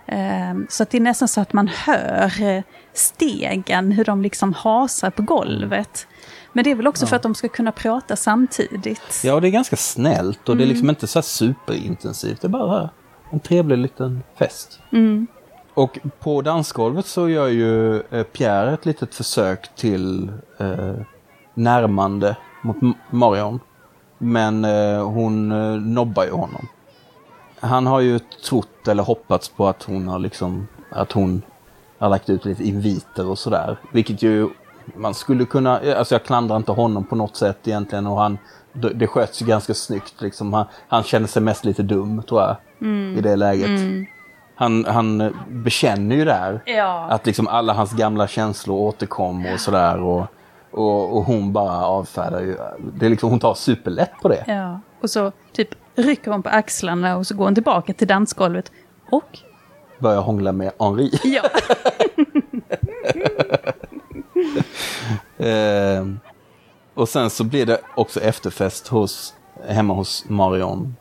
Eh, 0.07 0.55
så 0.69 0.83
att 0.83 0.91
det 0.91 0.99
är 0.99 1.03
nästan 1.03 1.29
så 1.29 1.41
att 1.41 1.53
man 1.53 1.69
hör 1.69 2.43
eh, 2.43 2.63
stegen, 2.93 3.93
hur 3.93 4.05
de 4.05 4.23
liksom 4.23 4.53
hasar 4.53 5.11
på 5.11 5.23
golvet. 5.23 6.07
Men 6.55 6.65
det 6.65 6.71
är 6.71 6.75
väl 6.75 6.87
också 6.87 7.07
för 7.07 7.17
att 7.17 7.23
de 7.23 7.35
ska 7.35 7.49
kunna 7.49 7.73
prata 7.73 8.17
samtidigt. 8.17 9.23
Ja, 9.25 9.35
och 9.35 9.41
det 9.41 9.49
är 9.49 9.51
ganska 9.51 9.77
snällt 9.77 10.49
och 10.49 10.57
det 10.57 10.65
är 10.65 10.67
liksom 10.67 10.91
inte 10.91 11.07
så 11.07 11.23
superintensivt. 11.23 12.41
Det 12.41 12.47
är 12.47 12.49
bara 12.49 12.91
en 13.31 13.41
trevlig 13.41 13.79
liten 13.79 14.23
fest. 14.39 14.81
Och 15.75 15.99
på 16.21 16.43
dansgolvet 16.43 17.07
så 17.07 17.29
gör 17.29 17.49
ju 17.49 18.01
eh, 18.01 18.23
Pierre 18.23 18.75
ett 18.75 18.87
litet 18.87 19.15
försök 19.15 19.77
till 19.77 20.33
eh, 20.59 20.95
närmande 21.55 22.37
mot 22.63 22.77
Marion. 23.11 23.61
Men 24.19 24.65
eh, 24.65 25.09
hon 25.09 25.53
eh, 25.53 25.81
nobbar 25.81 26.25
ju 26.25 26.31
honom. 26.31 26.69
Han 27.61 27.87
har 27.87 28.01
ju 28.01 28.19
trott 28.19 28.89
eller 28.89 29.03
hoppats 29.03 29.49
på 29.49 29.69
att 29.69 29.83
hon 29.83 30.09
har 30.09 30.19
liksom, 30.19 30.69
att 30.91 31.13
hon 31.13 31.43
har 31.99 32.09
lagt 32.09 32.31
ut 32.31 32.45
lite 32.45 32.65
inviter 32.65 33.27
och 33.27 33.39
sådär. 33.39 33.79
Vilket 33.93 34.23
ju 34.23 34.49
man 34.97 35.15
skulle 35.15 35.45
kunna, 35.45 35.81
alltså 35.99 36.15
jag 36.15 36.25
klandrar 36.25 36.57
inte 36.57 36.73
honom 36.73 37.05
på 37.05 37.17
något 37.17 37.37
sätt 37.37 37.69
egentligen 37.69 38.07
och 38.07 38.17
han, 38.21 38.39
det 38.95 39.07
sköts 39.07 39.43
ju 39.43 39.47
ganska 39.47 39.75
snyggt 39.75 40.15
liksom. 40.21 40.53
Han, 40.53 40.67
han 40.89 41.03
känner 41.03 41.27
sig 41.27 41.43
mest 41.43 41.65
lite 41.65 41.83
dum 41.83 42.23
tror 42.23 42.41
jag 42.41 42.57
i 43.19 43.21
det 43.21 43.37
läget. 43.37 43.71
Han, 44.55 44.85
han 44.85 45.35
bekänner 45.49 46.17
ju 46.17 46.25
där 46.25 46.63
Ja. 46.67 47.07
att 47.11 47.27
liksom 47.27 47.49
alla 47.49 47.73
hans 47.73 47.93
gamla 47.93 48.27
känslor 48.29 48.77
återkom 48.81 49.47
och 49.55 49.61
sådär. 49.61 50.01
Och, 50.01 50.27
Och, 50.71 51.17
och 51.17 51.25
hon 51.25 51.53
bara 51.53 51.87
avfärdar 51.87 52.41
ju, 52.41 52.57
det 52.95 53.07
är 53.07 53.11
liksom, 53.11 53.31
hon 53.31 53.41
tar 53.41 53.55
superlätt 53.55 54.11
på 54.23 54.29
det. 54.29 54.45
Ja. 54.47 54.81
Och 55.03 55.11
så 55.11 55.33
typ 55.53 55.69
rycker 55.97 56.31
hon 56.31 56.43
på 56.43 56.49
axlarna 56.49 57.17
och 57.17 57.27
så 57.27 57.35
går 57.35 57.45
hon 57.45 57.55
tillbaka 57.55 57.93
till 57.95 58.09
dansgolvet. 58.09 58.73
Och? 59.11 59.39
Börjar 59.99 60.21
hångla 60.21 60.53
med 60.53 60.73
Henri. 60.79 61.11
Ja. 61.25 61.43
Eh, 65.49 66.07
och 66.95 67.09
sen 67.09 67.31
så 67.31 67.45
blir 67.45 67.67
det 67.67 67.81
också 67.97 68.21
efterfest 68.21 68.89
hos, 68.89 69.35
hemma 69.69 69.95
hos 69.95 70.25
Marion 70.29 70.97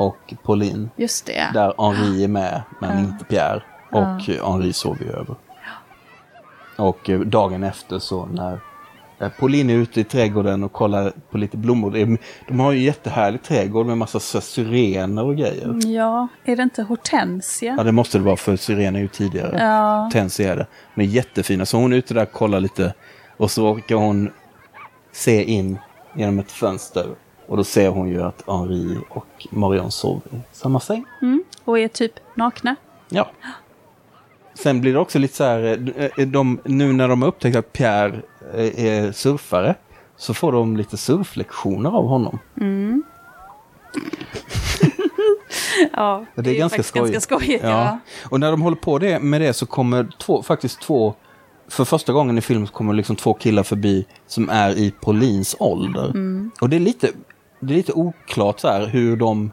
och 0.00 0.34
Pauline. 0.42 0.90
Just 0.96 1.26
det. 1.26 1.50
Där 1.54 1.74
Henri 1.78 2.24
är 2.24 2.28
med, 2.28 2.62
men 2.80 2.98
inte 2.98 3.24
Pierre. 3.24 3.62
Och 3.92 4.28
eh, 4.30 4.50
Henri 4.52 4.72
sover 4.72 5.04
ju 5.04 5.10
över. 5.12 5.34
Och 6.76 7.10
eh, 7.10 7.20
dagen 7.20 7.62
efter 7.64 7.98
så 7.98 8.26
när 8.26 8.60
eh, 9.18 9.28
Pauline 9.38 9.70
är 9.70 9.74
ute 9.74 10.00
i 10.00 10.04
trädgården 10.04 10.64
och 10.64 10.72
kollar 10.72 11.12
på 11.30 11.38
lite 11.38 11.56
blommor. 11.56 11.96
Är- 11.96 12.18
De 12.48 12.60
har 12.60 12.72
ju 12.72 12.78
jättehärlig 12.84 13.42
trädgård 13.42 13.86
med 13.86 13.98
massa 13.98 14.20
så 14.20 14.40
syrener 14.40 15.24
och 15.24 15.36
grejer. 15.36 15.74
Ja, 15.86 16.28
är 16.44 16.56
det 16.56 16.62
inte 16.62 16.82
hortensia? 16.82 17.74
Ja, 17.78 17.82
det 17.84 17.92
måste 17.92 18.18
det 18.18 18.24
vara 18.24 18.36
för 18.36 18.56
syrener 18.56 18.98
är 18.98 19.02
ju 19.02 19.08
tidigare. 19.08 19.58
Ja. 19.64 20.10
Tensia 20.12 20.52
är 20.52 20.56
det. 20.56 20.66
Men 20.94 21.06
jättefina. 21.06 21.66
Så 21.66 21.76
hon 21.76 21.92
är 21.92 21.96
ute 21.96 22.14
där 22.14 22.22
och 22.22 22.32
kollar 22.32 22.60
lite. 22.60 22.94
Och 23.38 23.50
så 23.50 23.66
råkar 23.66 23.94
hon 23.96 24.30
se 25.12 25.44
in 25.44 25.78
genom 26.14 26.38
ett 26.38 26.52
fönster. 26.52 27.06
Och 27.46 27.56
då 27.56 27.64
ser 27.64 27.88
hon 27.88 28.08
ju 28.08 28.22
att 28.22 28.42
Henri 28.46 28.98
och 29.10 29.46
Marion 29.50 29.90
sover 29.90 30.22
i 30.32 30.40
samma 30.52 30.80
säng. 30.80 31.04
Mm. 31.22 31.44
Och 31.64 31.78
är 31.78 31.88
typ 31.88 32.12
nakna. 32.34 32.76
Ja. 33.08 33.30
Sen 34.54 34.80
blir 34.80 34.92
det 34.92 34.98
också 34.98 35.18
lite 35.18 35.36
så 35.36 35.44
här, 35.44 35.92
eh, 36.18 36.26
de, 36.26 36.60
nu 36.64 36.92
när 36.92 37.08
de 37.08 37.22
har 37.22 37.28
upptäckt 37.28 37.56
att 37.56 37.72
Pierre 37.72 38.20
eh, 38.54 38.84
är 38.84 39.12
surfare, 39.12 39.74
så 40.16 40.34
får 40.34 40.52
de 40.52 40.76
lite 40.76 40.96
surflektioner 40.96 41.90
av 41.90 42.06
honom. 42.06 42.38
Ja, 45.92 46.24
Det 46.34 46.50
är, 46.50 46.54
ganska 46.54 46.76
faktiskt 46.76 46.88
skojigt. 46.88 47.12
ganska 47.12 47.36
skojigt. 47.36 47.64
Ja. 47.64 47.98
Och 48.30 48.40
när 48.40 48.50
de 48.50 48.62
håller 48.62 48.76
på 48.76 48.98
det, 48.98 49.18
med 49.18 49.40
det 49.40 49.52
så 49.52 49.66
kommer 49.66 50.08
två, 50.18 50.42
faktiskt 50.42 50.80
två, 50.80 51.14
för 51.68 51.84
första 51.84 52.12
gången 52.12 52.38
i 52.38 52.40
filmen 52.40 52.66
kommer 52.66 52.92
liksom 52.94 53.16
två 53.16 53.34
killar 53.34 53.62
förbi 53.62 54.06
som 54.26 54.48
är 54.48 54.70
i 54.78 54.90
Paulins 54.90 55.56
ålder. 55.58 56.12
Och 56.60 56.68
det 56.68 56.76
är 56.76 56.80
lite, 56.80 57.10
det 57.60 57.72
är 57.72 57.76
lite 57.76 57.92
oklart 57.92 58.60
så 58.60 58.68
här 58.68 58.86
hur 58.86 59.16
de, 59.16 59.50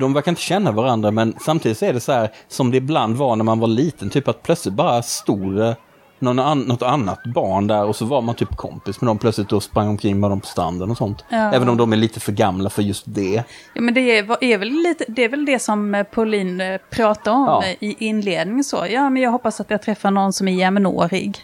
de 0.00 0.12
verkar 0.12 0.32
inte 0.32 0.42
känna 0.42 0.72
varandra 0.72 1.10
men 1.10 1.34
samtidigt 1.40 1.78
så 1.78 1.84
är 1.84 1.92
det 1.92 2.00
så 2.00 2.12
här 2.12 2.30
som 2.48 2.70
det 2.70 2.76
ibland 2.76 3.16
var 3.16 3.36
när 3.36 3.44
man 3.44 3.58
var 3.60 3.68
liten, 3.68 4.10
typ 4.10 4.28
att 4.28 4.42
plötsligt 4.42 4.74
bara 4.74 5.02
stod 5.02 5.56
det 5.56 5.76
någon 6.18 6.38
an, 6.38 6.60
något 6.60 6.82
annat 6.82 7.18
barn 7.34 7.66
där 7.66 7.84
och 7.84 7.96
så 7.96 8.04
var 8.04 8.22
man 8.22 8.34
typ 8.34 8.56
kompis 8.56 9.00
med 9.00 9.08
dem 9.08 9.18
plötsligt 9.18 9.52
och 9.52 9.62
sprang 9.62 9.88
omkring 9.88 10.20
med 10.20 10.30
dem 10.30 10.40
på 10.40 10.46
stranden 10.46 10.90
och 10.90 10.96
sånt. 10.96 11.24
Ja. 11.28 11.36
Även 11.54 11.68
om 11.68 11.76
de 11.76 11.92
är 11.92 11.96
lite 11.96 12.20
för 12.20 12.32
gamla 12.32 12.70
för 12.70 12.82
just 12.82 13.04
det. 13.06 13.44
Ja, 13.74 13.80
men 13.80 13.94
det 13.94 14.00
är, 14.18 14.44
är, 14.44 14.58
väl 14.58 14.68
lite, 14.68 15.04
det 15.08 15.24
är 15.24 15.28
väl 15.28 15.44
det 15.44 15.58
som 15.58 15.94
eh, 15.94 16.02
Pauline 16.02 16.60
eh, 16.60 16.80
pratar 16.90 17.32
om 17.32 17.44
Ja. 17.46 17.64
eh, 17.64 17.76
i 17.88 17.96
inledningen. 17.98 18.64
Så. 18.64 18.86
Ja, 18.90 19.10
men 19.10 19.22
jag 19.22 19.30
hoppas 19.30 19.60
att 19.60 19.70
jag 19.70 19.82
träffar 19.82 20.10
någon 20.10 20.32
som 20.32 20.48
är 20.48 20.52
jämnårig. 20.52 21.38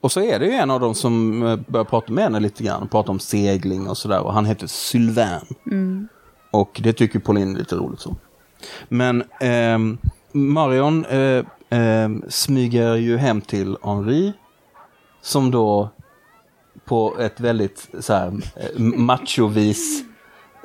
Och 0.00 0.12
så 0.12 0.20
är 0.20 0.38
det 0.38 0.46
ju 0.46 0.52
en 0.52 0.70
av 0.70 0.80
dem 0.80 0.94
som 0.94 1.42
eh, 1.46 1.56
börjar 1.68 1.84
prata 1.84 2.12
med 2.12 2.24
henne 2.24 2.40
lite 2.40 2.62
grann, 2.62 2.88
prata 2.88 3.10
om 3.12 3.18
segling 3.20 3.88
och 3.88 3.98
sådär. 3.98 4.20
Och 4.20 4.32
han 4.32 4.44
heter 4.46 4.66
Sylvain. 4.66 6.08
Och 6.50 6.80
det 6.82 6.92
tycker 6.92 7.18
Pauline 7.18 7.54
är 7.54 7.58
lite 7.58 7.74
roligt 7.74 8.00
så. 8.00 8.16
Men 8.88 9.24
ehm, 9.40 9.98
Marion 10.32 11.04
eh, 11.04 11.44
ehm, 11.70 12.22
smyger 12.28 12.94
ju 12.94 13.16
hem 13.16 13.40
till 13.40 13.76
Henri. 13.82 14.32
Som 15.22 15.50
då 15.50 15.90
på 16.84 17.16
ett 17.20 17.40
väldigt 17.40 17.88
så 18.00 18.12
här, 18.12 18.26
eh, 18.56 18.78
machovis, 18.80 20.04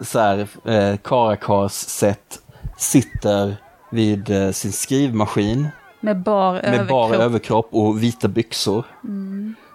så 0.02 0.20
här, 0.20 0.48
eh, 0.66 0.98
karakars 0.98 1.72
sätt 1.72 2.42
sitter 2.78 3.56
vid 3.92 4.30
eh, 4.30 4.52
sin 4.52 4.72
skrivmaskin 4.72 5.68
Med 6.00 6.24
bar 6.24 6.54
med 6.54 6.64
överkropp. 6.66 6.90
bara 6.90 7.18
överkropp 7.18 7.68
och 7.72 8.04
vita 8.04 8.28
byxor. 8.28 8.84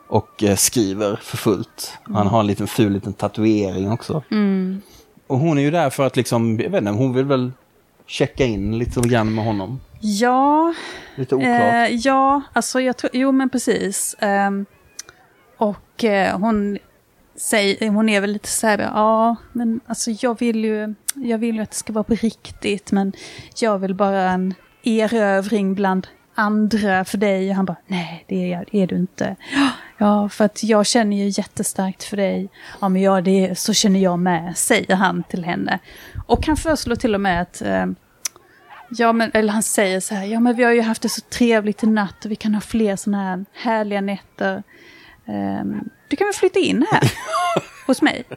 Och 0.08 0.42
eh, 0.42 0.56
skriver 0.56 1.16
för 1.16 1.36
fullt. 1.36 1.92
Han 2.14 2.26
har 2.26 2.40
en 2.40 2.46
liten 2.46 2.66
ful 2.66 2.92
liten 2.92 3.12
tatuering 3.12 3.92
också. 3.92 4.22
Och 5.26 5.38
hon 5.38 5.58
är 5.58 5.62
ju 5.62 5.70
där 5.70 5.90
för 5.90 6.06
att 6.06 6.16
liksom, 6.16 6.60
jag 6.60 6.70
vet 6.70 6.78
inte, 6.80 6.90
hon 6.92 7.12
vill 7.14 7.24
väl 7.24 7.52
checka 8.06 8.44
in 8.44 8.78
lite 8.78 9.00
grann 9.00 9.34
med 9.34 9.44
honom. 9.44 9.80
Ja, 10.00 10.74
Lite 11.16 11.34
oklart. 11.34 11.50
eh, 11.50 11.86
ja, 11.90 12.42
alltså 12.52 12.80
jag 12.80 12.96
tror, 12.96 13.10
jo 13.14 13.32
men 13.32 13.50
precis. 13.50 14.16
Ehm, 14.18 14.66
och 15.58 16.04
eh, 16.04 16.38
hon 16.38 16.78
säger, 17.36 17.88
hon 17.90 18.08
är 18.08 18.20
väl 18.20 18.32
lite 18.32 18.48
så 18.48 18.66
här, 18.66 18.78
ja, 18.78 19.36
men 19.52 19.80
alltså 19.86 20.10
jag 20.10 20.38
vill 20.38 20.64
ju, 20.64 20.94
jag 21.14 21.38
vill 21.38 21.56
ju 21.56 21.62
att 21.62 21.70
det 21.70 21.76
ska 21.76 21.92
vara 21.92 22.04
på 22.04 22.14
riktigt, 22.14 22.92
men 22.92 23.12
jag 23.60 23.78
vill 23.78 23.94
bara 23.94 24.22
en 24.30 24.54
erövring 24.84 25.74
bland 25.74 26.06
andra 26.34 27.04
för 27.04 27.18
dig. 27.18 27.50
Och 27.50 27.56
han 27.56 27.64
bara, 27.64 27.76
nej 27.86 28.24
det 28.28 28.34
är, 28.44 28.52
jag- 28.58 28.74
är 28.74 28.86
du 28.86 28.96
inte. 28.96 29.36
Ja, 29.98 30.28
för 30.28 30.44
att 30.44 30.64
jag 30.64 30.86
känner 30.86 31.16
ju 31.16 31.28
jättestarkt 31.28 32.04
för 32.04 32.16
dig. 32.16 32.48
Ja, 32.80 32.88
men 32.88 33.02
ja, 33.02 33.20
det 33.20 33.58
så 33.58 33.72
känner 33.72 34.00
jag 34.00 34.18
med, 34.18 34.56
säger 34.56 34.94
han 34.96 35.22
till 35.22 35.44
henne. 35.44 35.78
Och 36.26 36.46
han 36.46 36.56
föreslår 36.56 36.96
till 36.96 37.14
och 37.14 37.20
med 37.20 37.42
att 37.42 37.62
eh, 37.62 37.86
Ja, 38.90 39.12
men, 39.12 39.30
eller 39.34 39.52
han 39.52 39.62
säger 39.62 40.00
så 40.00 40.14
här, 40.14 40.24
ja 40.24 40.40
men 40.40 40.56
vi 40.56 40.64
har 40.64 40.72
ju 40.72 40.80
haft 40.80 41.02
det 41.02 41.08
så 41.08 41.20
trevligt 41.20 41.82
i 41.82 41.86
natt 41.86 42.24
och 42.24 42.30
vi 42.30 42.36
kan 42.36 42.54
ha 42.54 42.60
fler 42.60 42.96
sådana 42.96 43.22
här 43.22 43.44
härliga 43.52 44.00
nätter. 44.00 44.62
Ehm, 45.26 45.80
du 46.08 46.16
kan 46.16 46.26
väl 46.26 46.34
flytta 46.34 46.58
in 46.58 46.86
här 46.92 47.12
hos 47.86 48.02
mig? 48.02 48.24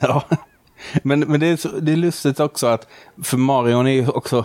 Ja. 0.00 0.24
Men, 1.02 1.20
men 1.20 1.40
det, 1.40 1.46
är 1.46 1.56
så, 1.56 1.68
det 1.68 1.92
är 1.92 1.96
lustigt 1.96 2.40
också 2.40 2.66
att, 2.66 2.88
för 3.22 3.36
Marion 3.36 3.86
är 3.86 3.90
ju 3.90 4.08
också... 4.08 4.44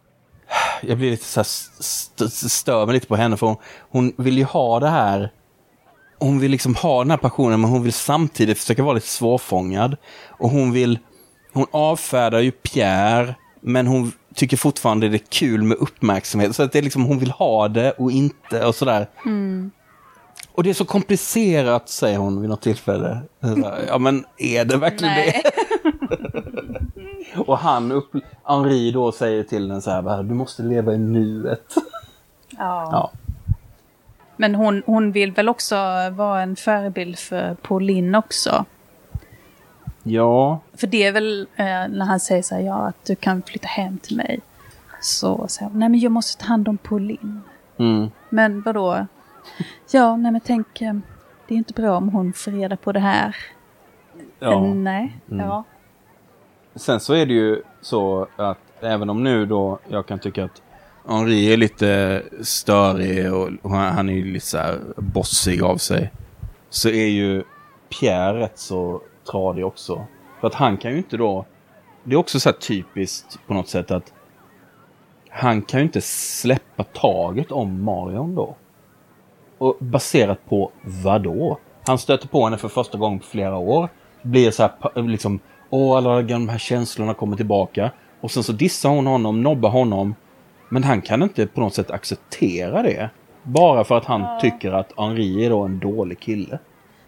Jag 0.82 0.98
blir 0.98 1.10
lite 1.10 1.24
så 1.24 1.40
här, 1.40 1.46
st- 1.80 2.28
stör 2.48 2.86
mig 2.86 2.92
lite 2.94 3.06
på 3.06 3.16
henne 3.16 3.36
för 3.36 3.46
hon, 3.46 3.56
hon 3.90 4.12
vill 4.16 4.38
ju 4.38 4.44
ha 4.44 4.80
det 4.80 4.88
här... 4.88 5.32
Hon 6.18 6.38
vill 6.40 6.50
liksom 6.50 6.74
ha 6.74 6.98
den 6.98 7.10
här 7.10 7.18
passionen 7.18 7.60
men 7.60 7.70
hon 7.70 7.82
vill 7.82 7.92
samtidigt 7.92 8.58
försöka 8.58 8.82
vara 8.82 8.94
lite 8.94 9.06
svårfångad. 9.08 9.96
Och 10.28 10.50
hon 10.50 10.72
vill... 10.72 10.98
Hon 11.52 11.66
avfärdar 11.70 12.40
ju 12.40 12.50
Pierre 12.50 13.34
men 13.66 13.86
hon 13.86 14.12
tycker 14.34 14.56
fortfarande 14.56 15.08
det 15.08 15.16
är 15.16 15.26
kul 15.28 15.62
med 15.62 15.76
uppmärksamhet. 15.76 16.56
Så 16.56 16.62
att 16.62 16.72
det 16.72 16.78
är 16.78 16.82
liksom, 16.82 17.04
hon 17.04 17.18
vill 17.18 17.30
ha 17.30 17.68
det 17.68 17.90
och 17.90 18.10
inte 18.10 18.66
och 18.66 18.74
sådär. 18.74 19.06
Och 20.52 20.62
det 20.62 20.70
är 20.70 20.74
så 20.74 20.84
komplicerat, 20.84 21.88
säger 21.88 22.18
hon 22.18 22.40
vid 22.40 22.50
något 22.50 22.62
tillfälle. 22.62 23.20
Ja, 23.88 23.98
men 23.98 24.24
är 24.38 24.64
det 24.64 24.76
verkligen 24.76 25.14
Nej. 25.14 25.42
det? 25.44 25.50
Och 27.46 27.58
han, 27.58 27.92
upp, 27.92 28.10
Henri 28.44 28.90
då 28.90 29.12
säger 29.12 29.42
till 29.42 29.68
henne 29.70 29.82
så 29.82 29.90
här, 29.90 30.22
du 30.22 30.34
måste 30.34 30.62
leva 30.62 30.94
i 30.94 30.98
nuet. 30.98 31.74
Ja. 32.58 32.88
Ja. 32.92 33.10
Men 34.36 34.54
hon, 34.54 34.82
hon 34.86 35.12
vill 35.12 35.32
väl 35.32 35.48
också 35.48 35.76
vara 36.10 36.42
en 36.42 36.56
förebild 36.56 37.18
för 37.18 37.54
Pauline 37.54 38.14
också. 38.14 38.64
Ja. 40.08 40.60
För 40.74 40.86
det 40.86 41.02
är 41.02 41.12
väl 41.12 41.48
eh, 41.56 41.64
när 41.64 42.04
han 42.04 42.20
säger 42.20 42.42
så 42.42 42.54
här, 42.54 42.62
ja 42.62 42.74
att 42.88 43.04
du 43.04 43.14
kan 43.14 43.42
flytta 43.42 43.68
hem 43.68 43.98
till 43.98 44.16
mig. 44.16 44.40
Så 45.00 45.48
säger 45.48 45.70
han, 45.70 45.78
nej 45.78 45.88
men 45.88 46.00
jag 46.00 46.12
måste 46.12 46.42
ta 46.42 46.48
hand 46.48 46.68
om 46.68 46.78
Pauline. 46.78 47.40
Mm. 47.78 48.10
Men 48.28 48.62
vadå? 48.62 49.06
Ja, 49.90 50.16
nej 50.16 50.32
men 50.32 50.40
tänk, 50.40 50.80
eh, 50.80 50.94
det 51.48 51.54
är 51.54 51.58
inte 51.58 51.72
bra 51.72 51.96
om 51.96 52.08
hon 52.08 52.32
får 52.32 52.50
reda 52.50 52.76
på 52.76 52.92
det 52.92 53.00
här. 53.00 53.36
ja. 54.38 54.52
Eh, 54.52 54.74
nej, 54.74 55.18
ja. 55.26 55.64
Sen 56.74 57.00
så 57.00 57.14
är 57.14 57.26
det 57.26 57.32
ju 57.34 57.62
så 57.80 58.26
att 58.36 58.58
även 58.80 59.10
om 59.10 59.24
nu 59.24 59.46
då 59.46 59.78
jag 59.88 60.06
kan 60.06 60.18
tycka 60.18 60.44
att 60.44 60.62
Henri 61.08 61.52
är 61.52 61.56
lite 61.56 62.22
störig 62.42 63.32
och 63.32 63.48
och 63.62 63.70
han 63.70 64.08
är 64.08 64.12
ju 64.12 64.24
lite 64.32 64.46
så 64.46 64.58
här 64.58 64.78
bossig 64.96 65.62
av 65.62 65.76
sig. 65.76 66.12
Så 66.70 66.88
är 66.88 67.06
ju 67.06 67.42
Pierre 67.88 68.40
rätt 68.40 68.58
så 68.58 69.00
tradig 69.30 69.66
också. 69.66 70.06
För 70.40 70.46
att 70.46 70.54
han 70.54 70.76
kan 70.76 70.90
ju 70.90 70.96
inte 70.96 71.16
då... 71.16 71.44
Det 72.04 72.14
är 72.14 72.18
också 72.18 72.40
så 72.40 72.52
typiskt 72.52 73.38
på 73.46 73.54
något 73.54 73.68
sätt 73.68 73.90
att 73.90 74.12
han 75.30 75.62
kan 75.62 75.80
ju 75.80 75.86
inte 75.86 76.00
släppa 76.00 76.84
taget 76.84 77.52
om 77.52 77.82
Marion 77.82 78.34
då. 78.34 78.56
Och 79.58 79.76
baserat 79.78 80.38
på 80.48 80.70
vad 80.82 81.22
då? 81.22 81.58
Han 81.86 81.98
stöter 81.98 82.28
på 82.28 82.44
henne 82.44 82.58
för 82.58 82.68
första 82.68 82.98
gången 82.98 83.18
på 83.18 83.26
flera 83.26 83.56
år. 83.56 83.88
Blir 84.22 84.50
så 84.50 84.62
här 84.62 85.02
liksom, 85.02 85.40
åh 85.70 85.96
alla 85.96 86.22
de 86.22 86.48
här 86.48 86.58
känslorna 86.58 87.14
kommer 87.14 87.36
tillbaka. 87.36 87.90
Och 88.20 88.30
sen 88.30 88.42
så 88.42 88.52
dissar 88.52 88.90
hon 88.90 89.06
honom, 89.06 89.42
nobbar 89.42 89.70
honom. 89.70 90.14
Men 90.68 90.84
han 90.84 91.02
kan 91.02 91.22
inte 91.22 91.46
på 91.46 91.60
något 91.60 91.74
sätt 91.74 91.90
acceptera 91.90 92.82
det. 92.82 93.10
Bara 93.42 93.84
för 93.84 93.96
att 93.96 94.04
han 94.04 94.40
tycker 94.40 94.72
att 94.72 94.92
Henri 94.96 95.44
är 95.44 95.50
då 95.50 95.62
en 95.62 95.78
dålig 95.78 96.20
kille. 96.20 96.58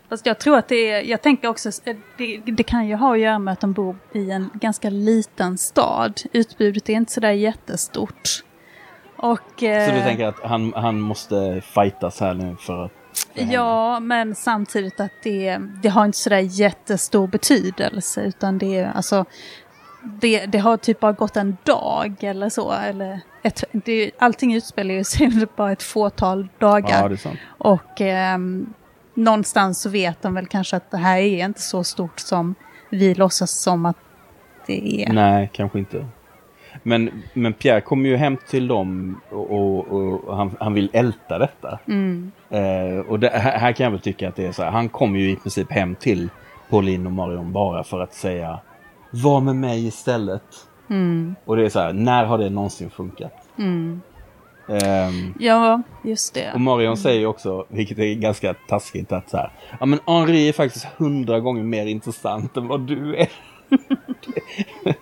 Fast 0.08 0.26
jag 0.26 0.38
tror 0.38 0.58
att 0.58 0.68
det 0.68 0.90
är, 0.90 1.02
jag 1.02 1.22
tänker 1.22 1.48
också, 1.48 1.68
eh, 1.84 1.96
det, 2.18 2.36
det 2.46 2.62
kan 2.62 2.86
ju 2.86 2.94
ha 2.94 3.12
att 3.12 3.20
göra 3.20 3.38
med 3.38 3.52
att 3.52 3.60
de 3.60 3.72
bor 3.72 3.96
i 4.12 4.30
en 4.30 4.50
ganska 4.54 4.90
liten 4.90 5.58
stad. 5.58 6.20
Utbudet 6.32 6.88
är 6.88 6.92
inte 6.92 7.12
sådär 7.12 7.30
jättestort. 7.30 8.44
Och... 9.16 9.40
Så 9.58 9.66
eh, 9.66 9.94
du 9.94 10.00
tänker 10.00 10.26
att 10.26 10.40
han, 10.42 10.72
han 10.76 11.00
måste 11.00 11.62
fightas 11.74 12.20
här 12.20 12.34
nu 12.34 12.56
för 12.60 12.84
att... 12.84 12.92
Ja, 13.34 14.00
men 14.00 14.34
samtidigt 14.34 15.00
att 15.00 15.12
det, 15.22 15.58
det 15.82 15.88
har 15.88 16.04
inte 16.04 16.18
sådär 16.18 16.38
jättestor 16.38 17.26
betydelse. 17.26 18.22
Utan 18.22 18.58
det 18.58 18.78
är 18.78 18.92
alltså... 18.92 19.24
Det, 20.20 20.46
det 20.46 20.58
har 20.58 20.76
typ 20.76 21.00
bara 21.00 21.12
gått 21.12 21.36
en 21.36 21.56
dag 21.64 22.16
eller 22.20 22.48
så. 22.48 22.72
Eller 22.72 23.20
ett, 23.42 23.64
det, 23.72 24.10
allting 24.18 24.54
utspelar 24.54 24.94
ju 24.94 25.04
sig 25.04 25.26
under 25.32 25.48
bara 25.56 25.72
ett 25.72 25.82
fåtal 25.82 26.48
dagar. 26.58 27.18
Ja. 27.24 27.30
Och 27.58 28.00
ehm, 28.00 28.74
någonstans 29.18 29.80
så 29.80 29.90
vet 29.90 30.22
de 30.22 30.34
väl 30.34 30.46
kanske 30.46 30.76
att 30.76 30.90
det 30.90 30.96
här 30.96 31.18
är 31.18 31.44
inte 31.44 31.60
så 31.60 31.84
stort 31.84 32.20
som 32.20 32.54
vi 32.90 33.14
låtsas 33.14 33.50
som 33.50 33.86
att 33.86 33.96
det 34.66 35.04
är. 35.04 35.12
Nej, 35.12 35.50
kanske 35.52 35.78
inte. 35.78 36.06
Men, 36.82 37.22
men 37.34 37.52
Pierre 37.52 37.80
kommer 37.80 38.08
ju 38.08 38.16
hem 38.16 38.36
till 38.48 38.68
dem 38.68 39.20
och, 39.30 39.50
och, 39.50 39.88
och 39.88 40.36
han, 40.36 40.56
han 40.60 40.74
vill 40.74 40.90
älta 40.92 41.38
detta. 41.38 41.78
Mm. 41.86 42.32
Eh, 42.50 42.98
och 43.08 43.20
det, 43.20 43.28
här, 43.28 43.72
kan 43.72 43.84
jag 43.84 43.90
väl 43.90 44.00
tycka 44.00 44.28
att 44.28 44.36
det 44.36 44.46
är 44.46 44.52
så 44.52 44.62
här. 44.62 44.70
Han 44.70 44.88
kommer 44.88 45.18
ju 45.18 45.30
i 45.30 45.36
princip 45.36 45.72
hem 45.72 45.94
till 45.94 46.28
Pauline 46.70 47.06
och 47.06 47.12
Marion 47.12 47.52
bara 47.52 47.84
för 47.84 48.00
att 48.00 48.14
säga 48.14 48.60
Var 49.10 49.40
med 49.40 49.56
mig 49.56 49.86
istället. 49.86 50.42
Mm. 50.90 51.34
Och 51.44 51.56
det 51.56 51.64
är 51.64 51.68
så 51.68 51.80
här, 51.80 51.92
när 51.92 52.24
har 52.24 52.38
det 52.38 52.50
någonsin 52.50 52.90
funkat? 52.90 53.32
Mm. 53.58 54.00
Ehm, 54.68 55.34
Ja, 55.38 55.82
just 56.04 56.34
det. 56.34 56.52
och 56.54 56.60
Marion 56.60 56.96
säger 56.96 57.20
ju 57.20 57.26
också, 57.26 57.66
vilket 57.68 57.98
är 57.98 58.14
ganska 58.14 58.54
taskigt, 58.54 59.12
att 59.12 59.30
så 59.30 59.36
här, 59.36 59.52
ja 59.80 59.86
men 59.86 59.98
Henri 60.06 60.48
är 60.48 60.52
faktiskt 60.52 60.84
hundra 60.96 61.40
gånger 61.40 61.62
mer 61.62 61.86
intressant 61.86 62.56
än 62.56 62.68
vad 62.68 62.80
du 62.80 63.16
är. 63.16 63.28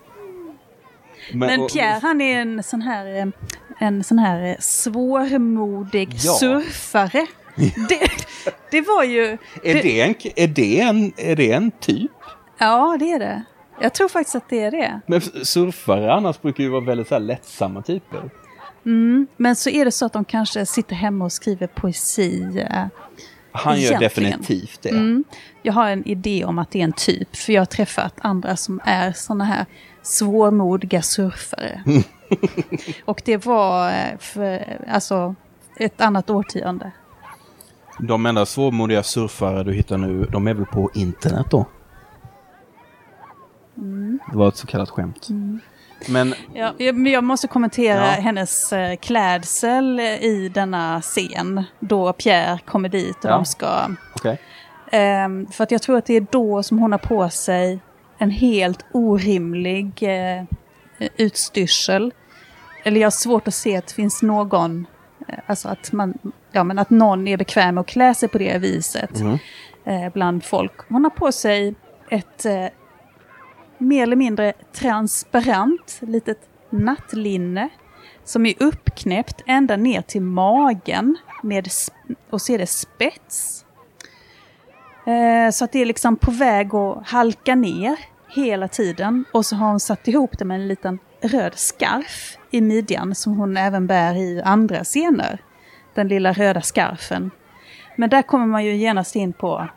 Men 1.33 1.61
och- 1.61 1.71
Pierre 1.73 1.99
han 2.01 2.21
är 2.21 2.41
en 2.41 2.63
sån 2.63 2.81
här, 2.81 3.31
en 3.79 4.03
sån 4.03 4.19
här 4.19 4.57
svårmodig 4.59 6.09
Ja. 6.13 6.33
surfare. 6.33 7.27
Det, 7.89 7.99
det 8.71 8.81
var 8.81 9.03
ju... 9.03 9.37
Är 9.63 9.73
det, 9.83 10.01
en, 10.01 10.15
är, 10.35 10.47
det 10.47 10.79
en, 10.81 11.11
är 11.17 11.35
det 11.35 11.51
en 11.51 11.71
typ? 11.71 12.11
Ja, 12.57 12.97
det 12.99 13.11
är 13.11 13.19
det. 13.19 13.43
Jag 13.81 13.93
tror 13.93 14.07
faktiskt 14.07 14.35
att 14.35 14.49
det 14.49 14.63
är 14.63 14.71
det. 14.71 15.01
Men 15.07 15.21
surfare 15.21 16.13
annars 16.13 16.41
brukar 16.41 16.63
ju 16.63 16.69
vara 16.69 16.81
väldigt 16.81 17.07
så 17.07 17.15
här 17.15 17.19
lättsamma 17.19 17.81
typer. 17.81 18.29
Mm. 18.87 19.27
Men 19.37 19.55
så 19.55 19.69
är 19.69 19.85
det 19.85 19.91
så 19.91 20.05
att 20.05 20.13
de 20.13 20.25
kanske 20.25 20.65
sitter 20.65 20.95
hemma 20.95 21.25
och 21.25 21.31
skriver 21.31 21.67
poesi. 21.67 22.65
eh. 22.71 22.85
Han 23.51 23.81
gör 23.81 23.99
definitivt 23.99 24.81
det. 24.81 24.89
Mm. 24.89 25.23
Jag 25.63 25.73
har 25.73 25.89
en 25.89 26.07
idé 26.07 26.45
om 26.45 26.59
att 26.59 26.71
det 26.71 26.79
är 26.79 26.83
en 26.83 26.93
typ, 26.93 27.35
för 27.35 27.53
jag 27.53 27.61
har 27.61 27.65
träffat 27.65 28.13
andra 28.21 28.55
som 28.55 28.79
är 28.85 29.11
såna 29.11 29.43
här 29.43 29.65
svårmodiga 30.01 31.01
surfare. 31.01 31.83
och 33.05 33.21
det 33.25 33.45
var 33.45 33.89
eh, 33.89 34.17
för, 34.19 34.77
alltså, 34.89 35.35
ett 35.79 36.01
annat 36.01 36.29
årtionde. 36.29 36.91
De 37.99 38.25
enda 38.25 38.45
svårmodiga 38.45 39.03
surfare 39.03 39.63
du 39.63 39.73
hittar 39.73 39.97
nu, 39.97 40.25
de 40.31 40.47
är 40.47 40.53
väl 40.53 40.65
på 40.65 40.91
internet 40.93 41.47
då? 41.49 41.65
Det 44.31 44.37
var 44.37 44.47
ett 44.47 44.55
så 44.55 44.67
kallat 44.67 44.89
skämt. 44.89 45.27
Men 46.09 46.33
Ja, 46.53 46.73
jag- 46.77 47.23
måste 47.23 47.47
kommentera 47.47 48.05
Ja. 48.05 48.21
hennes 48.21 48.73
eh, 48.73 48.95
klädsel 48.95 49.99
i 49.99 50.51
denna 50.53 51.01
scen. 51.01 51.63
Då 51.79 52.13
Pierre 52.13 52.59
kommer 52.65 52.89
dit 52.89 53.17
och 53.25 53.31
Ja. 53.31 53.35
de 53.35 53.45
ska... 53.45 53.87
okej. 54.15 54.41
Ehm, 54.91 55.47
för 55.51 55.63
att 55.63 55.71
jag 55.71 55.81
tror 55.81 55.97
att 55.97 56.05
det 56.05 56.13
är 56.13 56.25
då 56.31 56.63
som 56.63 56.79
hon 56.79 56.91
har 56.91 56.99
på 56.99 57.29
sig 57.29 57.79
en 58.17 58.31
helt 58.31 58.85
orimlig 58.93 60.03
eh, 60.03 60.43
utstyrsel. 61.17 62.13
Eller 62.83 62.99
jag 63.01 63.05
har 63.05 63.11
svårt 63.11 63.47
att 63.47 63.53
se 63.53 63.77
att 63.77 63.87
det 63.87 63.93
finns 63.93 64.21
någon... 64.21 64.87
eh, 65.27 65.33
Alltså 65.45 65.69
att, 65.69 65.91
man, 65.91 66.13
ja, 66.51 66.63
men 66.63 66.79
att 66.79 66.89
någon 66.89 67.27
är 67.27 67.37
bekväm 67.37 67.75
med 67.75 67.81
att 67.81 67.87
klä 67.87 68.13
sig 68.13 68.29
på 68.29 68.37
det 68.37 68.57
viset 68.57 69.19
Mhm. 69.19 69.37
eh, 69.85 70.13
bland 70.13 70.43
folk. 70.45 70.71
Hon 70.89 71.03
har 71.03 71.11
på 71.11 71.31
sig 71.31 71.75
ett 72.09 72.45
eh, 72.45 72.65
mer 73.77 74.03
eller 74.03 74.15
mindre 74.15 74.53
transparent 74.73 75.99
litet 76.01 76.39
nattlinne 76.69 77.69
som 78.23 78.45
är 78.45 78.53
uppknäppt 78.59 79.43
ända 79.45 79.75
ner 79.75 80.01
till 80.01 80.21
magen 80.21 81.17
med, 81.43 81.67
och 82.29 82.41
så 82.41 82.53
är 82.53 82.57
det 82.57 82.67
spets. 82.67 83.65
Eh, 85.05 85.51
så 85.51 85.65
att 85.65 85.71
det 85.71 85.81
är 85.81 85.85
liksom 85.85 86.15
på 86.15 86.31
väg 86.31 86.75
att 86.75 87.07
halka 87.07 87.55
ner 87.55 87.99
hela 88.27 88.67
tiden. 88.67 89.25
Och 89.31 89.45
så 89.45 89.55
har 89.55 89.67
hon 89.67 89.79
satt 89.79 90.07
ihop 90.07 90.37
det 90.37 90.45
med 90.45 90.55
en 90.55 90.67
liten 90.67 90.99
röd 91.21 91.53
skarf 91.55 92.37
i 92.51 92.61
midjan 92.61 93.15
som 93.15 93.37
hon 93.37 93.57
även 93.57 93.87
bär 93.87 94.15
i 94.15 94.41
andra 94.41 94.83
scener. 94.83 95.41
Den 95.93 96.07
lilla 96.07 96.33
röda 96.33 96.61
skarfen. 96.61 97.31
Men 97.95 98.09
där 98.09 98.21
kommer 98.21 98.45
man 98.45 98.65
ju 98.65 98.75
genast 98.75 99.15
in 99.15 99.33
på 99.33 99.67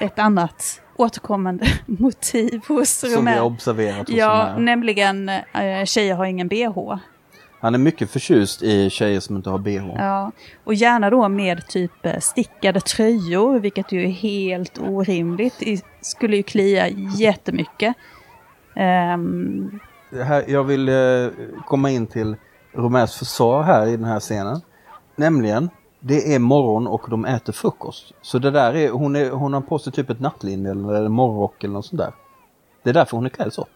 ett 0.00 0.18
annat 0.18 0.82
återkommande 0.96 1.66
motiv 1.86 2.60
hos 2.68 2.90
Som 2.90 3.10
vi 3.10 3.16
Romero. 3.16 3.38
har 3.38 3.46
observerat 3.46 4.08
hos 4.08 4.16
Ja, 4.16 4.34
här. 4.34 4.58
nämligen 4.58 5.28
eh, 5.28 5.84
tjejer 5.84 6.14
har 6.14 6.24
ingen 6.24 6.48
bh. 6.48 6.94
Han 7.60 7.74
är 7.74 7.78
mycket 7.78 8.10
förtjust 8.10 8.62
i 8.62 8.90
tjejer 8.90 9.20
som 9.20 9.36
inte 9.36 9.50
har 9.50 9.58
bh. 9.58 9.94
Ja, 9.96 10.32
och 10.64 10.74
gärna 10.74 11.10
då 11.10 11.28
med 11.28 11.66
typ 11.66 12.06
eh, 12.06 12.18
stickade 12.18 12.80
tröjor, 12.80 13.58
vilket 13.58 13.92
ju 13.92 14.04
är 14.04 14.08
helt 14.10 14.78
orimligt. 14.78 15.54
Det 15.58 15.80
skulle 16.00 16.36
ju 16.36 16.42
klia 16.42 16.88
jättemycket. 17.16 17.94
Det 20.10 20.24
Här, 20.24 20.44
jag 20.48 20.64
vill 20.64 20.88
eh, 20.88 20.94
komma 21.66 21.90
in 21.90 22.06
till 22.06 22.36
Romers 22.72 23.16
försvar 23.18 23.62
här 23.62 23.86
i 23.86 23.96
den 23.96 24.04
här 24.04 24.20
scenen. 24.20 24.60
Nämligen, 25.16 25.70
det 26.00 26.34
är 26.34 26.38
morgon 26.38 26.86
och 26.86 27.06
de 27.10 27.24
äter 27.24 27.52
frukost. 27.52 28.12
Så 28.22 28.38
det 28.38 28.50
där 28.50 28.76
är, 28.76 28.90
hon, 28.90 29.16
är, 29.16 29.30
hon 29.30 29.52
har 29.54 29.60
på 29.60 29.78
sig 29.78 29.92
typ 29.92 30.10
ett 30.10 30.20
nattlinne 30.20 30.70
eller, 30.70 31.08
morgonrock 31.08 31.64
eller 31.64 31.74
något 31.74 31.86
sånt 31.86 32.00
där. 32.00 32.12
Det 32.82 32.90
är 32.90 32.94
därför 32.94 33.16
hon 33.16 33.26
är 33.26 33.30
klädd 33.30 33.52
så. 33.52 33.66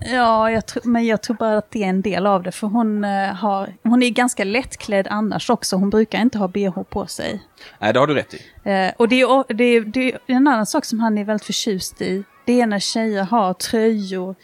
ja, 0.00 0.50
jag 0.50 0.66
tror, 0.66 0.82
men 0.86 1.06
jag 1.06 1.22
tror 1.22 1.36
bara 1.36 1.58
att 1.58 1.70
det 1.70 1.84
är 1.84 1.88
en 1.88 2.02
del 2.02 2.26
av 2.26 2.42
det. 2.42 2.52
För 2.52 2.66
hon, 2.66 3.04
eh, 3.04 3.34
har, 3.34 3.74
hon 3.82 4.02
är 4.02 4.10
ganska 4.10 4.44
lättklädd 4.44 5.06
annars 5.10 5.50
också. 5.50 5.76
Hon 5.76 5.90
brukar 5.90 6.20
inte 6.20 6.38
ha 6.38 6.48
bh 6.48 6.82
på 6.82 7.06
sig. 7.06 7.42
Nej, 7.78 7.92
det 7.92 7.98
har 7.98 8.06
du 8.06 8.14
rätt 8.14 8.34
i. 8.34 8.40
Eh, 8.70 8.92
och 8.96 9.08
det 9.08 9.20
är, 9.20 9.54
det, 9.54 9.64
är, 9.64 9.80
det 9.80 10.12
är 10.12 10.18
en 10.26 10.48
annan 10.48 10.66
sak 10.66 10.84
som 10.84 11.00
han 11.00 11.18
är 11.18 11.24
väldigt 11.24 11.46
förtjust 11.46 12.02
i. 12.02 12.24
Det 12.44 12.60
är 12.60 12.66
när 12.66 12.78
tjejer 12.78 13.24
har 13.24 13.54
tröjor, 13.54 14.34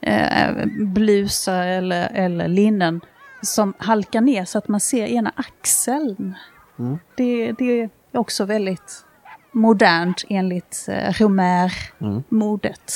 eh, 0.00 0.66
blusar 0.80 1.66
eller, 1.66 2.10
eller 2.14 2.48
linnen 2.48 3.00
som 3.42 3.74
halkar 3.78 4.20
ner 4.20 4.44
så 4.44 4.58
att 4.58 4.68
man 4.68 4.80
ser 4.80 5.06
ena 5.06 5.32
axeln. 5.36 6.34
Mm. 6.78 6.98
Det, 7.16 7.52
det 7.52 7.80
är 7.80 7.90
också 8.12 8.44
väldigt 8.44 9.04
modernt 9.52 10.24
enligt 10.28 10.86
eh, 10.88 11.12
Romer-modet. 11.12 12.92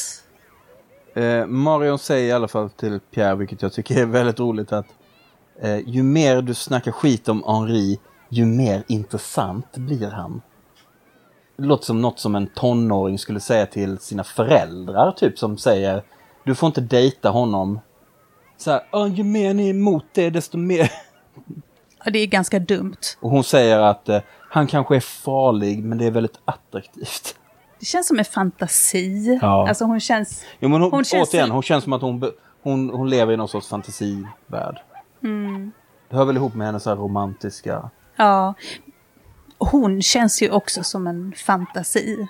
Eh, 1.15 1.47
Marion 1.47 1.99
säger 1.99 2.29
i 2.29 2.33
alla 2.33 2.49
fall 2.49 2.71
till 2.71 3.01
Pierre, 3.01 3.35
vilket 3.35 3.63
jag 3.63 3.73
tycker 3.73 4.03
är 4.03 4.07
väldigt 4.07 4.41
roligt, 4.41 4.73
att 4.73 4.87
eh, 5.61 5.79
ju 5.79 6.03
mer 6.03 6.43
du 6.43 6.55
snackar 6.55 6.93
skit 6.93 7.29
om 7.29 7.43
Henri, 7.47 8.01
ju 8.29 8.45
mer 8.45 8.85
intressant 8.87 9.77
blir 9.77 10.11
han. 10.11 10.43
Det 11.57 11.65
låter 11.65 11.85
som 11.85 12.01
något 12.01 12.19
som 12.19 12.35
en 12.35 12.47
tonåring 12.47 13.19
skulle 13.19 13.41
säga 13.41 13.67
till 13.67 13.99
sina 13.99 14.25
föräldrar, 14.25 15.13
typ 15.13 15.39
som 15.39 15.59
säger 15.59 16.03
du 16.45 16.55
får 16.55 16.67
inte 16.67 16.81
dejta 16.81 17.29
honom. 17.29 17.81
Så 18.63 18.71
här, 18.71 18.81
"Åh, 18.93 19.09
ju 19.15 19.25
mer 19.25 19.55
ni 19.55 19.67
är 19.67 19.71
emot 19.71 20.05
det, 20.13 20.31
desto 20.31 20.59
mer... 20.59 20.93
Ja, 22.05 22.11
det 22.11 22.19
är 22.19 22.27
ganska 22.27 22.59
dumt. 22.59 22.97
Och 23.21 23.31
hon 23.31 23.45
säger 23.45 23.79
att 23.79 24.09
eh, 24.09 24.21
han 24.51 24.67
kanske 24.67 24.97
är 24.97 25.01
farlig, 25.01 25.85
men 25.85 25.99
det 25.99 26.07
är 26.07 26.11
väldigt 26.11 26.39
attraktivt. 26.45 27.37
Det 27.81 27.87
känns 27.87 28.09
som 28.09 28.19
en 28.19 28.25
fantasi. 28.25 29.39
Ja. 29.43 29.69
Alltså 29.69 29.85
hon 29.85 30.01
känns... 30.01 30.45
Jo, 30.61 30.69
men 30.69 30.83
hon, 30.83 30.91
Hon 30.93 31.05
känns- 31.05 31.29
återigen, 31.29 31.51
hon 31.51 31.63
känns 31.63 31.85
som 31.85 31.93
att 31.93 32.03
hon, 32.03 32.31
hon, 32.63 32.91
hon 32.91 33.11
lever 33.11 33.33
i 33.33 33.37
någon 33.37 33.49
sorts 33.49 33.69
fantasivärld. 33.69 34.79
Mm. 35.23 35.73
Det 36.09 36.17
hör 36.17 36.25
väl 36.25 36.37
ihop 36.37 36.55
med 36.55 36.67
hennes 36.67 36.83
så 36.83 36.91
här 36.91 36.97
romantiska... 36.97 37.91
Ja. 38.17 38.55
Hon 39.59 40.03
känns 40.03 40.43
ju 40.43 40.51
också 40.51 40.85
som 40.85 41.07
en 41.07 41.33
fantasi. 41.47 42.27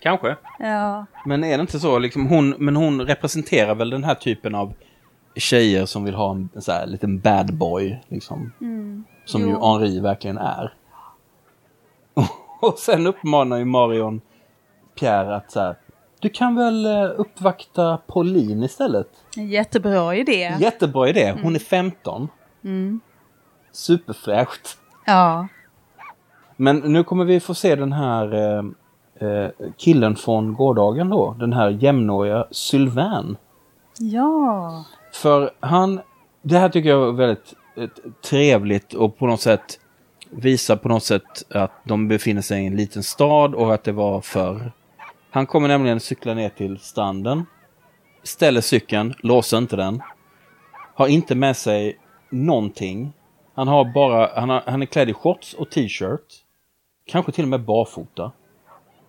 Kanske. 0.00 0.36
Ja. 0.58 1.06
Men 1.26 1.44
är 1.44 1.56
det 1.58 1.60
inte 1.60 1.80
så, 1.80 1.98
liksom 1.98 2.26
hon, 2.26 2.50
men 2.58 2.76
hon 2.76 3.00
representerar 3.00 3.74
väl 3.74 3.90
den 3.90 4.04
här 4.04 4.14
typen 4.14 4.54
av 4.54 4.74
tjejer 5.34 5.86
som 5.86 6.04
vill 6.04 6.14
ha 6.14 6.30
en, 6.30 6.48
en 6.54 6.62
så 6.62 6.72
här 6.72 6.86
liten 6.86 7.20
bad 7.20 7.54
boy, 7.54 8.00
liksom. 8.08 8.52
Som 9.24 9.40
ju 9.40 9.46
Mm. 9.46 9.58
Jo. 9.60 9.72
Henri 9.72 10.00
verkligen 10.00 10.38
är. 10.38 10.74
Och 12.60 12.78
sen 12.78 13.06
uppmanar 13.06 13.56
ju 13.56 13.64
Marion 13.64 14.20
Pierre 14.98 15.36
att 15.36 15.50
så 15.50 15.60
här, 15.60 15.76
du 16.20 16.28
kan 16.28 16.54
väl 16.54 16.86
eh, 16.86 17.10
uppvakta 17.16 17.98
Pauline 18.06 18.62
istället? 18.62 19.08
Jättebra 19.36 20.16
idé. 20.16 20.56
Jättebra 20.60 21.08
idé, 21.08 21.34
hon 21.42 21.54
är 21.54 21.58
15. 21.58 22.28
Mm. 22.64 23.00
Superfräscht. 23.72 24.78
Ja. 25.06 25.48
Men 26.56 26.76
nu 26.78 27.04
kommer 27.04 27.24
vi 27.24 27.40
få 27.40 27.54
se 27.54 27.76
den 27.76 27.92
här 27.92 28.34
eh, 28.34 28.64
eh, 29.28 29.50
killen 29.76 30.16
från 30.16 30.54
gårdagen 30.54 31.10
då. 31.10 31.36
Den 31.38 31.52
här 31.52 31.70
jämnåriga 31.70 32.46
Sylvain. 32.50 33.36
Ja. 33.98 34.84
För 35.12 35.50
han, 35.60 36.00
det 36.42 36.58
här 36.58 36.68
tycker 36.68 36.88
jag 36.88 36.98
var 36.98 37.12
väldigt 37.12 37.54
eh, 37.76 37.88
trevligt 38.24 38.94
och 38.94 39.18
på 39.18 39.26
något 39.26 39.40
sätt 39.40 39.78
visar 40.30 40.76
på 40.76 40.88
något 40.88 41.04
sätt 41.04 41.52
att 41.54 41.72
de 41.84 42.08
befinner 42.08 42.42
sig 42.42 42.62
i 42.62 42.66
en 42.66 42.76
liten 42.76 43.02
stad 43.02 43.54
och 43.54 43.74
att 43.74 43.84
det 43.84 43.92
var 43.92 44.20
förr. 44.20 44.72
Han 45.30 45.46
kommer 45.46 45.68
nämligen 45.68 46.00
cykla 46.00 46.34
ner 46.34 46.48
till 46.48 46.78
stranden, 46.78 47.46
ställer 48.22 48.60
cykeln, 48.60 49.14
låser 49.18 49.58
inte 49.58 49.76
den, 49.76 50.02
har 50.94 51.06
inte 51.06 51.34
med 51.34 51.56
sig 51.56 51.98
någonting. 52.30 53.12
Han 53.54 53.68
har 53.68 53.92
bara, 53.94 54.40
han, 54.40 54.48
har, 54.48 54.62
han 54.66 54.82
är 54.82 54.86
klädd 54.86 55.10
i 55.10 55.14
shorts 55.14 55.54
och 55.54 55.70
t-shirt. 55.70 56.44
Kanske 57.06 57.32
till 57.32 57.44
och 57.44 57.48
med 57.48 57.60
barfota. 57.60 58.32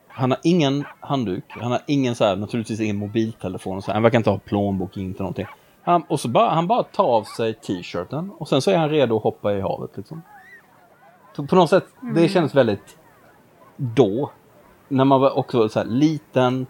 Han 0.08 0.32
har 0.32 0.39
ingen 0.43 0.84
handduk, 0.99 1.43
han 1.47 1.72
har 1.72 1.82
ingen 1.88 2.16
så 2.16 2.26
här, 2.26 2.36
naturligtvis 2.36 2.80
ingen 2.80 2.97
mobiltelefon. 2.97 3.78
Och 3.78 3.84
så 3.84 3.88
här. 3.88 3.93
Han 3.93 4.04
verkar 4.04 4.18
inte 4.18 4.30
ha 4.30 4.38
plånbok, 4.38 4.97
inte 4.97 5.24
någonting. 5.24 5.47
Han, 5.84 6.03
och 6.07 6.19
så 6.19 6.27
bara, 6.27 6.49
han 6.49 6.67
bara 6.67 6.84
tar 6.84 7.03
av 7.03 7.23
sig 7.23 7.53
t-shirten 7.53 8.31
och 8.38 8.47
sen 8.47 8.61
så 8.61 8.71
är 8.71 8.77
han 8.77 8.89
redo 8.89 9.17
att 9.17 9.23
hoppa 9.23 9.53
i 9.53 9.61
havet. 9.61 9.97
Liksom. 9.97 10.21
På 11.49 11.55
något 11.55 11.69
sätt, 11.69 11.86
det 12.15 12.29
kändes 12.29 12.55
väldigt 12.55 12.97
då. 13.77 14.31
När 14.88 15.05
man 15.05 15.21
var 15.21 15.38
också 15.38 15.69
så 15.69 15.79
här 15.79 15.86
liten, 15.86 16.65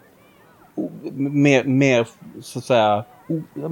mer, 1.14 1.64
mer 1.64 2.08
så 2.42 2.60
att 2.60 2.66
säga, 2.66 3.04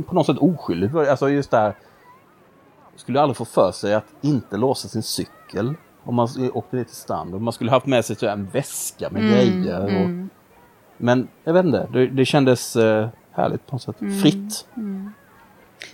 på 0.06 0.16
något 0.16 0.26
sätt 0.26 0.38
oskyldig. 0.38 0.98
Alltså 0.98 1.30
just 1.30 1.52
det 1.52 1.58
här, 1.58 1.76
skulle 2.96 3.22
aldrig 3.22 3.38
få 3.38 3.46
för 3.46 3.72
sig 3.72 3.94
att 3.94 4.14
inte 4.22 4.58
låsa 4.58 4.88
sin 4.88 5.04
cykel 5.04 5.74
om 6.04 6.16
man 6.16 6.28
åkte 6.54 6.76
ner 6.76 6.84
till 6.84 6.96
stranden. 6.96 7.44
Man 7.44 7.54
skulle 7.54 7.72
haft 7.72 7.86
med 7.86 8.06
sig 8.06 8.30
en 8.30 8.46
väska 8.46 9.10
med 9.10 9.22
grejer. 9.22 9.86
Och, 10.04 10.10
Men 10.98 11.28
jag 11.44 11.54
vet 11.54 11.66
inte, 11.66 11.88
det, 11.94 12.08
det 12.08 12.26
kändes 12.26 12.76
eh, 12.76 13.10
härligt 13.32 13.68
på 13.68 13.76
något 13.76 13.82
sätt. 13.82 13.96
Fritt. 14.22 14.68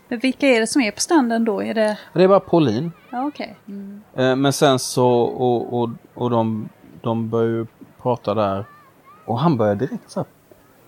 Men 0.07 0.19
vilka 0.19 0.47
är 0.47 0.59
det 0.59 0.67
som 0.67 0.81
är 0.81 0.91
på 0.91 0.99
stranden 0.99 1.45
då? 1.45 1.63
Är 1.63 1.73
det... 1.73 1.97
Det 2.13 2.23
är 2.23 2.27
bara 2.27 2.39
Pauline. 2.39 2.91
Ja, 3.09 3.27
okej. 3.27 3.55
Mm. 3.67 4.01
Eh, 4.15 4.35
men 4.35 4.53
sen 4.53 4.79
så, 4.79 5.07
och, 5.19 5.81
och, 5.81 5.89
och 6.13 6.29
de, 6.29 6.69
de 7.01 7.29
börjar 7.29 7.49
ju 7.49 7.65
prata 8.01 8.33
där. 8.33 8.65
Och 9.25 9.39
han 9.39 9.57
börjar 9.57 9.75
direkt 9.75 10.11
så 10.11 10.19
här 10.19 10.27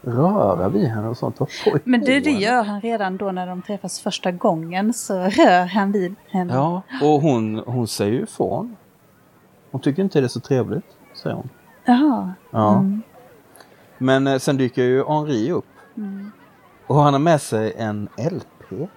röra 0.01 0.69
vid 0.69 0.87
henne 0.87 1.07
och 1.07 1.17
sånt. 1.17 1.41
Och 1.41 1.49
Men 1.83 2.01
det, 2.01 2.19
det 2.19 2.31
gör 2.31 2.63
han 2.63 2.81
redan 2.81 3.17
då 3.17 3.31
när 3.31 3.47
de 3.47 3.61
träffas 3.61 3.99
första 3.99 4.31
gången. 4.31 4.93
Så 4.93 5.13
rör 5.13 5.65
han 5.65 5.91
vid 5.91 6.15
henne. 6.27 6.53
Ja, 6.53 6.81
och 7.01 7.21
hon, 7.21 7.63
hon 7.65 7.87
säger 7.87 8.13
ju 8.13 8.23
ifrån. 8.23 8.75
Hon 9.71 9.81
tycker 9.81 10.03
inte 10.03 10.19
det 10.19 10.25
är 10.25 10.27
så 10.27 10.39
trevligt, 10.39 10.85
säger 11.23 11.35
hon. 11.35 11.49
Jaha. 11.85 12.33
Ja. 12.51 12.83
Men 13.97 14.27
eh, 14.27 14.37
sen 14.37 14.57
dyker 14.57 14.83
ju 14.83 15.05
Henri 15.05 15.51
upp. 15.51 15.65
Och 16.87 16.95
han 16.95 17.13
har 17.13 17.19
med 17.19 17.41
sig 17.41 17.73
en 17.77 18.09
LP. 18.17 18.89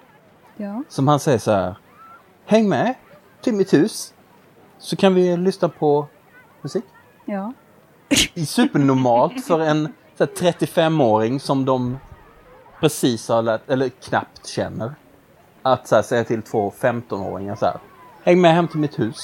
Ja. 0.56 0.82
Som 0.88 1.08
han 1.08 1.20
säger 1.20 1.38
så 1.38 1.50
här. 1.52 1.74
Häng 2.46 2.68
med 2.68 2.94
till 3.40 3.54
mitt 3.54 3.72
hus. 3.74 4.14
Så 4.78 4.96
kan 4.96 5.14
vi 5.14 5.36
lyssna 5.36 5.68
på 5.68 6.06
musik. 6.62 6.84
Ja. 7.24 7.52
Supernormalt 8.46 9.44
för 9.44 9.60
en 9.60 9.92
så 10.18 10.24
här, 10.24 10.32
35-åring 10.52 11.40
som 11.40 11.64
de 11.64 11.98
precis 12.80 13.28
har 13.28 13.42
lärt, 13.42 13.70
eller 13.70 13.88
knappt 13.88 14.46
känner. 14.46 14.94
Att 15.62 15.88
så 15.88 15.94
här, 15.94 16.02
säga 16.02 16.24
till 16.24 16.42
två 16.42 16.72
15-åringar 16.80 17.56
så 17.56 17.66
här. 17.66 17.76
Häng 18.24 18.40
med 18.40 18.54
hem 18.54 18.68
till 18.68 18.78
mitt 18.80 18.98
hus. 18.98 19.16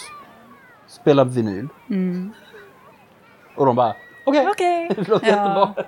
Spela 0.87 1.25
vinyl. 1.25 1.69
Och 3.57 3.67
de 3.67 3.77
bara 3.77 3.95
okej. 4.27 4.47
Okej. 4.51 4.89
Det 4.97 5.09
låter 5.09 5.27
Ja. 5.27 5.35
jättebra. 5.69 5.85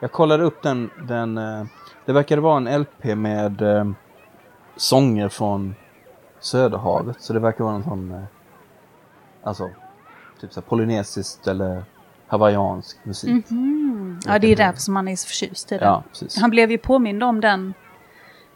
Jag 0.00 0.12
kollade 0.12 0.44
upp 0.44 0.62
den, 0.62 0.90
den 1.08 1.38
eh, 1.38 1.64
det 2.04 2.12
verkade 2.12 2.40
vara 2.40 2.56
en 2.56 2.80
LP 2.80 3.04
med 3.04 3.62
eh, 3.62 3.90
sånger 4.76 5.28
från 5.28 5.74
Söderhavet. 6.40 7.16
Så 7.22 7.32
det 7.32 7.40
verkar 7.40 7.64
vara 7.64 7.74
en 7.74 7.84
sån, 7.84 8.12
eh, 8.12 8.22
alltså, 9.42 9.70
typ 10.40 10.52
så 10.52 10.60
här 10.60 10.68
polynesiskt 10.68 11.46
eller 11.46 11.84
hawaiiansk 12.26 12.98
musik. 13.04 13.46
Ja, 14.26 14.38
det 14.38 14.52
är 14.52 14.56
därför 14.56 14.80
som 14.80 14.96
han 14.96 15.08
är 15.08 15.16
så 15.16 15.26
förtjust 15.28 15.72
i 15.72 15.78
den. 15.78 15.88
Ja. 15.88 16.02
Han 16.40 16.50
blev 16.50 16.70
ju 16.70 16.78
påmind 16.78 17.22
om 17.22 17.40
den 17.40 17.74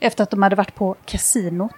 efter 0.01 0.23
att 0.23 0.31
de 0.31 0.43
hade 0.43 0.57
varit 0.57 0.75
på 0.75 0.97
kasino. 1.05 1.69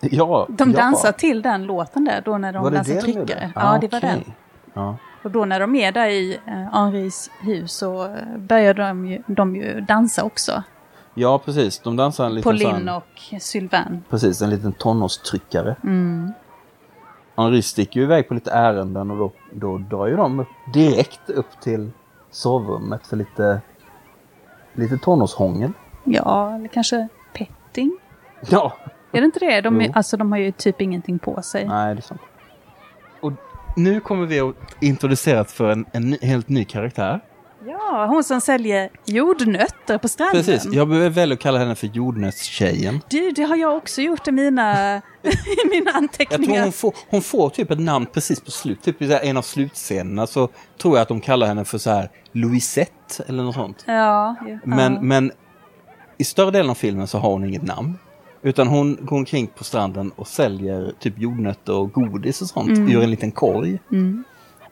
Ja, 0.00 0.46
De 0.48 0.70
ja. 0.70 0.76
dansar 0.76 1.12
till 1.12 1.42
den 1.42 1.64
låten 1.64 2.04
där 2.04 2.22
då 2.24 2.38
när 2.38 2.52
de 2.52 2.62
Var 2.62 2.70
det 2.70 2.76
dansar 2.76 2.94
det 2.94 3.00
de 3.00 3.12
tryckare. 3.12 3.52
Ja, 3.54 3.60
Ah, 3.74 3.78
det 3.78 3.92
var 3.92 3.98
okej. 3.98 4.10
den. 4.10 4.32
Ja. 4.74 4.96
Och 5.22 5.30
då 5.30 5.44
när 5.44 5.60
de 5.60 5.74
är 5.74 5.92
där 5.92 6.08
i 6.08 6.38
eh, 6.46 6.52
Henris 6.54 7.30
hus 7.40 7.72
så 7.72 8.04
eh, 8.04 8.38
börjar 8.38 8.74
de 8.74 9.06
ju, 9.06 9.22
de 9.26 9.56
ju 9.56 9.80
dansa 9.80 10.24
också. 10.24 10.62
ja, 11.14 11.38
precis. 11.38 11.78
De 11.78 11.96
dansar 11.96 12.26
en 12.26 12.34
liten 12.34 12.58
Pauline 12.58 12.88
och 12.88 13.40
Sylvain. 13.40 14.04
precis, 14.10 14.42
en 14.42 14.50
liten 14.50 14.72
tonårstryckare. 14.72 15.76
Mm. 15.84 16.32
Henri 17.36 17.62
sticker 17.62 18.00
ju 18.00 18.04
iväg 18.06 18.28
på 18.28 18.34
lite 18.34 18.50
ärenden 18.50 19.10
och 19.10 19.16
då, 19.18 19.32
då 19.52 19.78
drar 19.78 20.06
ju 20.06 20.16
de 20.16 20.40
upp, 20.40 20.48
direkt 20.72 21.30
upp 21.30 21.60
till 21.62 21.90
sovrummet 22.30 23.06
för 23.06 23.16
lite, 23.16 23.60
lite 24.72 24.98
tonårshångel. 24.98 25.72
Ja, 26.04 26.54
eller 26.54 26.68
kanske 26.68 27.08
petting. 27.32 27.98
Ja, 28.50 28.72
Är 29.12 29.20
det 29.20 29.24
inte 29.24 29.38
det? 29.38 29.60
De, 29.60 29.80
är, 29.80 29.96
alltså, 29.96 30.16
de 30.16 30.32
har 30.32 30.38
ju 30.38 30.52
typ 30.52 30.80
ingenting 30.80 31.18
på 31.18 31.42
sig. 31.42 31.68
nej 31.68 31.94
det 31.94 32.00
är 32.00 32.02
sant. 32.02 32.20
Nu 33.76 34.00
kommer 34.00 34.26
vi 34.26 34.40
att 34.40 34.54
introduceras 34.80 35.52
för 35.52 35.70
en, 35.70 35.86
en 35.92 36.10
ny, 36.10 36.18
helt 36.22 36.48
ny 36.48 36.64
karaktär. 36.64 37.20
Ja, 37.66 38.06
hon 38.06 38.24
som 38.24 38.40
säljer 38.40 38.90
jordnötter 39.06 39.98
på 39.98 40.08
stranden. 40.08 40.44
Precis, 40.44 40.72
jag 40.72 40.86
väljer 40.86 41.36
att 41.36 41.42
kalla 41.42 41.58
henne 41.58 41.74
för 41.74 41.86
jordnötstjejen. 41.86 43.00
Du, 43.08 43.30
det 43.30 43.42
har 43.42 43.56
jag 43.56 43.76
också 43.76 44.00
gjort 44.00 44.28
i 44.28 44.32
mina, 44.32 44.96
i 45.22 45.68
mina 45.70 45.90
Jag 45.90 45.96
anteckningar. 45.96 46.54
tror 46.54 46.62
hon 46.64 46.72
får, 46.72 46.94
hon 47.10 47.22
får 47.22 47.50
typ 47.50 47.70
ett 47.70 47.80
namn 47.80 48.06
precis 48.06 48.40
på 48.40 48.50
slut. 48.50 48.82
Typ 48.82 49.02
i 49.02 49.18
en 49.22 49.36
av 49.36 49.42
slutscenerna 49.42 50.26
så 50.26 50.48
tror 50.82 50.96
jag 50.96 51.02
att 51.02 51.08
de 51.08 51.20
kallar 51.20 51.46
henne 51.46 51.64
för 51.64 51.78
så 51.78 51.90
här 51.90 52.10
Louisette 52.32 53.24
eller 53.26 53.42
något 53.42 53.54
sånt. 53.54 53.84
Ja, 53.86 54.36
ja. 54.48 54.58
Men, 54.64 55.08
men 55.08 55.32
i 56.18 56.24
större 56.24 56.50
delen 56.50 56.70
av 56.70 56.74
filmen 56.74 57.06
så 57.06 57.18
har 57.18 57.30
hon 57.30 57.44
inget 57.44 57.62
namn. 57.62 57.98
Utan 58.42 58.68
hon 58.68 58.98
går 59.00 59.16
omkring 59.16 59.46
på 59.46 59.64
stranden 59.64 60.12
och 60.16 60.26
säljer 60.26 60.92
typ 60.98 61.18
jordnötter 61.18 61.74
och 61.74 61.92
godis 61.92 62.42
och 62.42 62.48
sånt 62.48 62.78
ur 62.78 63.02
en 63.02 63.10
liten 63.10 63.30
korg. 63.30 63.78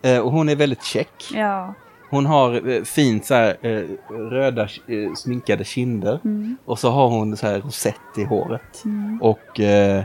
Eh, 0.02 0.18
och 0.18 0.32
hon 0.32 0.48
är 0.48 0.56
väldigt 0.56 0.84
check. 0.84 1.30
ja. 1.34 1.74
Hon 2.10 2.26
har 2.26 2.68
eh, 2.70 2.82
fint 2.82 3.26
så 3.26 3.34
här, 3.34 3.56
eh, 3.60 3.82
röda 4.08 4.62
eh, 4.62 5.14
sminkade 5.16 5.64
kinder. 5.64 6.20
Och 6.64 6.78
så 6.78 6.90
har 6.90 7.08
hon 7.08 7.36
så 7.36 7.46
här 7.46 7.60
rosett 7.60 8.00
i 8.16 8.24
håret. 8.24 8.82
Och 9.20 9.60
eh, 9.60 10.04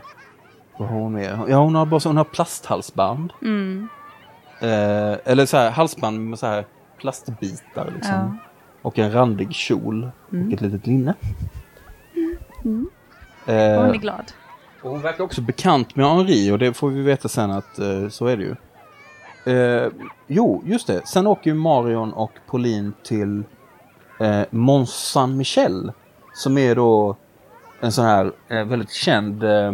vad 0.78 0.88
har 0.89 0.99
hon 0.99 1.13
mer? 1.13 1.39
Ja, 1.47 1.57
hon 1.57 1.76
har 1.76 1.86
bara 1.86 1.99
så, 1.99 2.09
hon 2.09 2.18
har 2.18 2.24
plasthalsband. 2.24 3.34
Mm. 3.41 3.88
Eh, 4.61 5.18
eller 5.26 5.45
så 5.45 5.57
här 5.57 5.72
halsband 5.72 6.30
med 6.30 6.39
så 6.39 6.47
här 6.47 6.66
plastbitar 6.97 7.91
liksom. 7.95 8.13
Ja. 8.13 8.36
Och 8.82 8.99
en 8.99 9.11
randig 9.11 9.53
kjol 9.53 10.09
och 10.30 10.53
ett 10.53 10.61
litet 10.61 10.88
linne. 10.88 11.13
Eh, 13.46 13.82
Hon 13.82 13.89
är 13.89 13.98
glad. 13.98 14.32
och 14.82 14.89
hon 14.91 15.02
verkar 15.02 15.24
också 15.24 15.41
bekant 15.41 15.96
med 15.96 16.06
Henri 16.06 16.52
och 16.52 16.60
det 16.60 16.74
får 16.74 16.89
vi 16.89 17.02
veta 17.02 17.28
sen 17.28 17.52
att 17.52 17.80
eh, 17.80 18.10
så 18.10 18.26
är 18.28 18.38
det 18.38 18.43
ju. 18.43 18.56
Eh, 19.54 19.91
jo, 20.28 20.64
just 20.66 20.88
det. 20.88 21.08
Sen 21.08 21.28
åker 21.28 21.50
ju 21.50 21.54
Marion 21.54 22.14
och 22.14 22.32
Pauline 22.48 22.93
till 23.04 23.43
eh, 24.20 24.41
Mont 24.50 24.89
Saint-Michel. 24.89 25.91
Som 26.34 26.58
är 26.58 26.76
då 26.76 27.16
en 27.82 27.91
sån 27.91 28.06
här 28.06 28.32
eh, 28.48 28.64
väldigt 28.66 28.91
känd 28.91 29.43
eh, 29.43 29.74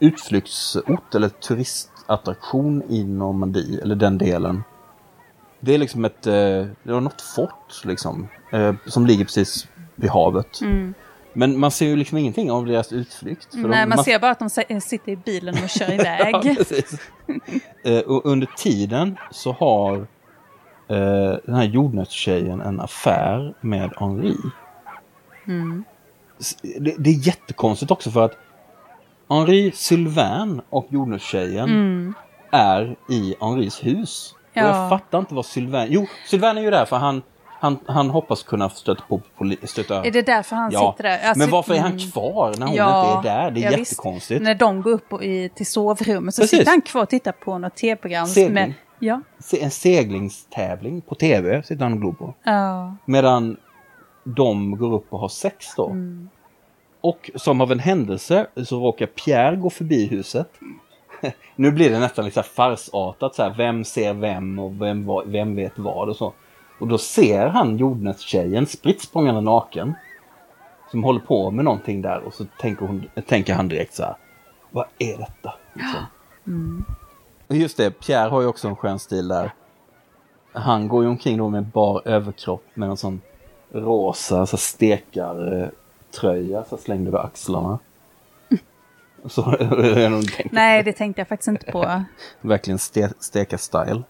utflyktsort 0.00 1.14
eller 1.14 1.28
turistattraktion 1.28 2.82
i 2.88 3.04
Normandie, 3.04 3.80
eller 3.82 3.94
den 3.94 4.18
delen. 4.18 4.62
Det 5.60 5.74
är 5.74 5.78
liksom 5.78 6.04
ett, 6.04 6.26
eh, 6.26 6.32
det 6.82 6.92
var 6.92 7.00
något 7.00 7.20
fort 7.20 7.84
liksom, 7.84 8.28
eh, 8.52 8.74
som 8.86 9.06
ligger 9.06 9.24
precis 9.24 9.68
vid 9.94 10.10
havet. 10.10 10.60
Men 11.32 11.58
man 11.60 11.70
ser 11.70 11.86
ju 11.86 11.96
liksom 11.96 12.18
ingenting 12.18 12.50
av 12.50 12.66
deras 12.66 12.92
utflykt. 12.92 13.50
för 13.54 13.62
de- 13.62 13.68
Nej, 13.68 13.86
man 13.86 14.04
ser 14.04 14.18
bara 14.18 14.30
att 14.30 14.38
de 14.38 14.50
si- 14.50 14.80
sitter 14.80 15.12
i 15.12 15.16
bilen 15.16 15.54
och 15.64 15.70
kör 15.70 15.88
Ja, 15.92 15.94
iväg. 15.94 16.56
precis. 16.56 17.00
Eh, 17.84 17.98
och 17.98 18.26
under 18.26 18.46
tiden 18.56 19.16
så 19.30 19.52
har 19.52 19.96
eh, 20.88 21.36
den 21.44 21.54
här 21.54 21.64
jordnötstjejen 21.64 22.60
en 22.60 22.80
affär 22.80 23.54
med 23.60 23.90
Henri. 23.96 24.36
S- 26.40 26.56
Det, 26.62 26.94
det 26.98 27.10
är 27.10 27.26
jättekonstigt 27.26 27.90
också 27.90 28.10
för 28.10 28.24
att 28.24 28.36
Henri 29.28 29.72
Sylvain 29.74 30.60
och 30.70 30.86
jordnötstjejen 30.90 32.14
är 32.50 32.96
i 33.08 33.34
Henris 33.40 33.84
hus. 33.84 34.34
Och 34.34 34.56
Ja. 34.56 34.66
jag 34.66 34.88
fattar 34.90 35.18
inte 35.18 35.34
vad 35.34 35.46
Sylvain... 35.46 35.88
Jo, 35.90 36.06
Sylvain 36.26 36.58
är 36.58 36.62
ju 36.62 36.70
där 36.70 36.84
för 36.84 36.96
han, 36.96 37.22
han, 37.62 37.78
han 37.86 38.10
hoppas 38.10 38.42
kunna 38.42 38.70
stöta 38.70 39.02
på 39.08 39.20
stöta... 39.62 40.04
Är 40.04 40.10
det 40.10 40.22
därför 40.22 40.56
han 40.56 40.72
ja. 40.72 40.92
sitter 40.92 41.10
där? 41.10 41.18
Alltså, 41.18 41.38
Men 41.38 41.50
varför 41.50 41.74
är 41.74 41.78
han 41.78 41.92
mm. 41.92 42.10
kvar 42.10 42.54
när 42.58 42.66
hon 42.66 42.76
Ja, 42.76 43.16
inte 43.16 43.28
är 43.28 43.34
där? 43.34 43.50
Det 43.50 43.60
är 43.60 43.70
ja, 43.72 43.78
visst. 43.78 43.92
jättekonstigt. 43.92 44.42
När 44.42 44.54
de 44.54 44.82
går 44.82 44.90
upp 44.90 45.12
och 45.12 45.24
i, 45.24 45.48
till 45.48 45.66
sovrummet 45.66 46.34
så 46.34 46.42
Precis. 46.42 46.58
sitter 46.58 46.70
han 46.70 46.82
kvar 46.82 47.02
och 47.02 47.08
tittar 47.08 47.32
på 47.32 47.58
något 47.58 47.74
tv-program. 47.74 48.28
Med, 48.50 48.74
ja, 48.98 49.20
En 49.60 49.70
seglingstävling 49.70 51.00
på 51.00 51.14
tv 51.14 51.62
sitter 51.62 51.82
han 51.82 51.92
och 51.92 52.00
glor 52.00 52.12
på. 52.12 52.34
ja, 52.42 52.96
Medan 53.04 53.56
de 54.24 54.76
går 54.76 54.94
upp 54.94 55.06
och 55.12 55.18
har 55.18 55.28
sex 55.28 55.66
då. 55.76 55.86
Mm. 55.86 56.28
Och 57.00 57.30
som 57.34 57.60
av 57.60 57.72
en 57.72 57.78
händelse 57.78 58.46
så 58.64 58.80
råkar 58.80 59.06
Pierre 59.06 59.56
gå 59.56 59.70
förbi 59.70 60.06
huset. 60.06 60.48
nu 61.56 61.70
blir 61.70 61.90
det 61.90 61.98
nästan 61.98 62.24
lite 62.24 62.42
farsartat 62.42 63.34
så 63.34 63.42
här, 63.42 63.54
vem 63.56 63.84
ser 63.84 64.14
vem 64.14 64.58
och 64.58 64.82
vem, 64.82 65.06
vem 65.26 65.56
vet 65.56 65.78
vad 65.78 66.08
och 66.08 66.16
så. 66.16 66.32
Och 66.82 66.88
då 66.88 66.98
ser 66.98 67.46
han 67.46 67.76
jordnötstjejen 67.76 68.66
spritt 68.66 69.02
språngande 69.02 69.40
naken. 69.40 69.94
Som 70.90 71.04
håller 71.04 71.20
på 71.20 71.50
med 71.50 71.64
någonting 71.64 72.02
där 72.02 72.20
och 72.20 72.34
så 72.34 72.44
tänker, 72.60 72.86
hon, 72.86 73.10
tänker 73.26 73.54
han 73.54 73.68
direkt 73.68 73.94
så 73.94 74.02
här. 74.02 74.16
Vad 74.70 74.86
är 74.98 75.18
detta? 75.18 75.54
Liksom. 75.72 76.04
Och 77.46 77.56
just 77.56 77.76
det, 77.76 77.90
Pierre 77.90 78.28
har 78.28 78.40
ju 78.40 78.46
också 78.46 78.68
en 78.68 78.76
skön 78.76 78.98
stil 78.98 79.28
där. 79.28 79.54
Han 80.52 80.88
går 80.88 81.02
ju 81.02 81.08
omkring 81.08 81.38
då 81.38 81.48
med 81.48 81.64
bar 81.64 82.02
överkropp 82.04 82.64
med 82.74 82.88
en 82.88 82.96
sån 82.96 83.20
rosa 83.72 84.46
så 84.46 84.56
stekartröja 84.56 86.64
så 86.64 86.76
slängd 86.76 87.08
över 87.08 87.18
axlarna. 87.18 87.78
Så. 89.26 89.50
Nej, 90.50 90.82
det 90.82 90.92
tänkte 90.92 91.20
jag 91.20 91.28
faktiskt 91.28 91.48
inte 91.48 91.72
på. 91.72 92.02
Verkligen 92.40 92.78
ste 92.78 93.10
steka-style. 93.20 94.02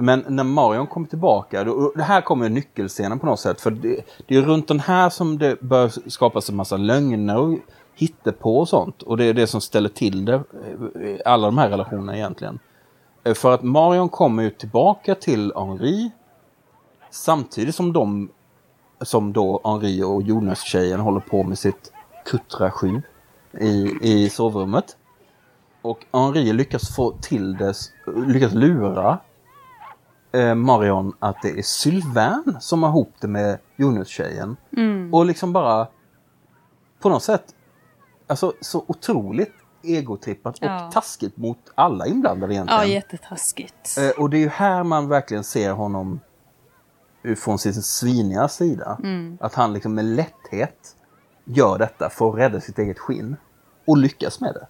Men 0.00 0.24
när 0.28 0.44
Marion 0.44 0.86
kommer 0.86 1.06
tillbaka, 1.06 1.64
då, 1.64 1.92
det 1.96 2.02
här 2.02 2.20
kommer 2.20 2.48
nyckelscenen 2.48 3.18
på 3.18 3.26
något 3.26 3.40
sätt. 3.40 3.60
För 3.60 3.70
det, 3.70 4.00
det 4.26 4.36
är 4.36 4.42
runt 4.42 4.68
den 4.68 4.80
här 4.80 5.10
som 5.10 5.38
det 5.38 5.60
börjar 5.60 6.10
skapas 6.10 6.50
en 6.50 6.56
massa 6.56 6.76
lögner 6.76 7.38
och 7.38 7.58
hittepå 7.94 8.58
och 8.58 8.68
sånt. 8.68 9.02
Och 9.02 9.16
det 9.16 9.24
är 9.24 9.34
det 9.34 9.46
som 9.46 9.60
ställer 9.60 9.88
till 9.88 10.24
det, 10.24 10.34
eh, 10.34 11.20
alla 11.24 11.46
de 11.46 11.58
här 11.58 11.68
relationerna 11.68 12.16
egentligen. 12.16 12.58
Eh, 13.24 13.34
för 13.34 13.54
att 13.54 13.62
Marion 13.62 14.08
kommer 14.08 14.42
ju 14.42 14.50
tillbaka 14.50 15.14
till 15.14 15.52
Henri 15.56 16.10
samtidigt 17.10 17.74
som 17.74 17.92
de, 17.92 18.30
som 19.00 19.32
då 19.32 19.60
Henri 19.64 20.02
och 20.02 20.22
Jonas-tjejen 20.22 21.00
håller 21.00 21.20
på 21.20 21.42
med 21.42 21.58
sitt 21.58 21.92
Kuttra 22.24 22.70
7 22.70 23.02
i, 23.60 23.96
i 24.00 24.30
sovrummet. 24.30 24.96
Och 25.82 26.06
Henri 26.12 26.52
lyckas 26.52 26.96
få 26.96 27.12
till 27.20 27.56
det, 27.56 27.74
lyckas 28.26 28.52
lura 28.52 29.18
eh, 30.32 30.54
Marion 30.54 31.12
att 31.18 31.42
det 31.42 31.58
är 31.58 31.62
Sylvain 31.62 32.56
som 32.60 32.82
har 32.82 32.90
ihop 32.90 33.12
det 33.20 33.28
med 33.28 33.58
Jonas-tjejen. 33.76 34.56
Och 35.12 35.26
liksom 35.26 35.52
bara 35.52 35.88
på 37.00 37.08
något 37.08 37.22
sätt, 37.22 37.54
alltså 38.26 38.52
så 38.60 38.84
otroligt 38.88 39.52
egotrippat 39.82 40.58
och 40.58 40.64
Ja. 40.64 40.90
taskigt 40.92 41.36
mot 41.36 41.58
alla 41.74 42.06
inblandade 42.06 42.54
Ja, 42.54 42.60
egentligen. 42.62 42.88
jättetaskigt. 42.94 43.98
Eh, 43.98 44.22
och 44.22 44.30
det 44.30 44.36
är 44.36 44.40
ju 44.40 44.48
här 44.48 44.84
man 44.84 45.08
verkligen 45.08 45.44
ser 45.44 45.72
honom 45.72 46.20
från 47.36 47.58
sin 47.58 47.74
sviniga 47.74 48.48
sida. 48.48 48.98
Att 49.40 49.54
han 49.54 49.72
liksom 49.72 49.94
med 49.94 50.04
lätthet 50.04 50.96
gör 51.44 51.78
detta 51.78 52.10
för 52.10 52.28
att 52.30 52.38
rädda 52.38 52.60
sitt 52.60 52.78
eget 52.78 52.98
skinn. 52.98 53.36
Och 53.86 53.96
lyckas 53.96 54.40
med 54.40 54.54
det. 54.54 54.66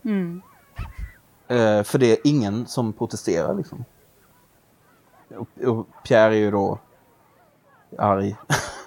Eh, 1.55 1.83
för 1.83 1.99
det 1.99 2.13
är 2.13 2.19
ingen 2.25 2.67
som 2.67 2.93
protesterar 2.93 3.55
liksom. 3.55 3.85
Och, 5.39 5.87
Pierre 6.05 6.35
är 6.35 6.39
ju 6.39 6.51
då 6.51 6.79
arg. 7.99 8.37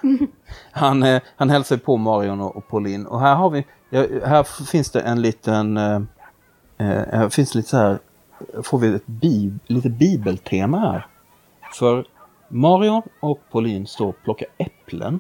han, 0.72 1.04
eh, 1.04 1.22
han 1.36 1.50
hälsar 1.50 1.78
på 1.78 1.98
Marion 1.98 2.42
och, 2.42 2.56
och 2.56 2.68
Pauline. 2.68 3.06
Och 3.06 3.20
här 3.20 3.36
har 3.36 3.50
vi, 3.50 3.66
ja, 3.90 4.06
här 4.26 4.66
finns 4.66 4.92
det 4.92 5.02
en 5.02 5.22
liten, 5.22 5.78
eh, 5.78 6.02
eh, 6.78 7.06
här 7.12 7.30
finns 7.30 7.56
lite 7.56 7.70
så 7.70 7.78
här, 7.78 8.00
får 8.64 8.80
vi 8.80 8.96
ett 8.96 9.08
bib, 9.08 9.60
lite 9.68 9.90
bibeltema 9.90 10.80
här. 10.80 11.08
För 11.74 12.06
Marion 12.48 13.02
och 13.20 13.40
Pauline 13.52 13.88
står 13.88 14.08
och 14.08 14.24
plockar 14.24 14.48
äpplen. 14.58 15.20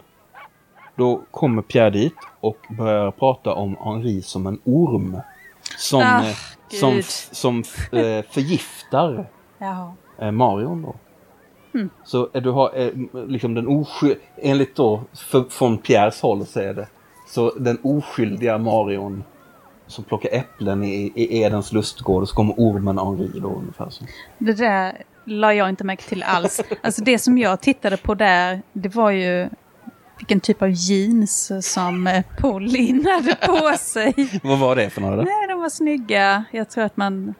Då 0.95 1.21
kommer 1.31 1.61
Pierre 1.61 1.89
dit 1.89 2.15
och 2.39 2.57
börjar 2.77 3.11
prata 3.11 3.53
om 3.53 3.77
Henri 3.79 4.21
som 4.21 4.47
en 4.47 4.59
orm. 4.63 5.17
Som, 5.77 6.01
Ah, 6.01 6.23
eh, 6.23 6.35
som, 6.79 7.01
som 7.31 7.63
eh, 7.91 8.25
förgiftar 8.29 9.27
Marion 10.31 10.81
då. 10.81 10.95
Så 12.03 12.29
eh, 12.33 12.41
du 12.41 12.49
har 12.49 12.71
eh, 12.75 12.91
liksom 13.27 13.53
den 13.53 13.67
osky... 13.67 14.15
Enligt 14.37 14.75
då, 14.75 15.03
för, 15.13 15.43
från 15.49 15.77
Pierres 15.77 16.21
håll 16.21 16.45
så 16.45 16.59
är 16.59 16.73
det. 16.73 16.87
Så 17.27 17.53
den 17.57 17.77
oskyldiga 17.83 18.57
Marion 18.57 19.23
som 19.87 20.03
plockar 20.03 20.29
äpplen 20.33 20.83
i, 20.83 21.11
i 21.15 21.41
Edens 21.41 21.71
lustgård 21.71 22.21
och 22.21 22.29
så 22.29 22.35
kommer 22.35 22.53
ormen 22.57 22.97
Henri 22.97 23.39
då 23.39 23.47
ungefär 23.47 23.89
så. 23.89 24.05
Det 24.37 24.53
där 24.53 25.03
la 25.25 25.53
jag 25.53 25.69
inte 25.69 25.83
märke 25.83 26.03
till 26.03 26.23
alls. 26.23 26.61
Alltså 26.83 27.03
det 27.03 27.19
som 27.19 27.37
jag 27.37 27.61
tittade 27.61 27.97
på 27.97 28.15
där, 28.15 28.61
det 28.73 28.95
var 28.95 29.11
ju 29.11 29.49
vilken 30.17 30.39
typ 30.39 30.61
av 30.61 30.69
jeans 30.69 31.51
som 31.61 32.07
eh, 32.07 32.23
Pauline 32.39 33.05
hade 33.05 33.35
på 33.35 33.77
sig. 33.77 34.13
Vad 34.43 34.59
var 34.59 34.75
det 34.75 34.89
för 34.89 35.01
några? 35.01 35.15
då? 35.15 35.21
Nej, 35.21 35.47
de 35.47 35.59
var 35.59 35.69
snygga. 35.69 36.43
Jag 36.51 36.69
tror 36.69 36.83
att 36.83 36.97
man... 36.97 37.33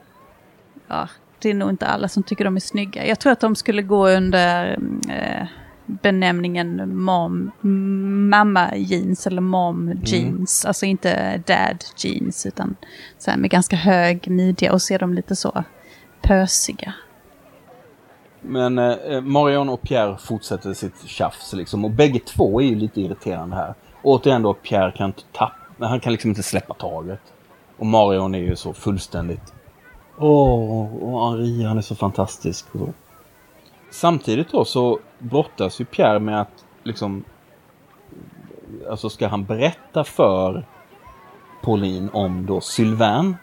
Ja, 0.88 1.08
det 1.44 1.50
är 1.50 1.54
nog 1.54 1.70
inte 1.70 1.86
alla 1.86 2.08
som 2.08 2.22
tycker 2.22 2.44
de 2.44 2.56
är 2.56 2.60
snygga. 2.60 3.06
Jag 3.06 3.20
tror 3.20 3.32
att 3.32 3.40
de 3.40 3.56
skulle 3.56 3.82
gå 3.82 4.08
under 4.08 4.78
eh, 5.08 5.46
benämningen 5.86 6.98
mom, 6.98 7.50
mamma 8.30 8.76
jeans 8.76 9.26
eller 9.26 9.42
mom 9.42 9.92
jeans. 10.04 10.64
Alltså 10.64 10.86
inte 10.86 11.42
dad 11.46 11.84
jeans 11.96 12.46
utan 12.46 12.76
så 13.18 13.30
här 13.30 13.38
med 13.38 13.50
ganska 13.50 13.76
hög 13.76 14.30
midja 14.30 14.72
och 14.72 14.82
så 14.82 14.94
är 14.94 14.98
de 14.98 15.14
lite 15.14 15.36
så 15.36 15.64
pösiga. 16.22 16.94
Men 18.40 18.78
eh, 18.78 19.20
Marion 19.20 19.68
och 19.68 19.82
Pierre 19.82 20.18
fortsätter 20.18 20.74
sitt 20.74 21.06
tjafs 21.06 21.52
liksom. 21.52 21.84
Och 21.84 21.90
bägge 21.90 22.18
två 22.18 22.60
är 22.60 22.66
ju 22.66 22.74
lite 22.74 23.00
irriterande 23.00 23.56
här. 23.56 23.74
Återigen 24.02 24.42
då, 24.42 24.54
Pierre 24.54 24.92
kan 24.92 25.06
inte 25.06 25.22
tappa, 25.32 25.86
han 25.86 26.00
kan 26.00 26.12
liksom 26.12 26.30
inte 26.30 26.42
släppa 26.42 26.74
taget. 26.74 27.20
Och 27.76 27.86
Marion 27.86 28.34
är 28.34 28.38
ju 28.38 28.56
så 28.56 28.72
fullständigt 28.72 29.53
Åh, 30.18 30.94
och 31.02 31.30
Henri 31.30 31.64
han 31.64 31.78
är 31.78 31.82
så 31.82 31.94
fantastisk. 31.94 32.66
Och 32.72 32.80
så. 32.80 32.88
Samtidigt 33.90 34.50
då 34.50 34.64
så 34.64 34.98
brottas 35.18 35.80
ju 35.80 35.84
Pierre 35.84 36.18
med 36.18 36.40
att 36.40 36.64
liksom 36.82 37.24
Alltså 38.90 39.10
ska 39.10 39.28
han 39.28 39.44
berätta 39.44 40.04
för 40.04 40.66
Pauline 41.62 42.10
om 42.12 42.46
då 42.46 42.60
Sylvain. 42.60 43.36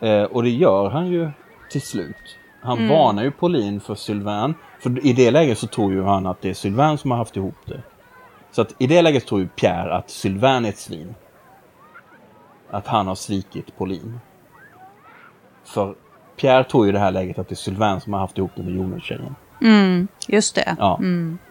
Eh, 0.00 0.22
och 0.22 0.42
det 0.42 0.50
gör 0.50 0.90
han 0.90 1.06
ju 1.06 1.30
till 1.70 1.82
slut. 1.82 2.36
Han 2.60 2.88
varnar 2.88 3.22
ju 3.22 3.30
Pauline 3.30 3.80
för 3.80 3.94
Sylvain. 3.94 4.54
För 4.80 5.06
i 5.06 5.12
det 5.12 5.30
läget 5.30 5.58
så 5.58 5.66
tror 5.66 5.92
ju 5.92 6.02
han 6.02 6.26
att 6.26 6.40
det 6.40 6.50
är 6.50 6.54
Sylvain 6.54 6.98
som 6.98 7.10
har 7.10 7.18
haft 7.18 7.36
ihop 7.36 7.56
det. 7.64 7.82
Så 8.50 8.62
att 8.62 8.74
i 8.78 8.86
det 8.86 9.02
läget 9.02 9.26
tror 9.26 9.40
ju 9.40 9.48
Pierre 9.48 9.94
att 9.94 10.10
Sylvain 10.10 10.64
är 10.64 10.68
ett 10.68 10.78
svin. 10.78 11.14
Att 12.70 12.86
han 12.86 13.06
har 13.06 13.14
svikit 13.14 13.78
Pauline. 13.78 14.20
För 15.68 15.94
Pierre 16.36 16.64
tror 16.64 16.86
ju 16.86 16.92
det 16.92 16.98
här 16.98 17.10
läget 17.10 17.38
att 17.38 17.48
det 17.48 17.52
är 17.52 17.56
Sylvain 17.56 18.00
som 18.00 18.12
har 18.12 18.20
haft 18.20 18.38
ihop 18.38 18.50
det 18.54 18.62
med 18.62 18.74
Jonas-tjejen. 18.74 19.34
Mm, 19.62 20.08
just 20.28 20.54
det. 20.54 20.76
Ja. 20.78 21.00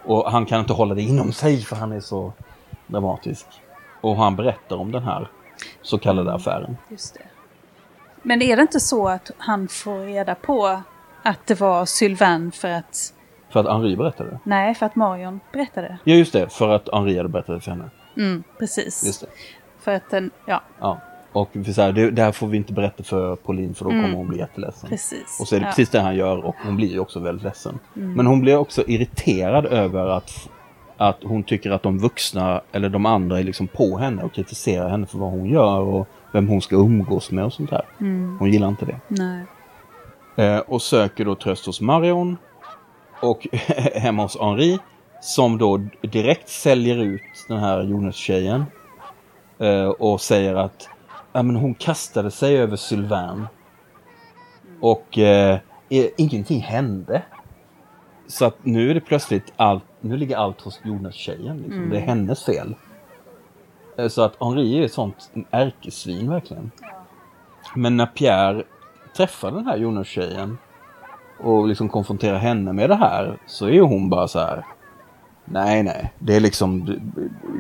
Och 0.06 0.32
han 0.32 0.46
kan 0.46 0.60
inte 0.60 0.74
hålla 0.74 0.96
det 0.96 1.02
inom 1.02 1.32
sig 1.32 1.62
för 1.62 1.76
han 1.76 1.92
är 1.92 2.00
så 2.00 2.34
dramatisk. 2.88 3.46
Och 4.02 4.16
han 4.16 4.36
berättar 4.36 4.76
om 4.76 4.92
den 4.92 5.04
här 5.04 5.28
så 5.82 5.98
kallade 5.98 6.34
affären. 6.34 6.78
Just 6.90 7.14
det. 7.14 7.22
Men 8.22 8.42
är 8.42 8.56
det 8.56 8.62
inte 8.62 8.80
så 8.80 9.08
att 9.08 9.32
han 9.38 9.68
får 9.68 10.00
reda 10.00 10.36
på 10.36 10.82
att 11.24 11.48
det 11.48 11.60
var 11.60 11.86
Sylvain 11.86 12.52
för 12.52 12.68
att... 12.72 13.14
För 13.50 13.60
att 13.60 13.66
Henri 13.68 13.96
berättade. 13.96 14.40
Nej, 14.44 14.76
för 14.76 14.86
att 14.86 14.96
Marion 14.96 15.40
berättade. 15.54 15.98
Ja 16.04 16.16
just 16.16 16.34
det, 16.34 16.54
för 16.54 16.70
att 16.70 16.90
Henri 16.94 17.18
hade 17.18 17.30
berättat 17.30 17.56
det 17.56 17.62
för 17.62 17.72
henne. 17.72 17.90
Mm, 18.18 18.44
precis. 18.60 19.04
Just 19.06 19.22
det. 19.22 19.28
För 19.80 19.92
att 19.92 20.10
den, 20.10 20.32
ja, 20.46 20.62
Ja. 20.80 21.00
Och 21.42 21.50
så 21.76 21.82
här, 21.82 21.92
det, 21.92 22.12
det 22.12 22.22
här 22.22 22.32
får 22.32 22.48
vi 22.48 22.58
inte 22.58 22.74
berätta 22.74 23.04
för 23.04 23.36
Pauline 23.36 23.74
för 23.74 23.86
då 23.86 23.92
kommer 23.92 24.14
hon 24.14 24.28
bli 24.28 24.38
jätteledsen. 24.38 24.90
precis. 24.90 25.38
Och 25.42 25.48
så 25.48 25.56
är 25.56 25.60
det 25.60 25.66
ja. 25.66 25.70
precis 25.70 25.90
det 25.90 26.00
han 26.00 26.16
gör 26.16 26.46
och 26.46 26.56
hon 26.66 26.76
blir 26.76 26.88
ju 26.88 27.00
också 27.00 27.20
väldigt 27.20 27.44
ledsen. 27.44 27.80
Men 27.94 28.26
hon 28.26 28.42
blir 28.42 28.58
också 28.58 28.84
irriterad 28.88 29.66
över 29.66 30.08
att, 30.08 30.50
att 30.98 31.18
hon 31.24 31.44
tycker 31.44 31.72
att 31.72 31.84
de 31.84 32.00
vuxna 32.00 32.62
eller 32.72 32.90
de 32.90 33.06
andra 33.06 33.40
är 33.40 33.44
liksom 33.44 33.68
på 33.68 33.98
henne 33.98 34.24
och 34.24 34.34
kritiserar 34.34 34.90
henne 34.90 35.06
för 35.06 35.18
vad 35.18 35.32
hon 35.32 35.50
gör 35.50 35.80
och 35.80 36.08
vem 36.32 36.48
hon 36.48 36.62
ska 36.62 36.76
umgås 36.76 37.32
med 37.32 37.46
och 37.46 37.54
sånt 37.54 37.70
där. 37.70 37.86
Hon 38.40 38.52
gillar 38.52 38.68
inte 38.68 38.86
det. 38.86 39.00
Eh, 40.38 40.60
och 40.60 40.82
söker 40.82 41.26
då 41.26 41.36
tröst 41.36 41.66
hos 41.66 41.82
Marion 41.82 42.38
och 43.22 43.48
hemma 43.96 44.24
hos 44.24 44.40
Henri 44.40 44.80
som 45.22 45.58
då 45.58 45.78
direkt 46.02 46.50
säljer 46.50 46.98
ut 46.98 47.22
den 47.48 47.58
här 47.58 47.84
Jonas-tjejen 47.84 48.66
eh, 49.60 49.88
och 49.88 50.22
säger 50.22 50.56
att 50.56 50.90
ja, 51.34 51.44
men 51.44 51.56
hon 51.56 51.74
kastade 51.74 52.32
sig 52.32 52.58
över 52.58 52.76
Sylvain 52.76 53.48
och 54.82 55.18
eh, 55.18 55.60
ingenting 56.18 56.62
hände. 56.62 57.22
Så 58.28 58.46
att 58.46 58.58
nu 58.66 58.90
är 58.90 58.94
det 58.94 59.02
plötsligt 59.02 59.54
allt, 59.58 59.84
nu 60.02 60.18
ligger 60.18 60.38
allt 60.38 60.62
hos 60.62 60.82
Jonas-tjejen. 60.84 61.58
Liksom. 61.58 61.90
Det 61.90 61.98
är 61.98 62.02
hennes 62.02 62.44
fel. 62.46 62.76
Eh, 63.98 64.08
Så 64.08 64.22
att 64.22 64.36
Henri 64.40 64.80
är 64.80 64.86
ett 64.86 64.94
sånt 64.94 65.32
ärkesvin 65.52 66.30
verkligen. 66.30 66.72
Men 67.76 67.98
när 67.98 68.06
Pierre 68.06 68.64
träffar 69.18 69.52
den 69.52 69.66
här 69.66 69.78
Jonas-tjejen 69.78 70.58
och 71.40 71.68
liksom 71.68 71.90
konfronterar 71.90 72.38
henne 72.38 72.74
med 72.74 72.90
det 72.90 72.96
här 72.96 73.38
så 73.46 73.66
är 73.66 73.72
ju 73.72 73.82
hon 73.82 74.10
bara 74.10 74.28
så 74.28 74.40
här. 74.40 74.66
Nej, 75.46 75.84
nej, 75.84 76.14
det 76.20 76.36
är 76.36 76.40
liksom, 76.40 77.00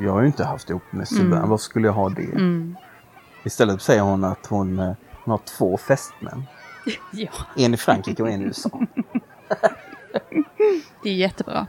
jag 0.03 0.11
har 0.11 0.21
ju 0.21 0.27
inte 0.27 0.43
haft 0.45 0.69
ihop 0.69 0.81
med 0.91 1.07
Sylvain, 1.07 1.49
varför 1.49 1.63
skulle 1.63 1.87
jag 1.87 1.93
ha 1.93 2.09
det? 2.09 2.27
Istället 3.47 3.81
säger 3.81 4.01
hon 4.01 4.23
att 4.23 4.45
hon, 4.45 4.79
eh, 4.79 4.93
Hon 5.23 5.31
har 5.31 5.41
två 5.57 5.77
fästmän. 5.77 6.43
Ja, 7.11 7.29
En 7.55 7.73
i 7.73 7.77
Frankrike 7.77 8.23
och 8.23 8.29
en 8.29 8.41
i 8.41 8.45
USA. 8.45 8.69
det 11.03 11.09
är 11.09 11.13
jättebra. 11.13 11.67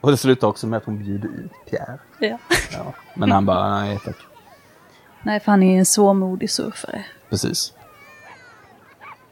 Och 0.00 0.10
det 0.10 0.16
slutar 0.16 0.48
också 0.48 0.66
med 0.66 0.76
att 0.76 0.84
hon 0.84 0.98
bjuder 0.98 1.28
ut 1.28 1.52
Pierre. 1.70 1.98
Ja. 2.18 2.38
Ja. 2.72 2.94
Men 3.14 3.30
han 3.30 3.46
bara, 3.46 3.80
nej 3.80 3.98
tack. 4.04 4.16
Nej, 5.22 5.40
för 5.40 5.52
han 5.52 5.62
är 5.62 5.78
en 5.78 5.86
svårmodig 5.86 6.50
surfare. 6.50 7.04
Precis. 7.30 7.72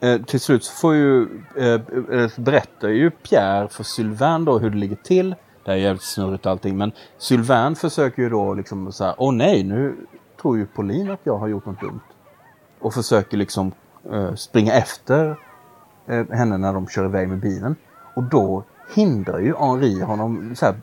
Eh, 0.00 0.22
till 0.22 0.40
slut 0.40 0.64
så 0.64 0.72
får 0.72 0.94
ju, 0.94 1.22
eh, 1.56 1.80
eh, 2.20 2.30
berättar 2.36 2.88
ju 2.88 3.10
Pierre 3.10 3.68
för 3.68 3.84
Sylvain 3.84 4.44
då 4.44 4.58
hur 4.58 4.70
det 4.70 4.76
ligger 4.76 4.96
till. 4.96 5.34
Det 5.64 5.72
är 5.72 5.76
jävligt 5.76 6.02
snurrigt 6.02 6.46
allting 6.46 6.76
men 6.76 6.92
Sylvain 7.18 7.76
försöker 7.76 8.22
ju 8.22 8.28
då 8.28 8.54
liksom 8.54 8.92
så 8.92 9.04
här, 9.04 9.14
åh 9.18 9.34
nej 9.34 9.62
nu 9.62 9.96
tror 10.46 10.58
ju 10.58 10.66
Pauline 10.66 11.10
att 11.10 11.20
jag 11.24 11.38
har 11.38 11.48
gjort 11.48 11.66
något 11.66 11.80
dumt. 11.80 12.00
Och 12.78 12.94
försöker 12.94 13.36
liksom 13.36 13.72
eh, 14.12 14.34
springa 14.34 14.72
efter 14.72 15.36
eh, 16.06 16.26
henne 16.30 16.58
när 16.58 16.72
de 16.72 16.88
kör 16.88 17.04
iväg 17.04 17.28
med 17.28 17.38
bilen. 17.38 17.76
Och 18.14 18.22
då 18.22 18.64
hindrar 18.94 19.38
ju 19.38 19.54
Henri 19.56 20.00
honom 20.00 20.54
så 20.56 20.66
här, 20.66 20.74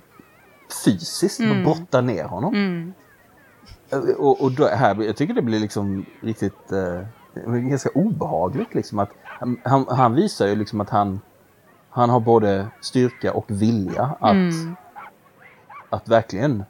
fysiskt 0.85 1.39
och 1.39 1.63
brottar 1.63 2.01
ner 2.01 2.23
honom. 2.23 2.53
Mm. 2.53 2.93
Eh, 3.89 3.99
Och, 3.99 4.41
och 4.41 4.51
då, 4.51 4.67
här, 4.67 5.03
jag 5.03 5.15
tycker 5.15 5.33
det 5.33 5.41
blir 5.41 5.59
liksom 5.59 6.05
riktigt 6.21 6.71
eh, 6.71 7.53
ganska 7.53 7.89
obehagligt 7.95 8.75
liksom 8.75 8.99
att 8.99 9.09
han, 9.23 9.57
han, 9.63 9.85
han 9.89 10.13
visar 10.15 10.47
ju 10.47 10.55
liksom 10.55 10.81
att 10.81 10.89
han 10.89 11.19
han 11.89 12.09
har 12.09 12.19
både 12.19 12.67
styrka 12.81 13.33
och 13.33 13.45
vilja 13.47 14.15
att, 14.19 14.31
Mm. 14.31 14.75
att 15.89 16.09
verkligen 16.09 16.63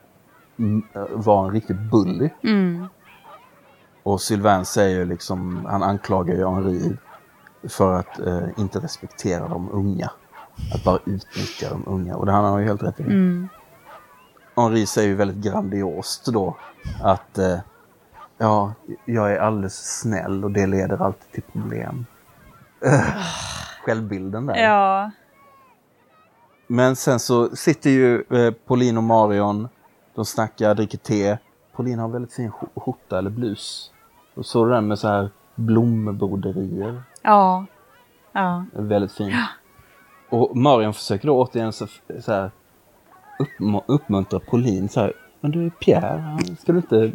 eh, 0.93 1.05
vara 1.09 1.47
en 1.47 1.53
riktig 1.53 1.75
bully. 1.75 2.29
Mm. 2.43 2.87
Och 4.03 4.21
Sylvain 4.21 4.65
säger 4.65 5.05
liksom, 5.05 5.65
han 5.65 5.83
anklagar 5.83 6.35
ju 6.35 6.45
Henri 6.45 6.97
för 7.69 7.99
att 7.99 8.19
eh, 8.19 8.47
inte 8.57 8.79
respektera 8.79 9.47
de 9.47 9.69
unga. 9.71 10.11
Att 10.73 10.83
bara 10.83 10.99
utnyttja 11.05 11.69
de 11.69 11.83
unga. 11.87 12.15
Och 12.15 12.25
det 12.25 12.31
han 12.31 12.45
har 12.45 12.59
ju 12.59 12.65
helt 12.65 12.83
rätt 12.83 12.99
i. 12.99 13.03
Mm. 13.03 13.49
Henri 14.55 14.85
säger 14.85 15.07
ju 15.07 15.15
väldigt 15.15 15.51
grandiost 15.51 16.25
då 16.25 16.57
att 17.01 17.37
eh, 17.37 17.57
ja, 18.37 18.73
jag 19.05 19.31
är 19.31 19.39
alldeles 19.39 19.99
snäll 19.99 20.43
och 20.43 20.51
det 20.51 20.67
leder 20.67 21.01
alltid 21.01 21.31
till 21.31 21.43
problem. 21.43 22.05
Självbilden 23.85 24.45
där. 24.45 24.55
Ja. 24.55 25.11
Men 26.67 26.95
sen 26.95 27.19
så 27.19 27.55
sitter 27.55 27.89
ju 27.89 28.23
eh, 28.29 28.53
Pauline 28.67 28.97
och 28.97 29.03
Marion, 29.03 29.67
de 30.15 30.25
snackar, 30.25 30.75
dricker 30.75 30.97
te. 30.97 31.37
Pauline 31.75 31.99
har 31.99 32.07
väldigt 32.07 32.33
fin 32.33 32.51
sk- 32.51 32.79
skjorta 32.81 33.17
eller 33.17 33.29
blus. 33.29 33.91
Och 34.35 34.45
så 34.45 34.65
den 34.65 34.87
med 34.87 34.99
så 34.99 35.07
här 35.07 35.29
blombroderier. 35.55 37.03
Ja. 37.21 37.65
Ja. 38.31 38.65
Väldigt 38.73 39.11
fin. 39.11 39.33
Och 40.29 40.57
Marion 40.57 40.93
försöker 40.93 41.27
då 41.27 41.41
återigen 41.41 41.73
så, 41.73 41.87
så 42.19 42.31
här, 42.31 42.51
uppm- 43.39 43.83
uppmuntra 43.87 44.39
Pauline 44.39 44.89
så 44.89 44.99
här. 44.99 45.13
Men 45.41 45.51
du 45.51 45.65
är 45.65 45.69
Pierre, 45.69 46.19
han- 46.21 46.55
ska 46.55 46.71
du 46.71 46.77
inte 46.77 47.11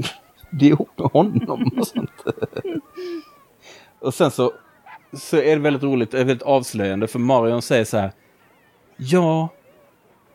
bli 0.51 0.67
ihop 0.69 0.91
med 0.97 1.11
honom 1.11 1.71
och 1.79 1.87
sånt? 1.87 2.11
och 4.01 4.15
sen 4.15 4.31
så, 4.31 4.53
så 5.13 5.37
är 5.37 5.57
det 5.57 5.63
väldigt 5.63 5.83
roligt, 5.83 6.15
väldigt 6.15 6.43
avslöjande 6.43 7.07
för 7.07 7.19
Marion 7.19 7.63
säger 7.63 7.85
så 7.85 7.99
här. 7.99 8.13
Ja, 8.97 9.49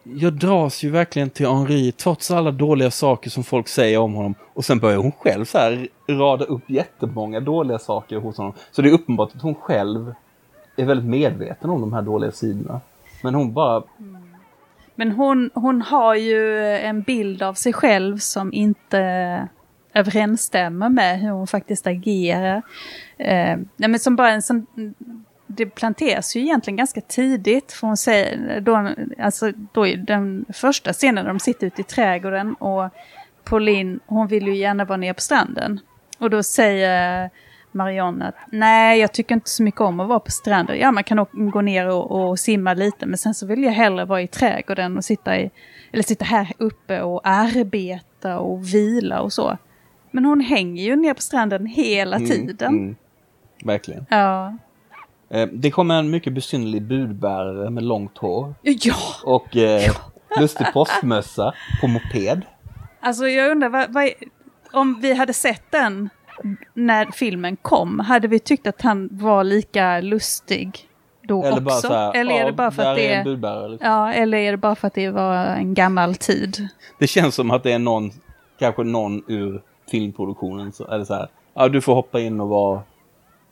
jag 0.03 0.33
dras 0.33 0.83
ju 0.83 0.89
verkligen 0.89 1.29
till 1.29 1.47
Henri 1.47 1.91
trots 1.91 2.31
alla 2.31 2.51
dåliga 2.51 2.91
saker 2.91 3.29
som 3.29 3.43
folk 3.43 3.67
säger 3.67 3.97
om 3.97 4.13
honom. 4.13 4.35
Och 4.53 4.65
sen 4.65 4.79
börjar 4.79 4.97
hon 4.97 5.11
själv 5.11 5.45
så 5.45 5.57
här 5.57 5.87
rada 6.09 6.45
upp 6.45 6.69
jättemånga 6.69 7.39
dåliga 7.39 7.79
saker 7.79 8.17
hos 8.17 8.37
honom. 8.37 8.53
Så 8.71 8.81
det 8.81 8.89
är 8.89 8.93
uppenbart 8.93 9.35
att 9.35 9.41
hon 9.41 9.55
själv 9.55 10.13
är 10.75 10.85
väldigt 10.85 11.09
medveten 11.09 11.69
om 11.69 11.81
de 11.81 11.93
här 11.93 12.01
dåliga 12.01 12.31
sidorna. 12.31 12.81
Men 13.23 13.35
hon 13.35 13.53
bara, 13.53 13.83
mm. 13.99 14.23
Men 14.95 15.11
hon, 15.11 15.49
hon 15.53 15.81
har 15.81 16.15
ju 16.15 16.67
en 16.67 17.01
bild 17.01 17.41
av 17.41 17.53
sig 17.53 17.73
själv 17.73 18.17
som 18.17 18.53
inte 18.53 19.47
överensstämmer 19.93 20.89
med 20.89 21.19
hur 21.19 21.29
hon 21.29 21.47
faktiskt 21.47 21.87
agerar. 21.87 22.61
Eh, 23.17 23.57
nej, 23.75 23.89
men 23.89 23.99
som 23.99 24.15
bara 24.15 24.29
en 24.29 24.41
sån, 24.41 24.65
det 25.55 25.65
planteras 25.65 26.35
ju 26.35 26.41
egentligen 26.41 26.77
ganska 26.77 27.01
tidigt. 27.01 27.71
För 27.71 27.87
hon 27.87 27.97
säger, 27.97 28.59
då, 28.61 28.89
alltså, 29.19 29.51
då 29.71 29.87
är 29.87 29.97
den 29.97 30.45
första 30.53 30.93
scenen 30.93 31.25
när 31.25 31.33
de 31.33 31.39
sitter 31.39 31.67
ute 31.67 31.81
i 31.81 31.83
trädgården 31.83 32.53
och 32.53 32.89
Pauline, 33.43 33.99
hon 34.05 34.27
vill 34.27 34.47
ju 34.47 34.55
gärna 34.55 34.85
vara 34.85 34.97
nere 34.97 35.13
på 35.13 35.21
stranden. 35.21 35.79
Och 36.19 36.29
då 36.29 36.43
säger 36.43 37.29
Marianne 37.71 38.25
att 38.25 38.35
nej, 38.51 38.99
jag 38.99 39.11
tycker 39.11 39.35
inte 39.35 39.49
så 39.49 39.63
mycket 39.63 39.81
om 39.81 39.99
att 39.99 40.07
vara 40.07 40.19
på 40.19 40.31
stranden. 40.31 40.79
Ja, 40.79 40.91
man 40.91 41.03
kan 41.03 41.25
gå 41.31 41.61
ner 41.61 41.87
och, 41.87 42.11
och 42.11 42.39
simma 42.39 42.73
lite, 42.73 43.05
men 43.05 43.17
sen 43.17 43.33
så 43.33 43.45
vill 43.45 43.63
jag 43.63 43.71
hellre 43.71 44.05
vara 44.05 44.21
i 44.21 44.27
trädgården 44.27 44.97
och 44.97 45.05
sitta, 45.05 45.37
i, 45.39 45.51
eller 45.91 46.03
sitta 46.03 46.25
här 46.25 46.51
uppe 46.57 47.01
och 47.01 47.21
arbeta 47.23 48.39
och 48.39 48.73
vila 48.73 49.21
och 49.21 49.33
så. 49.33 49.57
Men 50.11 50.25
hon 50.25 50.39
hänger 50.39 50.83
ju 50.83 50.95
ner 50.95 51.13
på 51.13 51.21
stranden 51.21 51.65
hela 51.65 52.19
tiden. 52.19 52.73
Mm, 52.73 52.95
verkligen. 53.63 54.05
Ja. 54.09 54.57
Eh, 55.33 55.47
det 55.53 55.71
kommer 55.71 55.99
en 55.99 56.09
mycket 56.09 56.33
besynnerlig 56.33 56.81
budbärare 56.81 57.69
med 57.69 57.83
långt 57.83 58.17
hår 58.17 58.55
Ja, 58.61 58.95
och 59.23 59.57
eh, 59.57 59.91
lustig 60.39 60.67
postmössa 60.73 61.53
på 61.81 61.87
moped. 61.87 62.41
alltså 62.99 63.27
jag 63.27 63.51
undrar 63.51 63.69
vad, 63.69 63.93
vad, 63.93 64.09
om 64.73 64.99
vi 65.01 65.13
hade 65.13 65.33
sett 65.33 65.63
den 65.71 66.09
när 66.73 67.05
filmen 67.05 67.55
kom, 67.55 67.99
hade 67.99 68.27
vi 68.27 68.39
tyckt 68.39 68.67
att 68.67 68.81
han 68.81 69.09
var 69.11 69.43
lika 69.43 70.01
lustig 70.01 70.79
då 71.27 71.43
Eller 71.43 71.65
också? 71.65 71.87
här, 71.87 72.15
eller 72.15 72.35
är 72.35 72.45
det 72.45 72.51
bara 72.51 72.71
för 72.71 72.83
att 72.83 72.95
det 72.95 73.07
är 73.07 73.13
en 73.13 73.19
är... 73.19 73.23
budbärare. 73.23 73.69
Liksom. 73.69 73.89
Ja, 73.89 74.13
eller 74.13 74.37
är 74.37 74.51
det 74.51 74.57
bara 74.57 74.75
för 74.75 74.87
att 74.87 74.93
det 74.93 75.09
var 75.09 75.35
en 75.35 75.73
gammal 75.73 76.15
tid? 76.15 76.67
Det 76.99 77.07
känns 77.07 77.35
som 77.35 77.51
att 77.51 77.63
det 77.63 77.71
är 77.71 77.79
någon, 77.79 78.11
kanske 78.59 78.83
någon 78.83 79.23
ur 79.27 79.61
filmproduktionen. 79.91 80.71
Så, 80.73 80.87
eller 80.87 81.05
så 81.05 81.13
här, 81.13 81.27
ja 81.53 81.69
du 81.69 81.81
får 81.81 81.95
hoppa 81.95 82.19
in 82.19 82.41
och 82.41 82.49
vara 82.49 82.81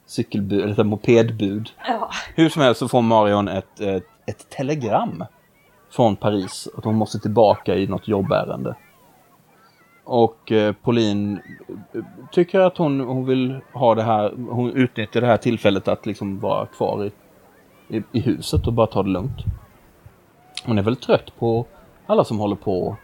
cykelbud, 0.06 0.62
eller 0.64 0.76
här 0.76 0.84
mopedbud. 0.84 1.70
Ja. 1.88 2.10
Hur 2.36 2.50
som 2.50 2.62
helst 2.62 2.80
så 2.80 2.88
får 2.88 3.02
Marion 3.02 3.48
ett, 3.48 3.80
ett, 3.80 4.04
ett 4.26 4.50
telegram 4.50 5.24
från 5.92 6.16
Paris 6.16 6.68
att 6.78 6.84
hon 6.86 6.96
måste 6.96 7.20
tillbaka 7.20 7.76
i 7.76 7.88
något 7.88 8.08
jobbärende. 8.08 8.76
Och 10.04 10.52
eh, 10.52 10.74
Pauline 10.74 11.40
eh, 11.94 12.02
tycker 12.32 12.60
att 12.60 12.78
hon, 12.78 13.00
hon 13.00 13.26
vill 13.26 13.60
ha 13.74 13.96
det 13.96 14.04
här, 14.04 14.34
hon 14.50 14.72
utnyttjar 14.72 15.22
det 15.22 15.28
här 15.28 15.38
tillfället 15.38 15.88
att 15.88 16.06
liksom 16.06 16.40
vara 16.40 16.66
kvar 16.66 17.06
i, 17.06 17.12
i, 17.98 18.04
i 18.12 18.20
huset 18.20 18.68
och 18.68 18.74
bara 18.74 18.88
ta 18.88 19.04
det 19.04 19.10
lugnt. 19.10 19.38
Hon 20.66 20.78
är 20.78 20.82
väl 20.82 20.96
trött 20.96 21.40
på 21.40 21.66
alla 22.08 22.24
som 22.24 22.40
håller 22.40 22.56
på, 22.56 22.96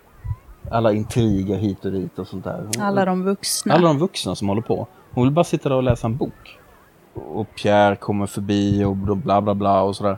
alla 0.72 0.93
intriger 0.93 1.58
hit 1.58 1.86
och 1.86 1.91
dit 1.91 2.20
och 2.20 2.28
sånt 2.28 2.43
där. 2.43 2.62
Hon- 2.76 2.82
Alla 2.86 3.06
de 3.06 3.24
vuxna. 3.24 3.74
alla 3.74 3.88
de 3.88 3.98
vuxna 3.98 4.36
som 4.36 4.48
håller 4.50 4.62
på. 4.62 4.88
Hon 5.12 5.24
vill 5.24 5.34
bara 5.34 5.43
sitta 5.43 5.70
där 5.70 5.76
och 5.76 5.84
läsa 5.84 6.08
en 6.08 6.18
bok. 6.18 6.57
Och 7.18 7.47
Pierre 7.55 7.95
kommer 7.95 8.26
förbi 8.26 8.84
och 8.84 8.95
bla 8.95 9.41
bla 9.41 9.55
bla 9.55 9.82
och 9.82 9.95
sådär. 9.95 10.18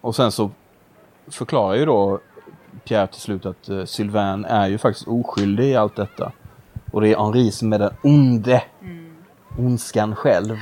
Och 0.00 0.16
sen 0.16 0.32
så 0.32 0.50
förklarar 1.26 1.74
ju 1.74 1.86
då 1.86 2.20
Pierre 2.84 3.06
till 3.06 3.20
slut 3.20 3.46
att 3.46 3.68
uh, 3.70 3.84
Sylvain 3.84 4.44
är 4.44 4.66
ju 4.66 4.78
faktiskt 4.78 5.08
oskyldig 5.08 5.64
i 5.64 5.76
allt 5.76 5.96
detta. 5.96 6.32
Och 6.92 7.00
det 7.00 7.12
är 7.12 7.16
Henri 7.16 7.50
som 7.50 7.72
är 7.72 7.78
den 7.78 7.94
onde. 8.02 8.62
Ondskan 9.58 10.16
själv. 10.16 10.56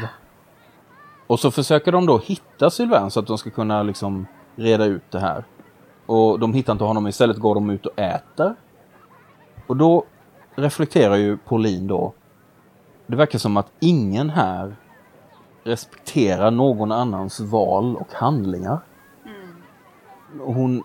Och 1.26 1.40
så 1.40 1.50
försöker 1.50 1.92
de 1.92 2.06
då 2.06 2.18
hitta 2.18 2.70
Sylvain 2.70 3.10
så 3.10 3.20
att 3.20 3.26
de 3.26 3.38
ska 3.38 3.50
kunna 3.50 3.82
liksom 3.82 4.26
reda 4.56 4.84
ut 4.84 5.10
det 5.10 5.20
här. 5.20 5.44
Och 6.06 6.38
de 6.38 6.54
hittar 6.54 6.72
inte 6.72 6.84
honom, 6.84 7.06
istället 7.06 7.36
går 7.36 7.54
de 7.54 7.70
ut 7.70 7.86
och 7.86 7.98
äter. 7.98 8.54
Och 9.66 9.76
då 9.76 10.04
reflekterar 10.54 11.16
ju 11.16 11.36
Pauline 11.36 11.86
då. 11.86 12.12
Det 13.06 13.16
verkar 13.16 13.38
som 13.38 13.56
att 13.56 13.72
ingen 13.80 14.30
här 14.30 14.76
respekterar 15.66 16.50
någon 16.50 16.92
annans 16.92 17.40
val 17.40 17.96
och 17.96 18.12
handlingar. 18.12 18.80
Och 20.40 20.54
hon 20.54 20.82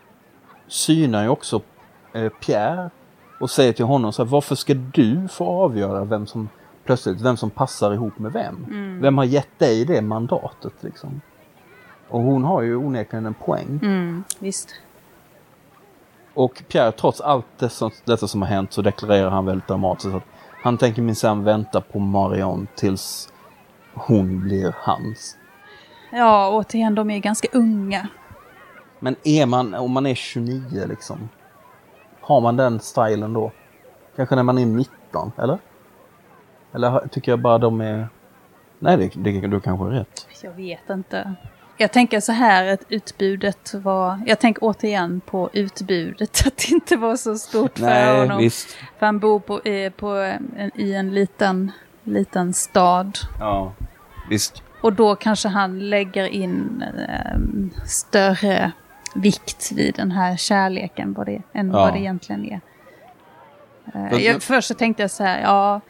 synar 0.67 1.23
ju 1.23 1.29
också 1.29 1.61
eh, 2.13 2.29
Pierre 2.29 2.89
och 3.39 3.49
säger 3.49 3.73
till 3.73 3.85
honom 3.85 4.13
så 4.13 4.23
här, 4.23 4.29
varför 4.29 4.55
ska 4.55 4.73
du 4.73 5.27
få 5.27 5.45
avgöra 5.45 6.03
vem 6.03 6.27
som 6.27 6.49
plötsligt, 6.85 7.21
vem 7.21 7.37
som 7.37 7.49
passar 7.49 7.93
ihop 7.93 8.19
med 8.19 8.33
vem? 8.33 8.65
Vem 9.01 9.17
har 9.17 9.25
gett 9.25 9.59
dig 9.59 9.85
det 9.85 10.01
mandatet 10.01 10.73
liksom? 10.79 11.21
Och 12.09 12.21
hon 12.21 12.43
har 12.43 12.61
ju 12.61 12.75
onekligen 12.75 13.25
en 13.25 13.33
poäng. 13.33 13.79
Mm, 13.83 14.23
visst. 14.39 14.69
Och 16.33 16.63
Pierre, 16.67 16.91
trots 16.91 17.21
allt 17.21 17.45
detta, 17.57 17.91
detta 18.05 18.27
som 18.27 18.41
har 18.41 18.49
hänt 18.49 18.73
så 18.73 18.81
deklarerar 18.81 19.29
han 19.29 19.45
väldigt 19.45 19.67
dramatiskt 19.67 20.15
att 20.15 20.23
han 20.63 20.77
tänker 20.77 21.01
minsann 21.01 21.43
vänta 21.43 21.81
på 21.81 21.99
Marion 21.99 22.67
tills 22.75 23.30
hon 23.93 24.41
blir 24.41 24.75
hans. 24.77 25.37
Ja, 26.11 26.49
återigen, 26.49 26.95
de 26.95 27.09
är 27.09 27.19
ganska 27.19 27.47
unga. 27.51 28.07
Men 28.99 29.15
är 29.23 29.45
man, 29.45 29.73
om 29.73 29.91
man 29.91 30.05
är 30.05 30.15
29 30.15 30.85
liksom, 30.89 31.29
har 32.21 32.41
man 32.41 32.57
den 32.57 32.79
stilen 32.79 33.33
då? 33.33 33.51
Kanske 34.15 34.35
när 34.35 34.43
man 34.43 34.57
är 34.57 34.65
19, 34.65 35.31
eller? 35.37 35.59
Eller 36.73 37.07
tycker 37.07 37.31
jag 37.31 37.39
bara 37.39 37.57
de 37.57 37.81
är 37.81 38.07
Nej, 38.83 38.97
det, 38.97 39.31
det, 39.31 39.47
du 39.47 39.59
kanske 39.59 39.83
har 39.85 39.91
rätt. 39.91 40.27
Jag 40.43 40.51
vet 40.51 40.89
inte. 40.89 41.33
Jag 41.77 41.91
tänker 41.91 42.19
så 42.19 42.31
här 42.31 42.73
att 42.73 42.83
utbudet 42.89 43.73
var... 43.73 44.21
Jag 44.25 44.39
tänker 44.39 44.63
återigen 44.63 45.21
på 45.21 45.49
utbudet. 45.53 46.43
Att 46.47 46.57
det 46.57 46.71
inte 46.71 46.97
var 46.97 47.15
så 47.15 47.35
stort 47.35 47.79
för 47.79 47.85
Nej, 47.85 48.19
honom. 48.19 48.37
visst. 48.37 48.77
För 48.99 49.05
han 49.05 49.19
bor 49.19 49.39
på, 49.39 49.59
eh, 49.59 49.91
på 49.91 50.07
en, 50.07 50.71
i 50.75 50.93
en 50.93 51.13
liten, 51.13 51.71
liten 52.03 52.53
stad. 52.53 53.17
Ja, 53.39 53.73
visst. 54.29 54.63
Och 54.81 54.93
då 54.93 55.15
kanske 55.15 55.47
han 55.47 55.89
lägger 55.89 56.25
in 56.27 56.83
eh, 57.09 57.39
större 57.85 58.71
vikt 59.15 59.71
vid 59.71 59.95
den 59.95 60.11
här 60.11 60.37
kärleken 60.37 61.13
vad 61.13 61.25
det, 61.25 61.41
än 61.53 61.67
Ja. 61.67 61.73
vad 61.73 61.93
det 61.93 61.99
egentligen 61.99 62.45
är. 62.45 62.61
Eh, 63.93 64.25
jag, 64.25 64.43
först 64.43 64.67
så 64.67 64.73
tänkte 64.73 65.03
jag 65.03 65.11
så 65.11 65.23
här, 65.23 65.41
ja, 65.41 65.81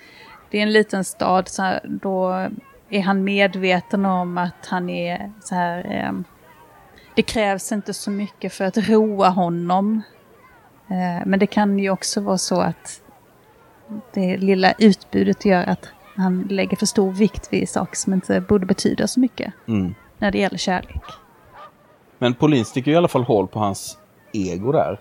det 0.49 0.57
är 0.57 0.63
en 0.63 0.71
liten 0.71 1.03
stad, 1.03 1.47
så 1.47 1.61
här, 1.61 1.79
då 1.83 2.47
är 2.89 3.01
han 3.01 3.23
medveten 3.23 4.05
om 4.05 4.37
att 4.37 4.65
han 4.67 4.89
är 4.89 5.31
så 5.41 5.55
här, 5.55 5.85
eh, 5.91 6.11
det 7.15 7.21
krävs 7.21 7.71
inte 7.71 7.93
så 7.93 8.11
mycket 8.11 8.53
för 8.53 8.65
att 8.65 8.77
roa 8.77 9.29
honom. 9.29 10.01
Eh, 10.87 11.25
men 11.25 11.39
det 11.39 11.47
kan 11.47 11.79
ju 11.79 11.89
också 11.89 12.21
vara 12.21 12.37
så 12.37 12.61
att 12.61 13.01
det 14.13 14.37
lilla 14.37 14.71
utbudet 14.71 15.45
gör 15.45 15.63
att 15.69 15.89
han 16.21 16.41
lägger 16.49 16.77
för 16.77 16.85
stor 16.85 17.11
vikt 17.11 17.53
vid 17.53 17.69
saker 17.69 17.95
som 17.95 18.13
inte 18.13 18.41
borde 18.41 18.65
betyda 18.65 19.07
så 19.07 19.19
mycket 19.19 19.53
Mm. 19.67 19.95
när 20.17 20.31
det 20.31 20.37
gäller 20.37 20.57
kärlek. 20.57 21.01
Men 22.17 22.33
Pauline 22.33 22.65
sticker 22.65 22.91
i 22.91 22.95
alla 22.95 23.07
fall 23.07 23.23
hål 23.23 23.47
på 23.47 23.59
hans 23.59 23.97
ego 24.33 24.71
där. 24.71 24.99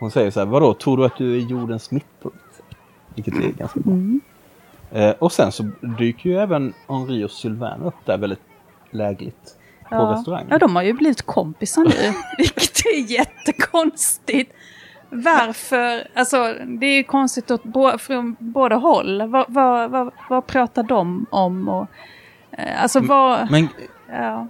Hon 0.00 0.10
säger 0.10 0.30
så 0.30 0.40
här, 0.40 0.46
vadå, 0.46 0.74
tror 0.74 0.96
du 0.96 1.04
att 1.04 1.16
du 1.16 1.34
är 1.36 1.40
jordens 1.40 1.90
mittpunkt? 1.90 2.38
Vilket 3.14 3.34
är 3.34 3.48
ganska 3.52 3.80
bra. 3.80 3.92
Mm. 3.92 4.20
Eh, 4.92 5.10
och 5.10 5.32
sen 5.32 5.52
så 5.52 5.62
dyker 5.98 6.30
ju 6.30 6.36
även 6.38 6.74
Henri 6.88 7.24
och 7.24 7.30
Sylvain 7.30 7.82
upp 7.82 7.94
där 8.04 8.18
väldigt 8.18 8.40
lägligt 8.90 9.56
på 9.88 9.94
Ja. 9.94 10.12
restaurangen. 10.18 10.46
ja, 10.50 10.58
de 10.58 10.76
har 10.76 10.82
ju 10.82 10.92
blivit 10.92 11.22
kompisar 11.22 11.82
nu, 11.84 12.12
vilket 12.38 12.86
är 12.86 13.10
jättekonstigt. 13.12 14.52
Varför? 15.14 16.08
Alltså, 16.14 16.54
det 16.66 16.86
är 16.86 16.96
ju 16.96 17.04
konstigt 17.04 17.50
åt 17.50 17.64
bå- 17.64 17.98
från 17.98 18.36
båda 18.38 18.76
håll. 18.76 19.22
Vad, 19.28 19.44
vad, 19.48 19.90
vad, 19.90 20.10
vad 20.30 20.46
pratar 20.46 20.82
de 20.82 21.26
om? 21.30 21.68
Och, 21.68 21.86
eh, 22.50 22.82
alltså, 22.82 23.00
vad... 23.00 23.50
Men 23.50 23.68
Ja. 24.08 24.46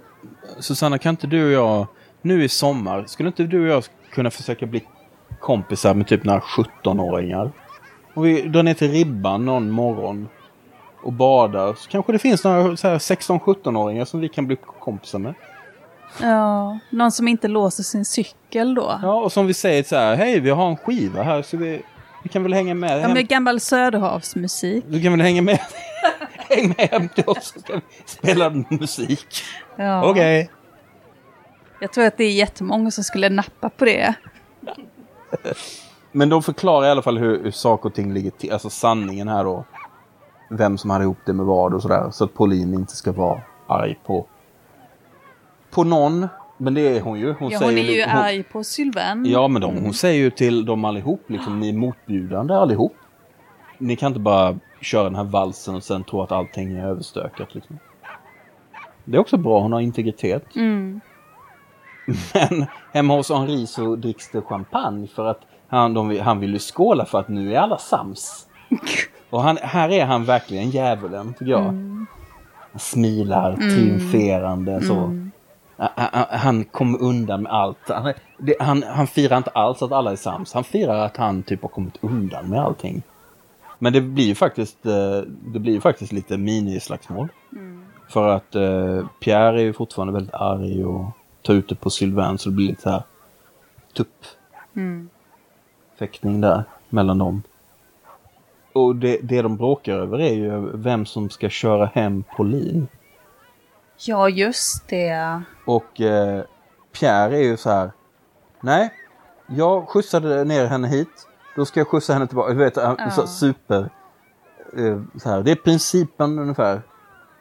Susanna, 0.59 0.97
kan 0.97 1.09
inte 1.09 1.27
du 1.27 1.45
och 1.45 1.51
jag, 1.51 1.87
nu 2.21 2.43
i 2.43 2.49
sommar, 2.49 3.03
skulle 3.07 3.27
inte 3.27 3.43
du 3.43 3.61
och 3.61 3.67
jag 3.75 3.83
kunna 4.11 4.31
försöka 4.31 4.65
bli 4.65 4.83
kompisar 5.39 5.93
med 5.93 6.07
typ 6.07 6.23
några 6.23 6.39
17-åringar? 6.39 7.51
Om 8.13 8.23
vi 8.23 8.41
drar 8.41 8.63
ner 8.63 8.73
till 8.73 8.91
ribban 8.91 9.45
någon 9.45 9.71
morgon 9.71 10.29
och 11.03 11.13
badar 11.13 11.73
så 11.73 11.89
kanske 11.89 12.11
det 12.11 12.19
finns 12.19 12.43
några 12.43 12.77
så 12.77 12.87
här 12.87 12.97
16-17-åringar 12.97 14.05
som 14.05 14.19
vi 14.19 14.29
kan 14.29 14.47
bli 14.47 14.57
kompisar 14.79 15.19
med. 15.19 15.33
Ja, 16.21 16.79
någon 16.89 17.11
som 17.11 17.27
inte 17.27 17.47
låser 17.47 17.83
sin 17.83 18.05
cykel 18.05 18.75
då. 18.75 18.99
Ja, 19.01 19.13
och 19.15 19.31
som 19.31 19.47
vi 19.47 19.53
säger 19.53 19.83
så 19.83 19.95
här, 19.95 20.15
hej 20.15 20.39
vi 20.39 20.49
har 20.49 20.69
en 20.69 20.77
skiva 20.77 21.23
här 21.23 21.41
så 21.41 21.57
vi, 21.57 21.81
vi 22.23 22.29
kan 22.29 22.43
väl 22.43 22.53
hänga 22.53 22.73
med 22.73 23.01
Ja, 23.01 23.07
med 23.07 23.27
gammal 23.27 23.59
Söderhavsmusik. 23.59 24.85
Du 24.87 25.01
kan 25.01 25.11
väl 25.11 25.21
hänga 25.21 25.41
med, 25.41 25.59
häng 26.49 26.73
med 26.77 26.89
hem 26.91 27.09
till 27.09 27.23
oss 27.27 27.53
så 27.53 27.59
ska 27.59 27.73
vi 27.73 27.81
spela 28.05 28.49
musik. 28.69 29.27
Ja. 29.75 30.09
Okej. 30.09 30.49
Jag 31.79 31.93
tror 31.93 32.05
att 32.05 32.17
det 32.17 32.23
är 32.23 32.31
jättemånga 32.31 32.91
som 32.91 33.03
skulle 33.03 33.29
nappa 33.29 33.69
på 33.69 33.85
det. 33.85 34.15
Men 36.11 36.29
de 36.29 36.43
förklarar 36.43 36.87
i 36.87 36.89
alla 36.89 37.01
fall 37.01 37.17
hur, 37.17 37.43
hur 37.43 37.51
saker 37.51 37.89
och 37.89 37.95
ting 37.95 38.13
ligger 38.13 38.31
till. 38.31 38.51
Alltså 38.51 38.69
sanningen 38.69 39.27
här 39.27 39.43
då. 39.43 39.65
Vem 40.49 40.77
som 40.77 40.89
hade 40.89 41.03
ihop 41.03 41.17
det 41.25 41.33
med 41.33 41.45
vad 41.45 41.73
och 41.73 41.81
sådär. 41.81 42.09
Så 42.11 42.23
att 42.23 42.33
Pauline 42.33 42.73
inte 42.73 42.95
ska 42.95 43.11
vara 43.11 43.41
arg 43.67 43.99
på, 44.05 44.25
på 45.75 45.83
någon. 45.83 46.27
Men 46.57 46.73
det 46.73 46.97
är 46.97 47.01
hon 47.01 47.19
ju. 47.19 47.33
Hon, 47.33 47.49
Ja, 47.51 47.59
säger 47.59 47.71
hon 47.71 47.79
är 47.79 47.91
ju 47.91 48.01
hon, 48.01 48.17
arg 48.17 48.43
på 48.43 48.63
Sylvain. 48.63 49.25
Ja, 49.25 49.47
men 49.47 49.61
de, 49.61 49.77
hon 49.77 49.93
säger 49.93 50.19
ju 50.19 50.29
till 50.29 50.65
dem 50.65 50.85
allihop, 50.85 51.23
liksom, 51.27 51.59
ni 51.59 51.69
är 51.69 51.73
motbjudande 51.73 52.53
allihop. 52.53 52.95
Ni 53.77 53.95
kan 53.95 54.07
inte 54.07 54.19
bara 54.19 54.59
köra 54.81 55.03
den 55.03 55.15
här 55.15 55.23
valsen 55.23 55.75
och 55.75 55.83
sen 55.83 56.03
tro 56.03 56.21
att 56.21 56.31
allting 56.31 56.77
är 56.77 56.87
överstökat. 56.87 57.55
Liksom. 57.55 57.79
Det 59.05 59.17
är 59.17 59.21
också 59.21 59.37
bra, 59.37 59.61
hon 59.61 59.73
har 59.73 59.79
integritet. 59.79 60.55
Mm. 60.55 61.01
Men 62.33 62.65
hemma 62.93 63.15
hos 63.15 63.29
Henri 63.29 63.67
så 63.67 63.95
dricks 63.95 64.29
det 64.31 64.41
champagne 64.41 65.07
för 65.07 65.25
att 65.25 65.41
han, 65.67 65.93
de, 65.93 66.19
han 66.19 66.39
vill 66.39 66.53
ju 66.53 66.59
skåla 66.59 67.05
för 67.05 67.19
att 67.19 67.27
nu 67.27 67.55
är 67.55 67.59
alla 67.59 67.77
sams. 67.77 68.47
Och 69.29 69.41
han, 69.41 69.57
här 69.61 69.89
är 69.89 70.05
han 70.05 70.25
verkligen 70.25 70.69
djävulen, 70.69 71.33
tycker 71.33 71.51
jag. 71.51 71.61
Han 71.61 72.79
smilar 72.79 73.55
triumferande 73.55 74.81
så. 74.81 74.95
Han, 74.95 75.24
han, 76.29 76.63
kommer 76.63 77.01
undan 77.01 77.43
med 77.43 77.51
allt. 77.51 77.77
Han, 77.87 78.13
det, 78.37 78.55
han, 78.59 78.83
han 78.83 79.07
firar 79.07 79.37
inte 79.37 79.49
alls 79.49 79.81
att 79.81 79.91
alla 79.91 80.11
är 80.11 80.15
sams. 80.15 80.53
Han 80.53 80.63
firar 80.63 81.05
att 81.05 81.17
han 81.17 81.43
typ 81.43 81.61
har 81.61 81.69
kommit 81.69 81.97
undan 82.01 82.49
med 82.49 82.59
allting. 82.59 83.03
Men 83.79 83.93
det 83.93 84.01
blir 84.01 84.25
ju 84.25 84.35
faktiskt, 84.35 84.85
eh, 84.85 85.17
det 85.27 85.59
blir 85.59 85.73
ju 85.73 85.81
faktiskt 85.81 86.11
lite 86.11 86.37
minislagsmål. 86.37 87.27
För 88.09 88.27
att 88.27 88.55
eh, 88.55 89.07
Pierre 89.19 89.61
är 89.61 89.63
ju 89.63 89.73
fortfarande 89.73 90.13
väldigt 90.13 90.33
arg 90.33 90.85
och 90.85 91.05
tar 91.41 91.53
ut 91.53 91.69
det 91.69 91.75
på 91.75 91.89
Sylvain 91.89 92.37
så 92.37 92.49
det 92.49 92.55
blir 92.55 92.67
lite 92.67 92.81
så 92.81 92.89
här 92.89 93.03
tupp 93.93 94.25
Mm. 94.75 95.09
fäktning 95.99 96.41
där 96.41 96.63
mellan 96.89 97.17
dem. 97.17 97.43
Och 98.73 98.95
det, 98.95 99.19
det 99.23 99.41
de 99.41 99.57
bråkar 99.57 99.93
över 99.93 100.19
är 100.19 100.33
ju 100.33 100.77
vem 100.77 101.05
som 101.05 101.29
ska 101.29 101.49
köra 101.49 101.85
hem 101.85 102.23
Pauline. 102.37 102.87
Ja, 103.97 104.29
just 104.29 104.87
det. 104.87 105.41
Och 105.65 106.01
eh, 106.01 106.43
Pierre 106.99 107.37
är 107.37 107.43
ju 107.43 107.57
så 107.57 107.69
här. 107.69 107.91
Nej, 108.61 108.93
jag 109.47 109.87
skjutsade 109.89 110.43
ner 110.43 110.65
henne 110.65 110.87
hit. 110.87 111.27
Då 111.55 111.65
ska 111.65 111.79
jag 111.79 111.87
skjutsa 111.87 112.13
henne 112.13 112.27
tillbaka. 112.27 112.53
Du 112.53 112.57
vet, 112.59 112.75
Ja. 112.75 113.09
så, 113.11 113.27
super. 113.27 113.89
Eh, 114.77 115.01
så 115.21 115.29
här. 115.29 115.43
Det 115.43 115.51
är 115.51 115.55
principen 115.55 116.39
ungefär. 116.39 116.81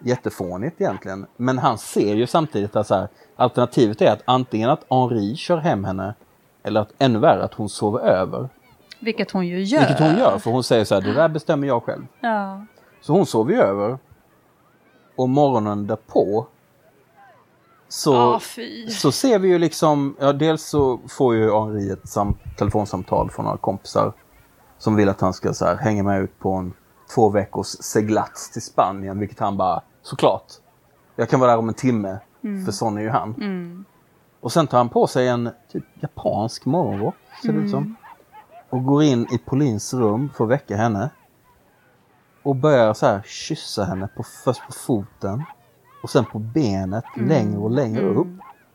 Jättefånigt 0.00 0.80
egentligen. 0.80 1.26
Men 1.36 1.58
han 1.58 1.78
ser 1.78 2.14
ju 2.14 2.26
samtidigt 2.26 2.76
att 2.76 2.86
så 2.86 2.94
här, 2.94 3.08
alternativet 3.36 4.02
är 4.02 4.12
att 4.12 4.22
antingen 4.24 4.70
att 4.70 4.84
Henri 4.90 5.36
kör 5.36 5.56
hem 5.56 5.84
henne. 5.84 6.14
Eller 6.62 6.80
att 6.80 6.92
ännu 6.98 7.18
värre 7.18 7.44
att 7.44 7.54
hon 7.54 7.68
sover 7.68 8.00
över. 8.00 8.48
Vilket 9.00 9.30
hon 9.30 9.46
ju 9.46 9.62
gör. 9.62 9.78
Vilket 9.80 9.98
hon 9.98 10.18
gör. 10.18 10.38
För 10.38 10.50
hon 10.50 10.64
säger 10.64 10.84
så 10.84 10.94
här, 10.94 11.02
det 11.02 11.12
där 11.14 11.28
bestämmer 11.28 11.68
jag 11.68 11.82
själv. 11.82 12.06
Ja. 12.20 12.64
Så 13.00 13.12
hon 13.12 13.26
sover 13.26 13.52
ju 13.52 13.60
över. 13.60 13.98
Och 15.16 15.28
morgonen 15.28 15.86
därpå. 15.86 16.46
Så, 17.88 18.14
Ah, 18.16 18.40
så 18.90 19.12
ser 19.12 19.38
vi 19.38 19.48
ju 19.48 19.58
liksom, 19.58 20.16
ja 20.20 20.32
dels 20.32 20.62
så 20.64 21.00
får 21.08 21.34
ju 21.34 21.52
Henri 21.52 21.90
ett 21.90 22.08
sam- 22.08 22.38
telefonsamtal 22.58 23.30
från 23.30 23.44
några 23.44 23.58
kompisar. 23.58 24.12
Som 24.78 24.96
vill 24.96 25.08
att 25.08 25.20
han 25.20 25.32
ska 25.32 25.54
så 25.54 25.64
här, 25.64 25.76
hänga 25.76 26.02
med 26.02 26.20
ut 26.22 26.38
på 26.38 26.52
en 26.52 26.72
två 27.14 27.28
veckors 27.28 27.66
seglats 27.66 28.50
till 28.50 28.62
Spanien. 28.62 29.18
Vilket 29.18 29.38
han 29.38 29.56
bara, 29.56 29.82
såklart. 30.02 30.52
Jag 31.16 31.28
kan 31.28 31.40
vara 31.40 31.50
där 31.50 31.58
om 31.58 31.68
en 31.68 31.74
timme. 31.74 32.18
För 32.64 32.72
sån 32.72 32.98
är 32.98 33.02
ju 33.02 33.08
han. 33.10 33.34
Mm. 33.34 33.84
Och 34.40 34.52
sen 34.52 34.66
tar 34.66 34.78
han 34.78 34.88
på 34.88 35.06
sig 35.06 35.28
en 35.28 35.50
typ 35.72 35.84
japansk 36.00 36.64
morgonrock, 36.64 37.14
ser 37.42 37.52
det 37.52 37.58
ut 37.58 37.70
som. 37.70 37.96
Och 38.70 38.84
går 38.84 39.02
in 39.02 39.26
i 39.32 39.38
Paulins 39.38 39.94
rum 39.94 40.30
för 40.36 40.44
att 40.44 40.50
väcka 40.50 40.76
henne. 40.76 41.10
Och 42.44 42.56
börjar 42.56 42.94
så 42.94 43.06
här 43.06 43.22
kyssa 43.26 43.84
henne 43.84 44.08
på, 44.16 44.22
först 44.44 44.66
på 44.66 44.72
foten. 44.72 45.44
Och 46.02 46.10
sen 46.10 46.24
på 46.24 46.38
benet 46.38 47.04
längre 47.16 47.58
och 47.58 47.70
längre 47.70 48.02
upp. 48.02 48.28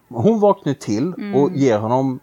Hon 0.10 0.40
vaknar 0.40 0.74
till 0.74 1.34
och 1.36 1.52
ger 1.52 1.80
honom 1.80 2.20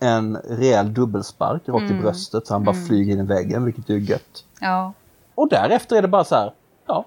en 0.00 0.36
rejäl 0.36 0.94
dubbelspark 0.94 1.68
rakt 1.68 1.90
i 1.90 1.94
bröstet 1.94 2.46
så 2.46 2.54
han 2.54 2.64
bara 2.64 2.76
flyger 2.86 3.12
in 3.12 3.20
i 3.20 3.22
väggen, 3.22 3.64
vilket 3.64 3.90
är 3.90 3.94
gött. 3.94 4.44
Ja. 4.60 4.92
Och 5.34 5.48
därefter 5.48 5.96
är 5.96 6.02
det 6.02 6.08
bara 6.08 6.24
så 6.24 6.34
här, 6.34 6.52
ja, 6.86 7.04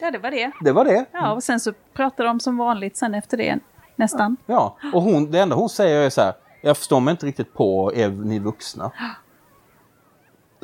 ja, 0.00 0.10
det 0.10 0.18
var 0.18 0.30
det. 0.30 0.52
det 0.60 0.72
var 0.72 0.84
det. 0.84 1.06
Ja, 1.12 1.32
och 1.32 1.42
sen 1.42 1.60
så 1.60 1.72
pratar 1.94 2.24
de 2.24 2.40
som 2.40 2.56
vanligt 2.56 2.96
sen 2.96 3.14
efter 3.14 3.36
det. 3.36 3.58
Nästan. 3.96 4.36
Ja, 4.46 4.76
och 4.94 5.02
hon, 5.02 5.30
det 5.30 5.40
enda 5.40 5.56
hon 5.56 5.68
säger 5.68 6.00
är 6.00 6.10
så 6.10 6.20
här, 6.20 6.34
jag 6.60 6.76
förstår 6.76 7.00
mig 7.00 7.12
inte 7.12 7.26
riktigt 7.26 7.54
på 7.54 7.92
är 7.94 8.08
ni 8.08 8.38
vuxna? 8.38 8.90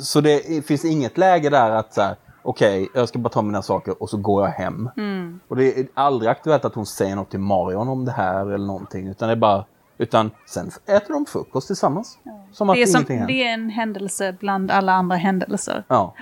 Så 0.01 0.21
det 0.21 0.67
finns 0.67 0.85
inget 0.85 1.19
läge 1.19 1.51
där 1.51 1.71
att 1.71 1.95
så 1.95 2.03
här, 2.03 2.17
okej, 2.43 2.89
jag 2.95 3.09
ska 3.09 3.19
bara 3.19 3.29
ta 3.29 3.43
mina 3.43 3.63
saker 3.63 4.03
och 4.03 4.11
så 4.11 4.17
går 4.17 4.45
jag 4.45 4.51
hem. 4.51 4.91
Mm. 4.97 5.41
Och 5.49 5.57
det 5.57 5.79
är 5.79 5.87
aldrig 5.95 6.31
aktuellt 6.31 6.65
att 6.65 6.75
hon 6.75 6.87
säger 6.87 7.17
något 7.17 7.31
till 7.31 7.41
Marion 7.41 7.89
om 7.89 8.05
det 8.05 8.13
här 8.13 8.47
eller 8.47 8.67
någonting, 8.67 9.09
utan 9.09 9.29
det 9.29 9.33
är 9.33 9.37
bara, 9.37 9.65
utan 9.99 10.31
sen 10.47 10.71
äter 10.87 11.15
de 11.15 11.27
frukost 11.27 11.67
tillsammans. 11.67 12.19
Som 12.53 12.71
att 12.71 12.77
Det 12.77 12.83
är, 12.83 12.87
som, 12.87 13.05
det 13.05 13.45
är 13.45 13.55
en 13.55 13.71
händelse 13.71 14.37
bland 14.41 14.71
alla 14.71 14.93
andra 14.93 15.17
händelser. 15.17 15.85
Ja. 15.89 16.15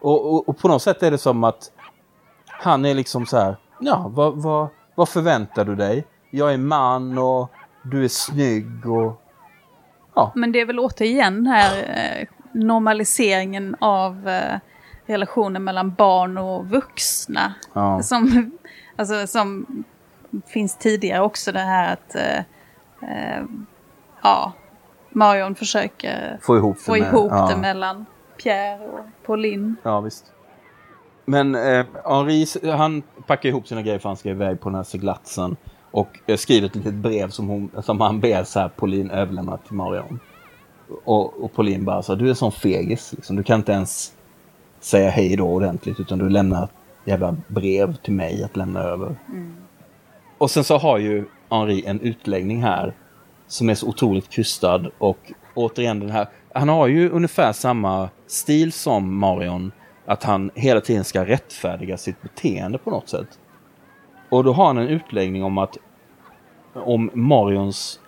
Och, 0.00 0.34
och, 0.34 0.48
och 0.48 0.58
på 0.58 0.68
något 0.68 0.82
sätt 0.82 1.02
är 1.02 1.10
det 1.10 1.18
som 1.18 1.44
att 1.44 1.70
han 2.46 2.84
är 2.84 2.94
liksom 2.94 3.26
så 3.26 3.36
här, 3.36 3.56
ja, 3.80 4.10
vad, 4.14 4.42
vad, 4.42 4.68
vad 4.94 5.08
förväntar 5.08 5.64
du 5.64 5.76
dig? 5.76 6.06
Jag 6.30 6.54
är 6.54 6.58
man 6.58 7.18
och 7.18 7.50
du 7.82 8.04
är 8.04 8.08
snygg 8.08 8.86
och... 8.86 9.20
Men 10.34 10.52
det 10.52 10.60
är 10.60 10.66
väl 10.66 10.78
återigen 10.78 11.46
här 11.46 11.76
eh, 11.78 12.28
normaliseringen 12.52 13.76
av 13.78 14.28
eh, 14.28 14.58
relationen 15.06 15.64
mellan 15.64 15.94
barn 15.94 16.38
och 16.38 16.68
vuxna. 16.68 17.54
Ja. 17.72 18.02
Som, 18.02 18.50
alltså, 18.96 19.26
som 19.26 19.66
finns 20.46 20.76
tidigare 20.76 21.22
också 21.22 21.52
det 21.52 21.58
här 21.58 21.92
att 21.92 22.14
eh, 22.14 22.38
eh, 23.10 23.44
ja, 24.22 24.52
Marion 25.10 25.54
försöker 25.54 26.38
Få 26.42 26.56
ihop 26.56 26.76
det, 26.76 26.82
få 26.82 26.92
med, 26.92 27.00
ihop 27.00 27.32
ja. 27.32 27.48
det 27.50 27.56
mellan 27.56 28.06
Pierre 28.42 28.86
och 28.86 29.26
Pauline. 29.26 29.76
Ja, 29.82 30.00
visst. 30.00 30.32
Men 31.24 31.54
eh, 31.54 31.86
Henri, 32.04 32.46
han 32.76 33.02
packar 33.26 33.48
ihop 33.48 33.68
sina 33.68 33.82
grejer 33.82 33.98
för 33.98 34.08
han 34.08 34.16
ska 34.16 34.30
iväg 34.30 34.60
på 34.60 34.68
den 34.68 34.76
här 34.76 34.82
seglatsen. 34.82 35.56
Och 35.94 36.20
eh, 36.26 36.36
skriver 36.36 36.66
ett 36.66 36.74
litet 36.74 36.94
brev 36.94 37.30
som, 37.30 37.48
hon, 37.48 37.70
som 37.82 38.00
han 38.00 38.20
ber 38.20 38.44
så 38.44 38.60
här, 38.60 38.68
Pauline 38.68 39.10
överlämna 39.10 39.56
till 39.56 39.76
Marion. 39.76 40.20
Och, 41.04 41.44
och 41.44 41.52
Pauline 41.54 41.84
bara 41.84 42.02
så 42.02 42.12
här, 42.12 42.20
du 42.20 42.30
är 42.30 42.34
sån 42.34 42.52
fegis. 42.52 43.12
Liksom. 43.12 43.36
Du 43.36 43.42
kan 43.42 43.58
inte 43.58 43.72
ens 43.72 44.12
säga 44.80 45.10
hej 45.10 45.36
då 45.36 45.44
ordentligt 45.44 46.00
utan 46.00 46.18
du 46.18 46.28
lämnar 46.28 46.64
ett 46.64 46.70
jävla 47.04 47.36
brev 47.48 47.96
till 47.96 48.12
mig 48.12 48.44
att 48.44 48.56
lämna 48.56 48.80
över. 48.80 49.16
Och 50.38 50.50
sen 50.50 50.64
så 50.64 50.78
har 50.78 50.98
ju 50.98 51.24
Henri 51.50 51.84
en 51.86 52.00
utläggning 52.00 52.62
här 52.62 52.94
som 53.46 53.70
är 53.70 53.74
så 53.74 53.88
otroligt 53.88 54.28
krystad 54.28 54.90
och 54.98 55.32
återigen 55.54 56.00
den 56.00 56.10
här, 56.10 56.28
han 56.52 56.68
har 56.68 56.86
ju 56.86 57.10
ungefär 57.10 57.52
samma 57.52 58.08
stil 58.26 58.72
som 58.72 59.18
Marion, 59.18 59.72
att 60.06 60.24
han 60.24 60.50
hela 60.54 60.80
tiden 60.80 61.04
ska 61.04 61.24
rättfärdiga 61.24 61.96
sitt 61.96 62.22
beteende 62.22 62.78
på 62.78 62.90
något 62.90 63.08
sätt. 63.08 63.38
Och 64.28 64.44
då 64.44 64.52
har 64.52 64.66
han 64.66 64.78
en 64.78 64.88
utläggning 64.88 65.44
om 65.44 65.58
att 65.58 65.76
om 66.74 67.10
Marions 67.14 68.00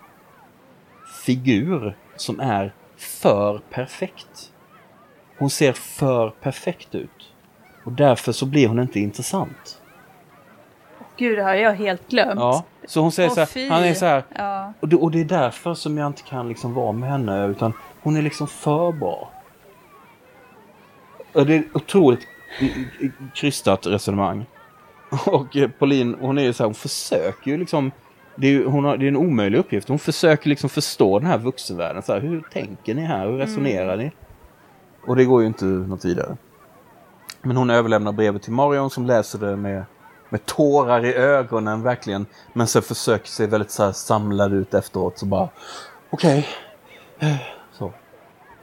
figur 1.25 1.97
som 2.15 2.39
är 2.39 2.73
för 2.97 3.61
perfekt. 3.69 4.51
Hon 5.37 5.49
ser 5.49 5.73
för 5.73 6.29
perfekt 6.29 6.95
ut. 6.95 7.33
Och 7.83 7.91
därför 7.91 8.31
så 8.31 8.45
blir 8.45 8.67
hon 8.67 8.79
inte 8.79 8.99
intressant. 8.99 9.81
Gud, 11.17 11.37
det 11.37 11.43
har 11.43 11.53
jag 11.53 11.73
helt 11.73 12.07
glömt. 12.09 12.39
Ja, 12.39 12.63
så 12.85 13.01
hon 13.01 13.11
säger 13.11 13.29
Åh, 13.29 13.35
så 13.35 13.45
fy. 13.45 13.63
här, 13.63 13.69
han 13.75 13.83
är 13.83 13.93
så 13.93 14.05
här, 14.05 14.23
Ja. 14.35 14.73
och 14.79 14.87
det, 14.87 14.95
och 14.95 15.11
det 15.11 15.19
är 15.21 15.25
därför 15.25 15.73
som 15.73 15.97
jag 15.97 16.07
inte 16.07 16.21
kan 16.21 16.49
liksom 16.49 16.73
vara 16.73 16.91
med 16.91 17.09
henne 17.09 17.45
utan 17.47 17.73
hon 18.01 18.17
är 18.17 18.21
liksom 18.21 18.47
för 18.47 18.91
bra. 18.91 19.31
Och 21.33 21.45
det 21.45 21.55
är 21.55 21.59
ett 21.59 21.75
otroligt 21.75 22.27
krystat 23.35 23.87
resonemang. 23.87 24.45
Och 25.25 25.57
eh, 25.57 25.69
Pauline, 25.69 26.15
hon 26.21 26.37
är 26.37 26.43
ju 26.43 26.53
så 26.53 26.63
här, 26.63 26.65
hon 26.67 26.75
försöker 26.75 27.51
ju 27.51 27.57
liksom 27.57 27.91
det 28.39 28.47
är, 28.47 28.51
ju, 28.51 28.65
hon 28.65 28.85
har, 28.85 28.97
det 28.97 29.05
är 29.05 29.07
en 29.07 29.17
omöjlig 29.17 29.59
uppgift. 29.59 29.89
Hon 29.89 29.99
försöker 29.99 30.49
liksom 30.49 30.69
förstå 30.69 31.19
den 31.19 31.27
här 31.27 31.37
vuxenvärlden. 31.37 32.03
Så 32.03 32.13
här, 32.13 32.19
hur 32.19 32.41
tänker 32.41 32.95
ni 32.95 33.01
här? 33.01 33.27
Hur 33.27 33.37
resonerar 33.37 33.97
ni? 33.97 34.11
Och 35.07 35.15
det 35.15 35.25
går 35.25 35.41
ju 35.41 35.47
inte 35.47 35.65
något 35.65 36.05
vidare. 36.05 36.37
Men 37.41 37.57
hon 37.57 37.69
överlämnar 37.69 38.11
brevet 38.11 38.43
till 38.43 38.53
Marion 38.53 38.89
som 38.89 39.05
läser 39.05 39.39
det 39.39 39.55
med, 39.55 39.83
med 40.29 40.45
tårar 40.45 41.05
i 41.05 41.13
ögonen 41.13 41.83
verkligen. 41.83 42.25
Men 42.53 42.67
sen 42.67 42.81
försöker 42.81 43.27
se 43.27 43.47
väldigt 43.47 43.71
så 43.71 43.83
här 43.83 43.91
samlad 43.91 44.53
ut 44.53 44.73
efteråt. 44.73 45.17
Så 45.19 45.25
bara 45.25 45.49
okej. 46.09 46.47
Så. 47.71 47.93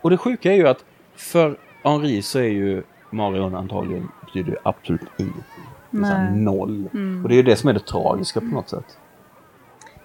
Och 0.00 0.10
det 0.10 0.16
sjuka 0.16 0.52
är 0.52 0.56
ju 0.56 0.68
att 0.68 0.84
för 1.16 1.56
Henri 1.82 2.22
så 2.22 2.38
är 2.38 2.42
ju 2.42 2.82
Marion 3.10 3.54
antagligen 3.54 4.08
betyder 4.26 4.58
absolut 4.62 5.08
ingenting. 5.18 5.44
Noll. 6.44 6.88
Och 7.22 7.28
det 7.28 7.34
är 7.34 7.36
ju 7.36 7.42
det 7.42 7.56
som 7.56 7.68
är 7.68 7.72
det 7.74 7.86
tragiska 7.86 8.40
på 8.40 8.46
något 8.46 8.68
sätt. 8.68 8.98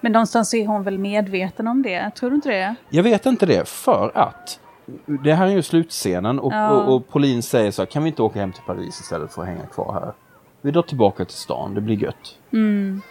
Men 0.01 0.11
någonstans 0.11 0.53
är 0.53 0.67
hon 0.67 0.83
väl 0.83 0.97
medveten 0.97 1.67
om 1.67 1.81
det? 1.81 2.11
Tror 2.15 2.29
du 2.29 2.35
inte 2.35 2.49
det? 2.49 2.75
Jag 2.89 3.03
vet 3.03 3.25
inte 3.25 3.45
det 3.45 3.67
för 3.67 4.11
att 4.15 4.59
det 5.05 5.33
här 5.33 5.47
är 5.47 5.51
ju 5.51 5.61
slutscenen 5.61 6.39
och, 6.39 6.53
Ja. 6.53 6.69
och, 6.71 6.95
och 6.95 7.07
Pauline 7.07 7.41
säger 7.41 7.71
så 7.71 7.81
här, 7.81 7.87
kan 7.87 8.03
vi 8.03 8.09
inte 8.09 8.21
åka 8.21 8.39
hem 8.39 8.51
till 8.51 8.63
Paris 8.63 8.99
istället 8.99 9.33
för 9.33 9.41
att 9.41 9.47
hänga 9.47 9.65
kvar 9.65 9.93
här? 9.93 10.13
Vi 10.61 10.71
drar 10.71 10.81
tillbaka 10.81 11.25
till 11.25 11.35
stan, 11.37 11.73
det 11.73 11.81
blir 11.81 12.03
gött. 12.03 12.37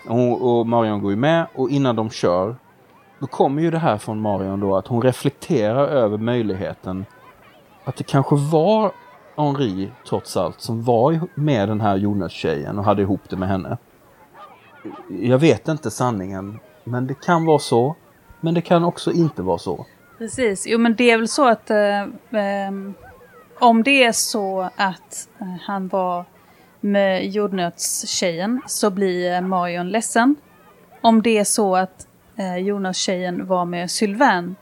Och, 0.08 0.58
och 0.58 0.66
Marion 0.66 1.02
går 1.02 1.10
ju 1.10 1.16
med 1.16 1.46
och 1.54 1.70
innan 1.70 1.96
de 1.96 2.10
kör 2.10 2.56
då 3.18 3.26
kommer 3.26 3.62
ju 3.62 3.70
det 3.70 3.78
här 3.78 3.98
från 3.98 4.20
Marion 4.20 4.60
då 4.60 4.76
att 4.76 4.86
hon 4.86 5.02
reflekterar 5.02 5.88
över 5.88 6.18
möjligheten 6.18 7.04
att 7.84 7.96
det 7.96 8.04
kanske 8.04 8.36
var 8.36 8.92
Henri 9.36 9.90
trots 10.08 10.36
allt 10.36 10.60
som 10.60 10.84
var 10.84 11.20
med 11.34 11.68
den 11.68 11.80
här 11.80 11.96
Jonas-tjejen 11.96 12.78
och 12.78 12.84
hade 12.84 13.02
ihop 13.02 13.20
det 13.30 13.36
med 13.36 13.48
henne. 13.48 13.76
Jag 15.08 15.38
vet 15.38 15.68
inte 15.68 15.90
sanningen 15.90 16.58
men 16.90 17.06
det 17.06 17.20
kan 17.20 17.44
vara 17.44 17.58
så. 17.58 17.96
Men 18.40 18.54
det 18.54 18.60
kan 18.60 18.84
också 18.84 19.12
inte 19.12 19.42
vara 19.42 19.58
så. 19.58 19.86
Precis, 20.18 20.66
jo 20.66 20.78
men 20.78 20.94
det 20.94 21.10
är 21.10 21.18
väl 21.18 21.28
så 21.28 21.48
att 21.48 21.70
eh, 21.70 22.02
ehm, 22.30 22.94
om 23.60 23.82
det 23.82 24.04
är 24.04 24.12
så 24.12 24.60
att 24.76 25.28
eh, 25.40 25.46
han 25.62 25.88
var 25.88 26.24
med 26.80 27.26
jordnötstjejen 27.26 28.60
så 28.66 28.90
blir 28.90 29.32
eh, 29.34 29.40
Marion 29.40 29.88
ledsen. 29.88 30.36
Om 31.00 31.22
det 31.22 31.38
är 31.38 31.44
så 31.44 31.76
att 31.76 32.06
eh, 32.36 32.56
Jonas-tjejen 32.56 33.46
var 33.46 33.64
med 33.64 33.90
Sylvain 33.90 34.56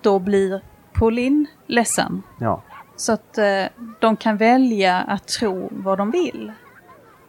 då 0.00 0.18
blir 0.18 0.60
Pauline 0.92 1.46
ledsen. 1.66 2.22
Ja, 2.40 2.62
Så 2.96 3.12
att 3.12 3.38
eh, 3.38 3.64
de 4.00 4.16
kan 4.16 4.36
välja 4.36 5.00
att 5.00 5.26
tro 5.28 5.68
vad 5.72 5.98
de 5.98 6.10
vill. 6.10 6.52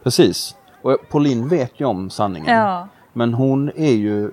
precis. 0.02 0.56
Och 0.82 0.98
Pauline 1.10 1.48
vet 1.48 1.80
ju 1.80 1.84
om 1.84 2.10
sanningen. 2.10 2.54
Ja, 2.54 2.88
Men 3.16 3.34
hon 3.34 3.70
är 3.76 3.92
ju 3.92 4.30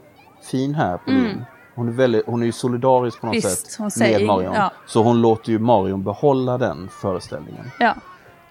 fin 0.52 0.76
här, 0.76 0.98
Pauline. 0.98 1.46
Hon, 1.76 1.88
är 1.88 1.92
väldigt, 1.92 2.26
hon 2.26 2.42
är 2.42 2.46
ju 2.46 2.52
solidarisk 2.52 3.22
på 3.22 3.28
något 3.28 3.36
Visst, 3.36 3.68
sätt 3.72 3.76
hon 3.80 3.92
säger 3.92 4.18
med 4.20 4.28
Marion. 4.28 4.54
ja. 4.54 4.72
Så 4.88 5.04
hon 5.04 5.22
låter 5.22 5.52
ju 5.52 5.60
Marion 5.60 6.04
behålla 6.04 6.58
den 6.58 6.90
föreställningen. 7.02 7.66
ja. 7.80 7.96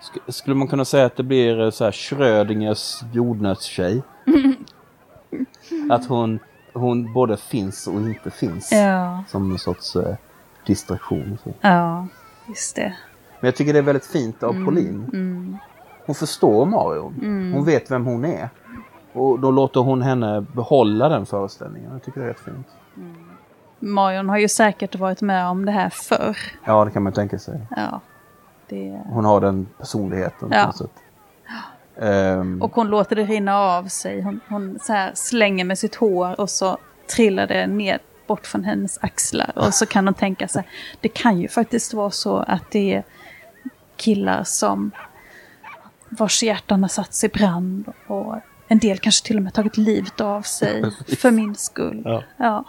Sk- 0.02 0.30
skulle 0.32 0.56
man 0.56 0.68
kunna 0.68 0.84
säga 0.84 1.06
att 1.06 1.16
det 1.16 1.22
blir 1.22 1.60
eh, 1.60 1.70
så 1.70 1.84
här 1.84 1.92
Schrödingers 1.92 3.00
jordnötstjej? 3.12 4.02
att 5.90 6.06
hon, 6.08 6.38
hon 6.72 7.12
både 7.12 7.36
finns 7.36 7.86
och 7.86 8.00
inte 8.00 8.30
finns. 8.30 8.72
Ja, 8.72 9.24
Som 9.28 9.52
en 9.52 9.58
sorts 9.58 9.96
eh, 9.96 10.14
distraktion. 10.66 11.38
Ja, 11.60 12.06
just 12.48 12.76
det. 12.76 12.94
Men 13.40 13.48
jag 13.48 13.56
tycker 13.56 13.72
det 13.72 13.78
är 13.78 13.82
väldigt 13.82 14.06
fint 14.06 14.42
av 14.42 14.64
Pauline. 14.64 15.10
Mm. 15.12 15.56
Hon 16.06 16.14
förstår 16.14 16.66
Marion. 16.66 17.14
Hon 17.54 17.64
vet 17.64 17.90
vem 17.90 18.06
hon 18.06 18.24
är. 18.24 18.48
Och 19.12 19.38
då 19.40 19.50
låter 19.50 19.80
hon 19.80 20.02
henne 20.02 20.40
behålla 20.40 21.08
den 21.08 21.26
föreställningen. 21.26 21.92
Jag 21.92 22.02
tycker 22.02 22.20
det 22.20 22.26
är 22.26 22.28
rätt 22.28 22.40
fint. 22.40 22.66
Marion 23.78 24.28
har 24.28 24.38
ju 24.38 24.48
säkert 24.48 24.94
varit 24.94 25.20
med 25.20 25.46
om 25.48 25.64
det 25.64 25.72
här 25.72 25.90
förr. 25.90 26.36
Ja, 26.64 26.84
det 26.84 26.90
kan 26.90 27.02
man 27.02 27.12
tänka 27.12 27.38
sig. 27.38 27.60
Ja, 27.76 28.00
det... 28.68 29.00
Hon 29.06 29.24
har 29.24 29.40
den 29.40 29.66
personligheten 29.78 30.48
Ja. 30.52 30.60
på 30.60 30.66
något 30.66 30.76
sätt. 30.76 30.90
Ehm, 32.00 32.62
Och 32.62 32.74
hon 32.74 32.88
låter 32.88 33.16
det 33.16 33.22
rinna 33.24 33.56
av 33.58 33.84
sig. 33.88 34.20
Hon, 34.22 34.40
hon 34.48 34.78
slänger 35.14 35.64
med 35.64 35.78
sitt 35.78 35.94
hår 35.94 36.40
och 36.40 36.50
så 36.50 36.78
trillar 37.16 37.46
det 37.46 37.66
ner 37.66 37.98
bort 38.26 38.46
från 38.46 38.64
hennes 38.64 38.98
axlar. 39.02 39.52
Och 39.56 39.74
så 39.74 39.86
kan 39.86 40.06
hon 40.06 40.14
tänka 40.14 40.48
sig, 40.48 40.68
det 41.00 41.08
kan 41.08 41.38
ju 41.38 41.48
faktiskt 41.48 41.94
vara 41.94 42.10
så 42.10 42.36
att 42.36 42.70
det 42.70 42.94
är 42.94 43.02
killar 43.96 44.42
som 44.44 44.90
vars 46.08 46.42
hjärtan 46.42 46.82
har 46.82 46.88
satts 46.88 47.24
i 47.24 47.28
brand. 47.28 47.92
Och 48.06 48.34
en 48.72 48.78
del 48.78 48.98
kanske 48.98 49.26
till 49.26 49.36
och 49.36 49.42
med 49.42 49.54
tagit 49.54 49.76
livet 49.76 50.20
av 50.20 50.42
sig 50.42 50.90
för 51.18 51.30
min 51.30 51.54
skull. 51.54 52.02
Ja. 52.04 52.22
Ja. 52.36 52.64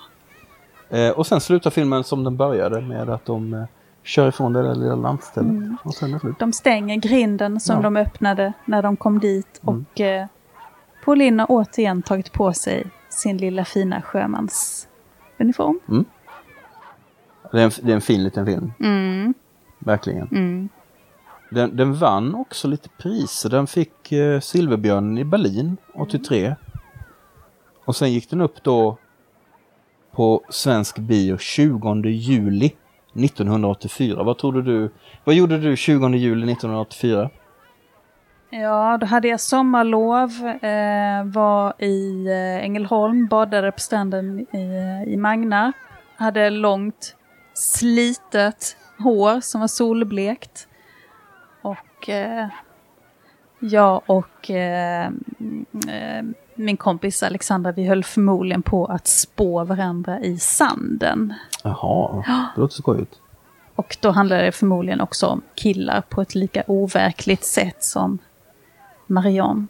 eh, 0.97 1.09
och 1.09 1.27
sen 1.27 1.41
slutar 1.41 1.69
filmen 1.69 2.03
som 2.03 2.23
den 2.23 2.37
började 2.37 2.81
med 2.81 3.09
att 3.09 3.25
de 3.25 3.53
eh, 3.53 3.63
kör 4.03 4.27
ifrån 4.29 4.53
det 4.53 4.63
där 4.63 4.75
lilla 4.75 4.95
landstället. 4.95 5.71
Och 5.83 5.93
sen 5.93 6.13
är 6.13 6.19
slut. 6.19 6.39
De 6.39 6.53
stänger 6.53 6.95
grinden 6.95 7.59
som 7.59 7.75
Ja. 7.75 7.81
de 7.81 7.97
öppnade 7.97 8.53
när 8.65 8.81
de 8.81 8.97
kom 8.97 9.19
dit. 9.19 9.61
Och 9.63 10.01
eh, 10.01 10.27
Pauline 11.05 11.39
har 11.39 11.47
återigen 11.49 12.01
tagit 12.01 12.31
på 12.33 12.53
sig 12.53 12.85
sin 13.09 13.37
lilla 13.37 13.65
fina 13.65 14.01
sjömansuniform. 14.01 15.79
Det 17.51 17.61
är, 17.61 17.65
en, 17.65 17.71
det 17.81 17.91
är 17.91 17.95
en 17.95 18.01
fin 18.01 18.23
liten 18.23 18.45
film. 18.45 18.73
Mm. 18.79 19.33
Verkligen. 19.79 20.69
Mm. 21.53 21.69
Den, 21.69 21.77
den 21.77 21.93
vann 21.93 22.35
också 22.35 22.67
lite 22.67 22.89
priser. 22.89 23.49
Den 23.49 23.67
fick 23.67 24.11
eh, 24.11 24.39
Silverbjörnen 24.39 25.17
i 25.17 25.25
Berlin 25.25 25.77
83. 25.93 26.55
Och 27.85 27.95
sen 27.95 28.13
gick 28.13 28.29
den 28.29 28.41
upp 28.41 28.63
då 28.63 28.97
på 30.11 30.43
svensk 30.49 30.99
bio 30.99 31.37
20 31.37 32.09
juli 32.09 32.71
1984. 33.15 34.23
Vad 34.23 34.37
trodde 34.37 34.61
du? 34.61 34.91
Vad 35.23 35.35
gjorde 35.35 35.57
du 35.57 35.75
20 35.75 36.07
juli 36.07 36.51
1984? 36.51 37.29
Ja, 38.49 38.97
då 39.01 39.05
hade 39.05 39.27
jag 39.27 39.39
sommarlov, 39.39 40.29
eh, 40.61 41.23
var 41.25 41.83
i 41.83 42.25
eh, 42.27 42.63
Ängelholm, 42.63 43.27
badade 43.27 43.71
på 43.71 43.79
stranden 43.79 44.39
i, 44.39 45.03
i 45.07 45.17
Magna. 45.17 45.73
Hade 46.15 46.49
långt, 46.49 47.15
slitet 47.53 48.77
hår 48.99 49.41
som 49.41 49.61
var 49.61 49.67
solblekt. 49.67 50.67
Och 52.03 52.09
eh, 52.09 52.47
jag 53.59 54.01
och 54.05 54.51
eh, 54.51 55.11
mm, 55.39 55.65
eh, 55.87 56.23
min 56.55 56.77
kompis 56.77 57.23
Alexandra, 57.23 57.71
vi 57.71 57.87
höll 57.87 58.03
förmodligen 58.03 58.61
på 58.61 58.85
att 58.85 59.07
spå 59.07 59.63
varandra 59.63 60.19
i 60.19 60.37
sanden. 60.37 61.33
Jaha, 61.63 62.23
det 62.55 62.61
låter 62.61 62.75
skojigt. 62.75 63.19
Och 63.75 63.97
då 64.01 64.11
handlar 64.11 64.43
det 64.43 64.51
förmodligen 64.51 65.01
också 65.01 65.27
om 65.27 65.41
killar 65.55 66.01
på 66.01 66.21
ett 66.21 66.35
lika 66.35 66.63
overkligt 66.67 67.43
sätt 67.43 67.83
som 67.83 68.17
Marion. 69.07 69.67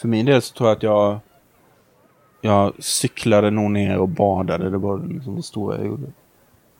För 0.00 0.08
min 0.08 0.26
del 0.26 0.42
så 0.42 0.54
tror 0.54 0.68
jag 0.68 0.76
att 0.76 0.82
jag 0.82 1.20
jag 2.40 2.72
cyklade 2.78 3.50
nog 3.50 3.70
ner 3.70 3.98
och 3.98 4.08
badade. 4.08 4.70
Det 4.70 4.78
var 4.78 4.98
liksom 4.98 5.36
det 5.36 5.42
stora 5.42 5.76
jag 5.76 5.86
gjorde. 5.86 6.06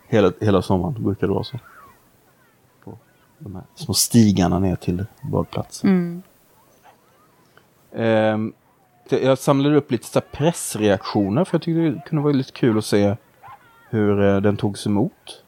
Hela, 0.07 0.31
hela 0.41 0.61
sommaren 0.61 1.03
brukade 1.03 1.27
det 1.27 1.33
vara 1.33 1.43
så. 1.43 1.57
De 3.39 3.55
här 3.55 3.63
små 3.75 3.93
stigarna 3.93 4.59
ner 4.59 4.75
till 4.75 5.05
badplatsen. 5.31 5.89
Mm. 5.89 6.21
Ehm, 7.95 8.53
jag 9.09 9.37
samlade 9.37 9.75
upp 9.75 9.91
lite 9.91 10.05
så 10.07 10.21
pressreaktioner 10.21 11.43
för 11.45 11.55
jag 11.55 11.61
tyckte 11.61 11.79
det 11.81 12.01
kunde 12.09 12.23
vara 12.23 12.33
lite 12.33 12.51
kul 12.51 12.77
att 12.77 12.85
se 12.85 13.15
hur 13.89 14.21
eh, 14.23 14.41
den 14.41 14.57
togs 14.57 14.85
emot. 14.87 15.43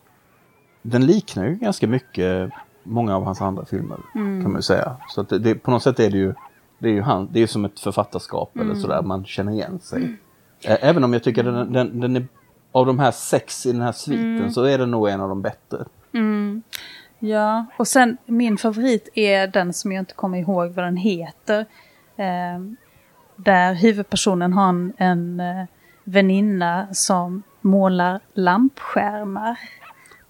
Den 0.81 1.05
liknar 1.05 1.45
ju 1.45 1.55
ganska 1.55 1.88
mycket 1.88 2.51
många 2.84 3.15
av 3.15 3.23
hans 3.23 3.41
andra 3.41 3.65
filmer 3.65 3.97
kan 4.14 4.43
man 4.51 4.55
ju 4.55 4.61
säga. 4.61 4.95
Så 5.09 5.22
att 5.22 5.30
det, 5.30 5.39
det, 5.39 5.55
på 5.55 5.72
något 5.72 5.84
sätt 5.84 5.99
är 5.99 6.09
det 6.11 6.18
ju 6.18 6.34
det 6.80 6.89
är 6.89 6.93
ju 6.93 7.01
han, 7.01 7.30
det 7.31 7.39
är 7.43 7.47
som 7.47 7.65
ett 7.65 7.80
författarskap 7.80 8.57
eller 8.57 8.76
sådär 8.76 9.01
man 9.01 9.26
känner 9.26 9.51
igen 9.51 9.80
sig. 9.80 10.03
Ä- 10.64 10.77
Även 10.81 11.03
om 11.03 11.14
jag 11.14 11.23
tycker 11.23 11.43
den, 11.43 11.73
den, 11.73 11.99
den 11.99 12.15
är 12.15 12.27
av 12.72 12.85
de 12.85 12.99
här 12.99 13.11
sex 13.11 13.65
i 13.65 13.72
den 13.72 13.81
här 13.81 13.91
sviten 13.91 14.53
så 14.53 14.64
är 14.64 14.77
den 14.77 14.91
nog 14.91 15.09
en 15.09 15.22
av 15.22 15.30
de 15.30 15.41
bättre. 15.41 15.85
Ja, 17.19 17.65
och 17.77 17.88
sen 17.88 18.18
min 18.26 18.57
favorit 18.57 19.10
är 19.14 19.48
den 19.48 19.73
som 19.73 19.91
jag 19.91 20.02
inte 20.02 20.14
kommer 20.14 20.38
ihåg 20.38 20.72
vad 20.72 20.85
den 20.85 20.98
heter. 20.98 21.65
Eh, 22.15 22.60
där 23.35 23.73
huvudpersonen 23.73 24.53
har 24.53 24.69
en, 24.69 24.94
en 24.98 25.39
eh, 25.39 25.65
väninna 26.03 26.88
som 26.91 27.44
målar 27.61 28.19
lampskärmar. 28.34 29.60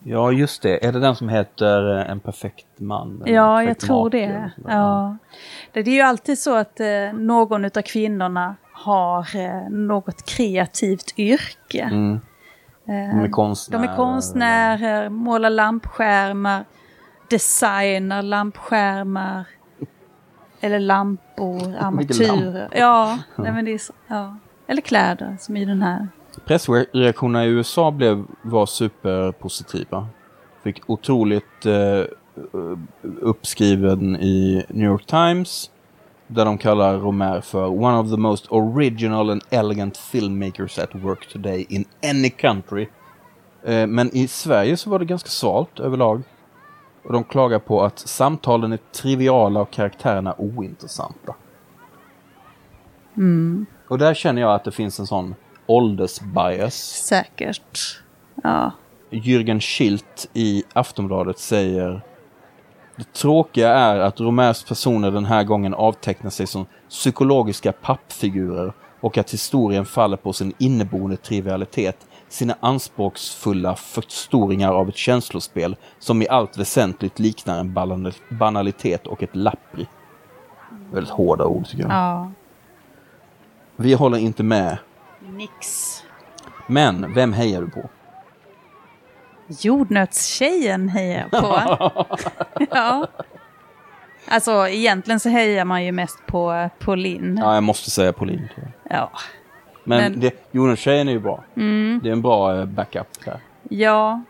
Ja 0.03 0.31
just 0.31 0.61
det, 0.61 0.85
är 0.85 0.91
det 0.91 0.99
den 0.99 1.15
som 1.15 1.29
heter 1.29 1.99
eh, 1.99 2.11
En 2.11 2.19
perfekt 2.19 2.79
man? 2.79 3.23
Ja, 3.25 3.63
jag 3.63 3.67
perfekt 3.67 3.81
tror 3.81 4.03
make 4.03 4.17
det. 4.17 4.51
Ja. 4.67 5.17
Det 5.71 5.83
det 5.83 5.91
är 5.91 5.95
ju 5.95 6.01
alltid 6.01 6.39
så 6.39 6.55
att 6.55 6.79
eh, 6.79 7.13
någon 7.13 7.65
av 7.65 7.81
kvinnorna 7.81 8.55
har 8.71 9.35
eh, 9.35 9.69
något 9.69 10.25
kreativt 10.25 11.13
yrke. 11.17 11.81
Mm. 11.81 12.19
De 12.87 12.93
är 12.93 13.29
konstnärer. 13.29 13.81
De 13.81 13.89
är 13.89 13.95
konstnärer, 13.95 15.09
målar 15.09 15.49
lampskärmar, 15.49 16.65
designar 17.29 18.21
lampskärmar. 18.21 19.45
Eller 20.61 20.79
lampor, 20.79 21.75
armaturer. 21.79 22.69
Ja, 22.75 23.19
nej, 23.35 23.51
men 23.51 23.65
det 23.65 23.73
är 23.73 23.77
så, 23.77 23.93
ja. 24.07 24.37
Eller 24.67 24.81
kläder 24.81 25.37
som 25.39 25.57
i 25.57 25.65
den 25.65 25.81
här. 25.81 26.07
Pressreaktionerna 26.45 27.45
i 27.45 27.47
USA 27.47 27.91
blev, 27.91 28.25
var 28.41 28.65
superpositiva. 28.65 30.07
Fick 30.63 30.89
otroligt 30.89 31.65
eh, 31.65 32.03
uppskriven 33.21 34.15
i 34.15 34.65
New 34.69 34.85
York 34.85 35.05
Times. 35.05 35.71
Där 36.27 36.45
de 36.45 36.57
kallar 36.57 36.97
Romer 36.97 37.41
för 37.41 37.67
one 37.67 37.97
of 37.97 38.09
the 38.09 38.17
most 38.17 38.51
original 38.51 39.29
and 39.29 39.41
elegant 39.49 39.97
filmmakers 39.97 40.79
at 40.79 40.95
work 40.95 41.29
today 41.33 41.65
in 41.69 41.85
any 42.03 42.29
country. 42.29 42.87
Eh, 43.63 43.87
men 43.87 44.15
i 44.15 44.27
Sverige 44.27 44.77
så 44.77 44.89
var 44.89 44.99
det 44.99 45.05
ganska 45.05 45.29
svalt 45.29 45.79
överlag. 45.79 46.21
Och 47.03 47.13
de 47.13 47.23
klagar 47.23 47.59
på 47.59 47.83
att 47.83 47.99
samtalen 47.99 48.71
är 48.73 48.79
triviala 48.95 49.61
och 49.61 49.71
karaktärerna 49.71 50.35
ointressanta. 50.37 51.35
Och 53.87 53.97
där 53.97 54.13
känner 54.13 54.41
jag 54.41 54.53
att 54.53 54.63
det 54.63 54.71
finns 54.71 54.99
en 54.99 55.07
sån 55.07 55.35
åldersbias. 55.65 56.75
Säkert. 57.05 58.01
Ja. 58.43 58.71
Jürgen 59.09 59.59
Schilt 59.59 60.29
i 60.33 60.63
Aftonbladet 60.73 61.39
säger 61.39 62.01
Det 62.97 63.13
tråkiga 63.13 63.69
är 63.73 63.99
att 63.99 64.19
Romers 64.19 64.63
personer 64.63 65.11
den 65.11 65.25
här 65.25 65.43
gången 65.43 65.73
avtecknar 65.73 66.29
sig 66.29 66.47
som 66.47 66.65
psykologiska 66.89 67.71
pappfigurer 67.71 68.73
och 68.99 69.17
att 69.17 69.33
historien 69.33 69.85
faller 69.85 70.17
på 70.17 70.33
sin 70.33 70.53
inneboende 70.57 71.17
trivialitet, 71.17 72.07
sina 72.29 72.55
anspråksfulla 72.59 73.75
förstoringar 73.75 74.71
av 74.73 74.89
ett 74.89 74.97
känslospel 74.97 75.75
som 75.99 76.21
i 76.21 76.27
allt 76.27 76.57
väsentligt 76.57 77.19
liknar 77.19 77.59
en 77.59 77.73
banal- 77.73 78.13
banalitet 78.29 79.07
och 79.07 79.23
ett 79.23 79.35
lappri. 79.35 79.87
Väldigt 80.91 81.13
hårda 81.13 81.45
ord 81.45 81.65
tycker 81.67 81.83
jag. 81.83 81.91
ja. 81.91 82.31
Vi 83.75 83.93
håller 83.93 84.17
inte 84.17 84.43
med. 84.43 84.77
Nix. 85.19 85.67
Men 86.67 87.13
vem 87.13 87.33
hejar 87.33 87.61
du 87.61 87.69
på? 87.69 87.89
Jordnötstjejen 89.47 90.89
hejar 90.89 91.27
jag 91.31 91.41
på. 91.41 91.59
ja. 92.71 93.07
Alltså 94.29 94.67
egentligen 94.67 95.19
så 95.19 95.29
hejar 95.29 95.65
man 95.65 95.85
ju 95.85 95.91
mest 95.91 96.25
på, 96.25 96.69
på 96.79 96.95
Linn. 96.95 97.37
Ja, 97.43 97.53
jag 97.53 97.63
måste 97.63 97.91
säga 97.91 98.13
Pauline. 98.13 98.49
tror 98.55 98.71
jag. 98.83 98.97
Ja. 98.97 99.11
Men, 99.83 99.97
Men- 100.11 100.19
det, 100.19 100.47
Jonas-tjejen 100.51 101.07
är 101.07 101.11
ju 101.11 101.19
bra. 101.19 101.43
Det 102.01 102.09
är 102.09 102.11
en 102.11 102.21
bra 102.21 102.59
eh, 102.59 102.65
backup 102.65 103.25
där. 103.25 103.39
Ja, 103.69 104.21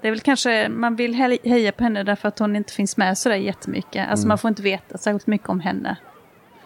det 0.00 0.08
är 0.08 0.12
väl 0.12 0.20
kanske, 0.20 0.68
man 0.68 0.96
vill 0.96 1.14
he- 1.14 1.48
heja 1.48 1.72
på 1.72 1.84
henne 1.84 2.02
därför 2.02 2.28
att 2.28 2.38
hon 2.38 2.56
inte 2.56 2.72
finns 2.72 2.96
med 2.96 3.18
sådär 3.18 3.36
jättemycket. 3.36 4.08
Alltså 4.10 4.26
man 4.28 4.38
får 4.38 4.48
inte 4.48 4.62
veta 4.62 4.98
särskilt 4.98 5.26
mycket 5.26 5.48
om 5.48 5.60
henne. 5.60 5.96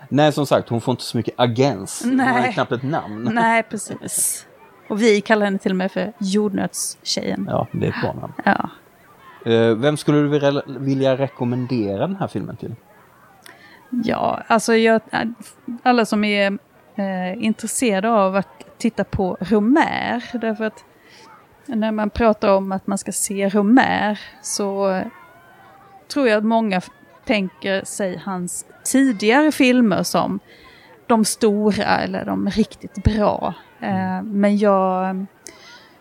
Nej, 0.09 0.33
som 0.33 0.47
sagt, 0.47 0.69
hon 0.69 0.81
får 0.81 0.93
inte 0.93 1.05
så 1.05 1.17
mycket 1.17 1.35
agens. 1.37 2.03
Hon 2.05 2.21
har 2.21 2.53
knappt 2.53 2.73
ett 2.73 2.83
namn. 2.83 3.31
Nej, 3.35 3.63
precis. 3.71 4.47
Och 4.89 5.03
vi 5.03 5.21
kallar 5.21 5.47
henne 5.47 5.59
till 5.59 5.73
och 5.73 5.77
med 5.77 5.93
för 5.93 6.13
jordnötstjejen. 6.19 7.47
Ja, 7.51 7.67
det 7.73 7.87
är 7.87 7.91
ett 7.91 8.01
bra 8.03 8.13
namn. 8.13 8.33
Ja. 8.45 8.71
Eh, 9.53 9.75
vem 9.75 9.97
skulle 9.97 10.19
du 10.19 10.29
vilja, 10.79 11.17
rekommendera 11.17 12.07
den 12.07 12.17
här 12.17 12.29
filmen 12.29 12.57
till? 12.57 12.75
Ja, 13.91 14.43
alltså 14.47 14.75
jag, 14.75 15.01
alla 15.83 16.05
som 16.05 16.25
är 16.25 16.59
eh, 16.97 17.45
intresserade 17.45 18.11
av 18.11 18.37
att 18.37 18.79
titta 18.79 19.05
på 19.05 19.37
Romer, 19.41 20.25
därför 20.33 20.65
att 20.65 20.85
när 21.67 21.93
man 21.93 22.11
pratar 22.11 22.49
om 22.49 22.73
att 22.73 22.87
man 22.87 22.99
ska 22.99 23.13
se 23.13 23.49
Romer 23.49 24.21
så 24.43 25.03
tror 26.09 26.29
jag 26.29 26.39
att 26.39 26.45
många 26.45 26.81
tänker 27.25 27.85
sig 27.85 28.23
hans 28.25 28.67
tidigare 28.85 29.53
filmer 29.53 30.03
som 30.03 30.41
de 31.07 31.25
stora 31.25 31.85
eller 31.85 32.25
de 32.25 32.51
riktigt 32.51 33.05
bra. 33.05 33.55
Eh, 33.87 34.23
men 34.23 34.57
jag, 34.59 35.27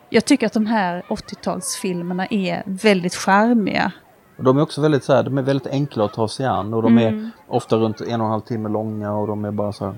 jag 0.10 0.26
tycker 0.26 0.46
att 0.48 0.54
de 0.54 0.66
här 0.66 1.04
80-talsfilmerna 1.10 2.28
är 2.30 2.64
väldigt 2.66 3.16
charmiga. 3.16 3.92
De 4.38 4.58
är 4.58 4.62
också 4.62 4.82
väldigt 4.82 5.04
så 5.04 5.14
här, 5.14 5.24
de 5.24 5.38
är 5.38 5.42
väldigt 5.42 5.68
enkla 5.68 6.06
att 6.06 6.14
ta 6.14 6.28
sig 6.28 6.46
an 6.46 6.74
och 6.74 6.82
de 6.84 6.98
Mm. 6.98 7.16
är 7.26 7.30
ofta 7.48 7.76
runt 7.76 8.02
en 8.02 8.22
och 8.22 8.26
en 8.26 8.32
halv 8.32 8.42
timme 8.42 8.70
långa 8.70 9.14
och 9.14 9.28
de 9.28 9.46
är 9.46 9.52
bara 9.52 9.72
så 9.72 9.86
här. 9.86 9.96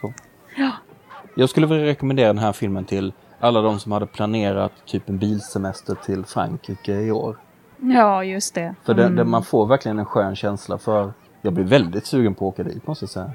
Så. 0.00 0.12
Ja. 0.56 0.70
Jag 1.36 1.48
skulle 1.48 1.66
vilja 1.66 1.84
rekommendera 1.86 2.26
den 2.26 2.38
här 2.38 2.52
filmen 2.52 2.84
till 2.84 3.12
alla 3.40 3.60
de 3.60 3.78
som 3.78 3.92
hade 3.92 4.06
planerat 4.06 4.72
typ 4.86 5.08
en 5.08 5.18
bilsemester 5.18 5.94
till 5.94 6.24
Frankrike 6.24 6.92
i 6.92 7.10
år. 7.12 7.36
Ja, 7.80 8.24
just 8.24 8.54
det. 8.54 8.74
För 8.82 8.94
det, 8.94 9.08
det, 9.08 9.24
man 9.24 9.42
får 9.44 9.66
verkligen 9.66 9.98
en 9.98 10.06
skön 10.06 10.36
känsla 10.36 10.78
för 10.78 11.12
jag 11.42 11.52
blir 11.52 11.64
väldigt 11.64 12.06
sugen 12.06 12.34
på 12.34 12.48
att 12.48 12.54
åka 12.54 12.62
dit 12.62 12.86
måste 12.86 13.02
jag 13.02 13.10
säga. 13.10 13.30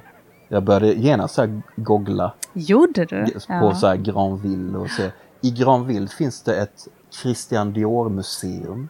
Jag 0.51 0.63
började 0.63 0.93
genast 0.93 1.35
så 1.35 1.61
googla 1.76 2.34
Gjorde 2.53 3.05
du? 3.05 3.26
på 3.59 3.76
så 3.76 3.88
här 3.88 3.95
Granville 3.95 4.77
och 4.77 4.89
se. 4.89 5.09
I 5.41 5.51
Granville 5.51 6.07
finns 6.07 6.41
det 6.43 6.55
ett 6.61 6.88
Christian 7.21 7.73
Dior 7.73 8.09
museum. 8.09 8.89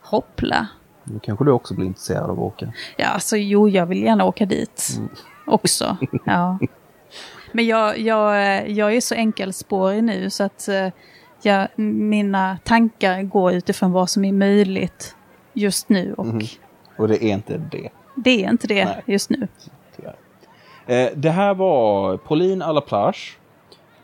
Hoppla. 0.00 0.66
Nu 1.04 1.18
kanske 1.22 1.44
du 1.44 1.50
också 1.50 1.74
blir 1.74 1.86
intresserad 1.86 2.22
av 2.24 2.30
att 2.30 2.38
åka. 2.38 2.72
Ja, 2.96 3.06
alltså 3.06 3.36
jo, 3.36 3.68
jag 3.68 3.86
vill 3.86 4.02
gärna 4.02 4.24
åka 4.24 4.46
dit 4.46 4.88
Mm. 4.96 5.08
också. 5.46 5.96
Ja. 6.24 6.58
Men 7.52 7.66
jag, 7.66 7.98
jag, 7.98 8.36
jag 8.70 8.94
är 8.96 9.00
så 9.00 9.14
enkelspårig 9.14 10.04
nu 10.04 10.30
så 10.30 10.44
att 10.44 10.68
eh, 10.68 10.88
jag, 11.42 11.68
mina 11.78 12.58
tankar 12.64 13.22
går 13.22 13.52
utifrån 13.52 13.92
vad 13.92 14.10
som 14.10 14.24
är 14.24 14.32
möjligt 14.32 15.16
just 15.52 15.88
nu 15.88 16.14
och 16.14 16.26
Och 16.98 17.08
det 17.08 17.24
är 17.24 17.32
inte 17.32 17.58
det. 17.58 17.88
det 18.14 18.44
är 18.44 18.50
inte 18.50 18.66
det. 18.66 18.84
Nej. 18.84 19.02
just 19.06 19.30
nu. 19.30 19.48
Eh, 20.86 21.08
det 21.16 21.30
här 21.30 21.54
var 21.54 22.16
Pauline 22.16 22.62
à 22.62 22.72
la 22.72 22.80
plage. 22.80 23.38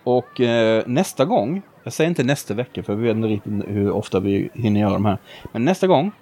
Och 0.05 0.41
eh, 0.41 0.83
nästa 0.87 1.25
gång, 1.25 1.63
jag 1.85 1.93
säger 1.93 2.09
inte 2.09 2.25
nästa 2.25 2.55
vecka 2.55 2.83
för 2.83 2.95
vi 2.95 3.03
vet 3.03 3.17
inte 3.17 3.29
riktigt 3.29 3.53
hur 3.69 3.91
ofta 3.91 4.21
vi 4.21 4.51
hinner 4.55 4.81
göra 4.81 4.93
de 4.93 5.05
här. 5.05 5.19
Men 5.53 5.65
nästa 5.65 5.87
gång, 5.87 6.13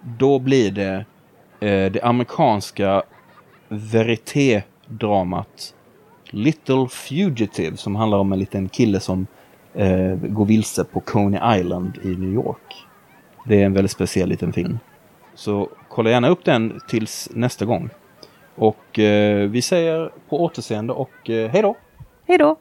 då 0.00 0.38
blir 0.38 0.70
det 0.70 1.04
eh, 1.60 1.92
det 1.92 2.02
amerikanska 2.02 3.02
verité-dramat 3.68 5.74
Little 6.30 6.88
Fugitive 6.88 7.76
som 7.76 7.96
handlar 7.96 8.18
om 8.18 8.32
en 8.32 8.38
liten 8.38 8.68
kille 8.68 9.00
som 9.00 9.26
eh, 9.74 10.14
går 10.14 10.44
vilse 10.44 10.84
på 10.84 11.00
Coney 11.00 11.60
Island 11.60 11.98
i 12.02 12.08
New 12.08 12.34
York. 12.34 12.86
Det 13.46 13.62
är 13.62 13.66
en 13.66 13.72
väldigt 13.72 13.90
speciell 13.90 14.28
liten 14.28 14.52
film. 14.52 14.78
Så 15.34 15.68
kolla 15.88 16.10
gärna 16.10 16.28
upp 16.28 16.44
den 16.44 16.80
tills 16.88 17.28
nästa 17.34 17.64
gång. 17.64 17.90
Och 18.54 18.98
eh, 18.98 19.48
vi 19.48 19.62
säger 19.62 20.12
på 20.28 20.44
återseende 20.44 20.92
och 20.92 21.30
eh, 21.30 21.50
hej 21.50 21.62
då! 21.62 21.76
Hej 22.26 22.38
då! 22.38 22.56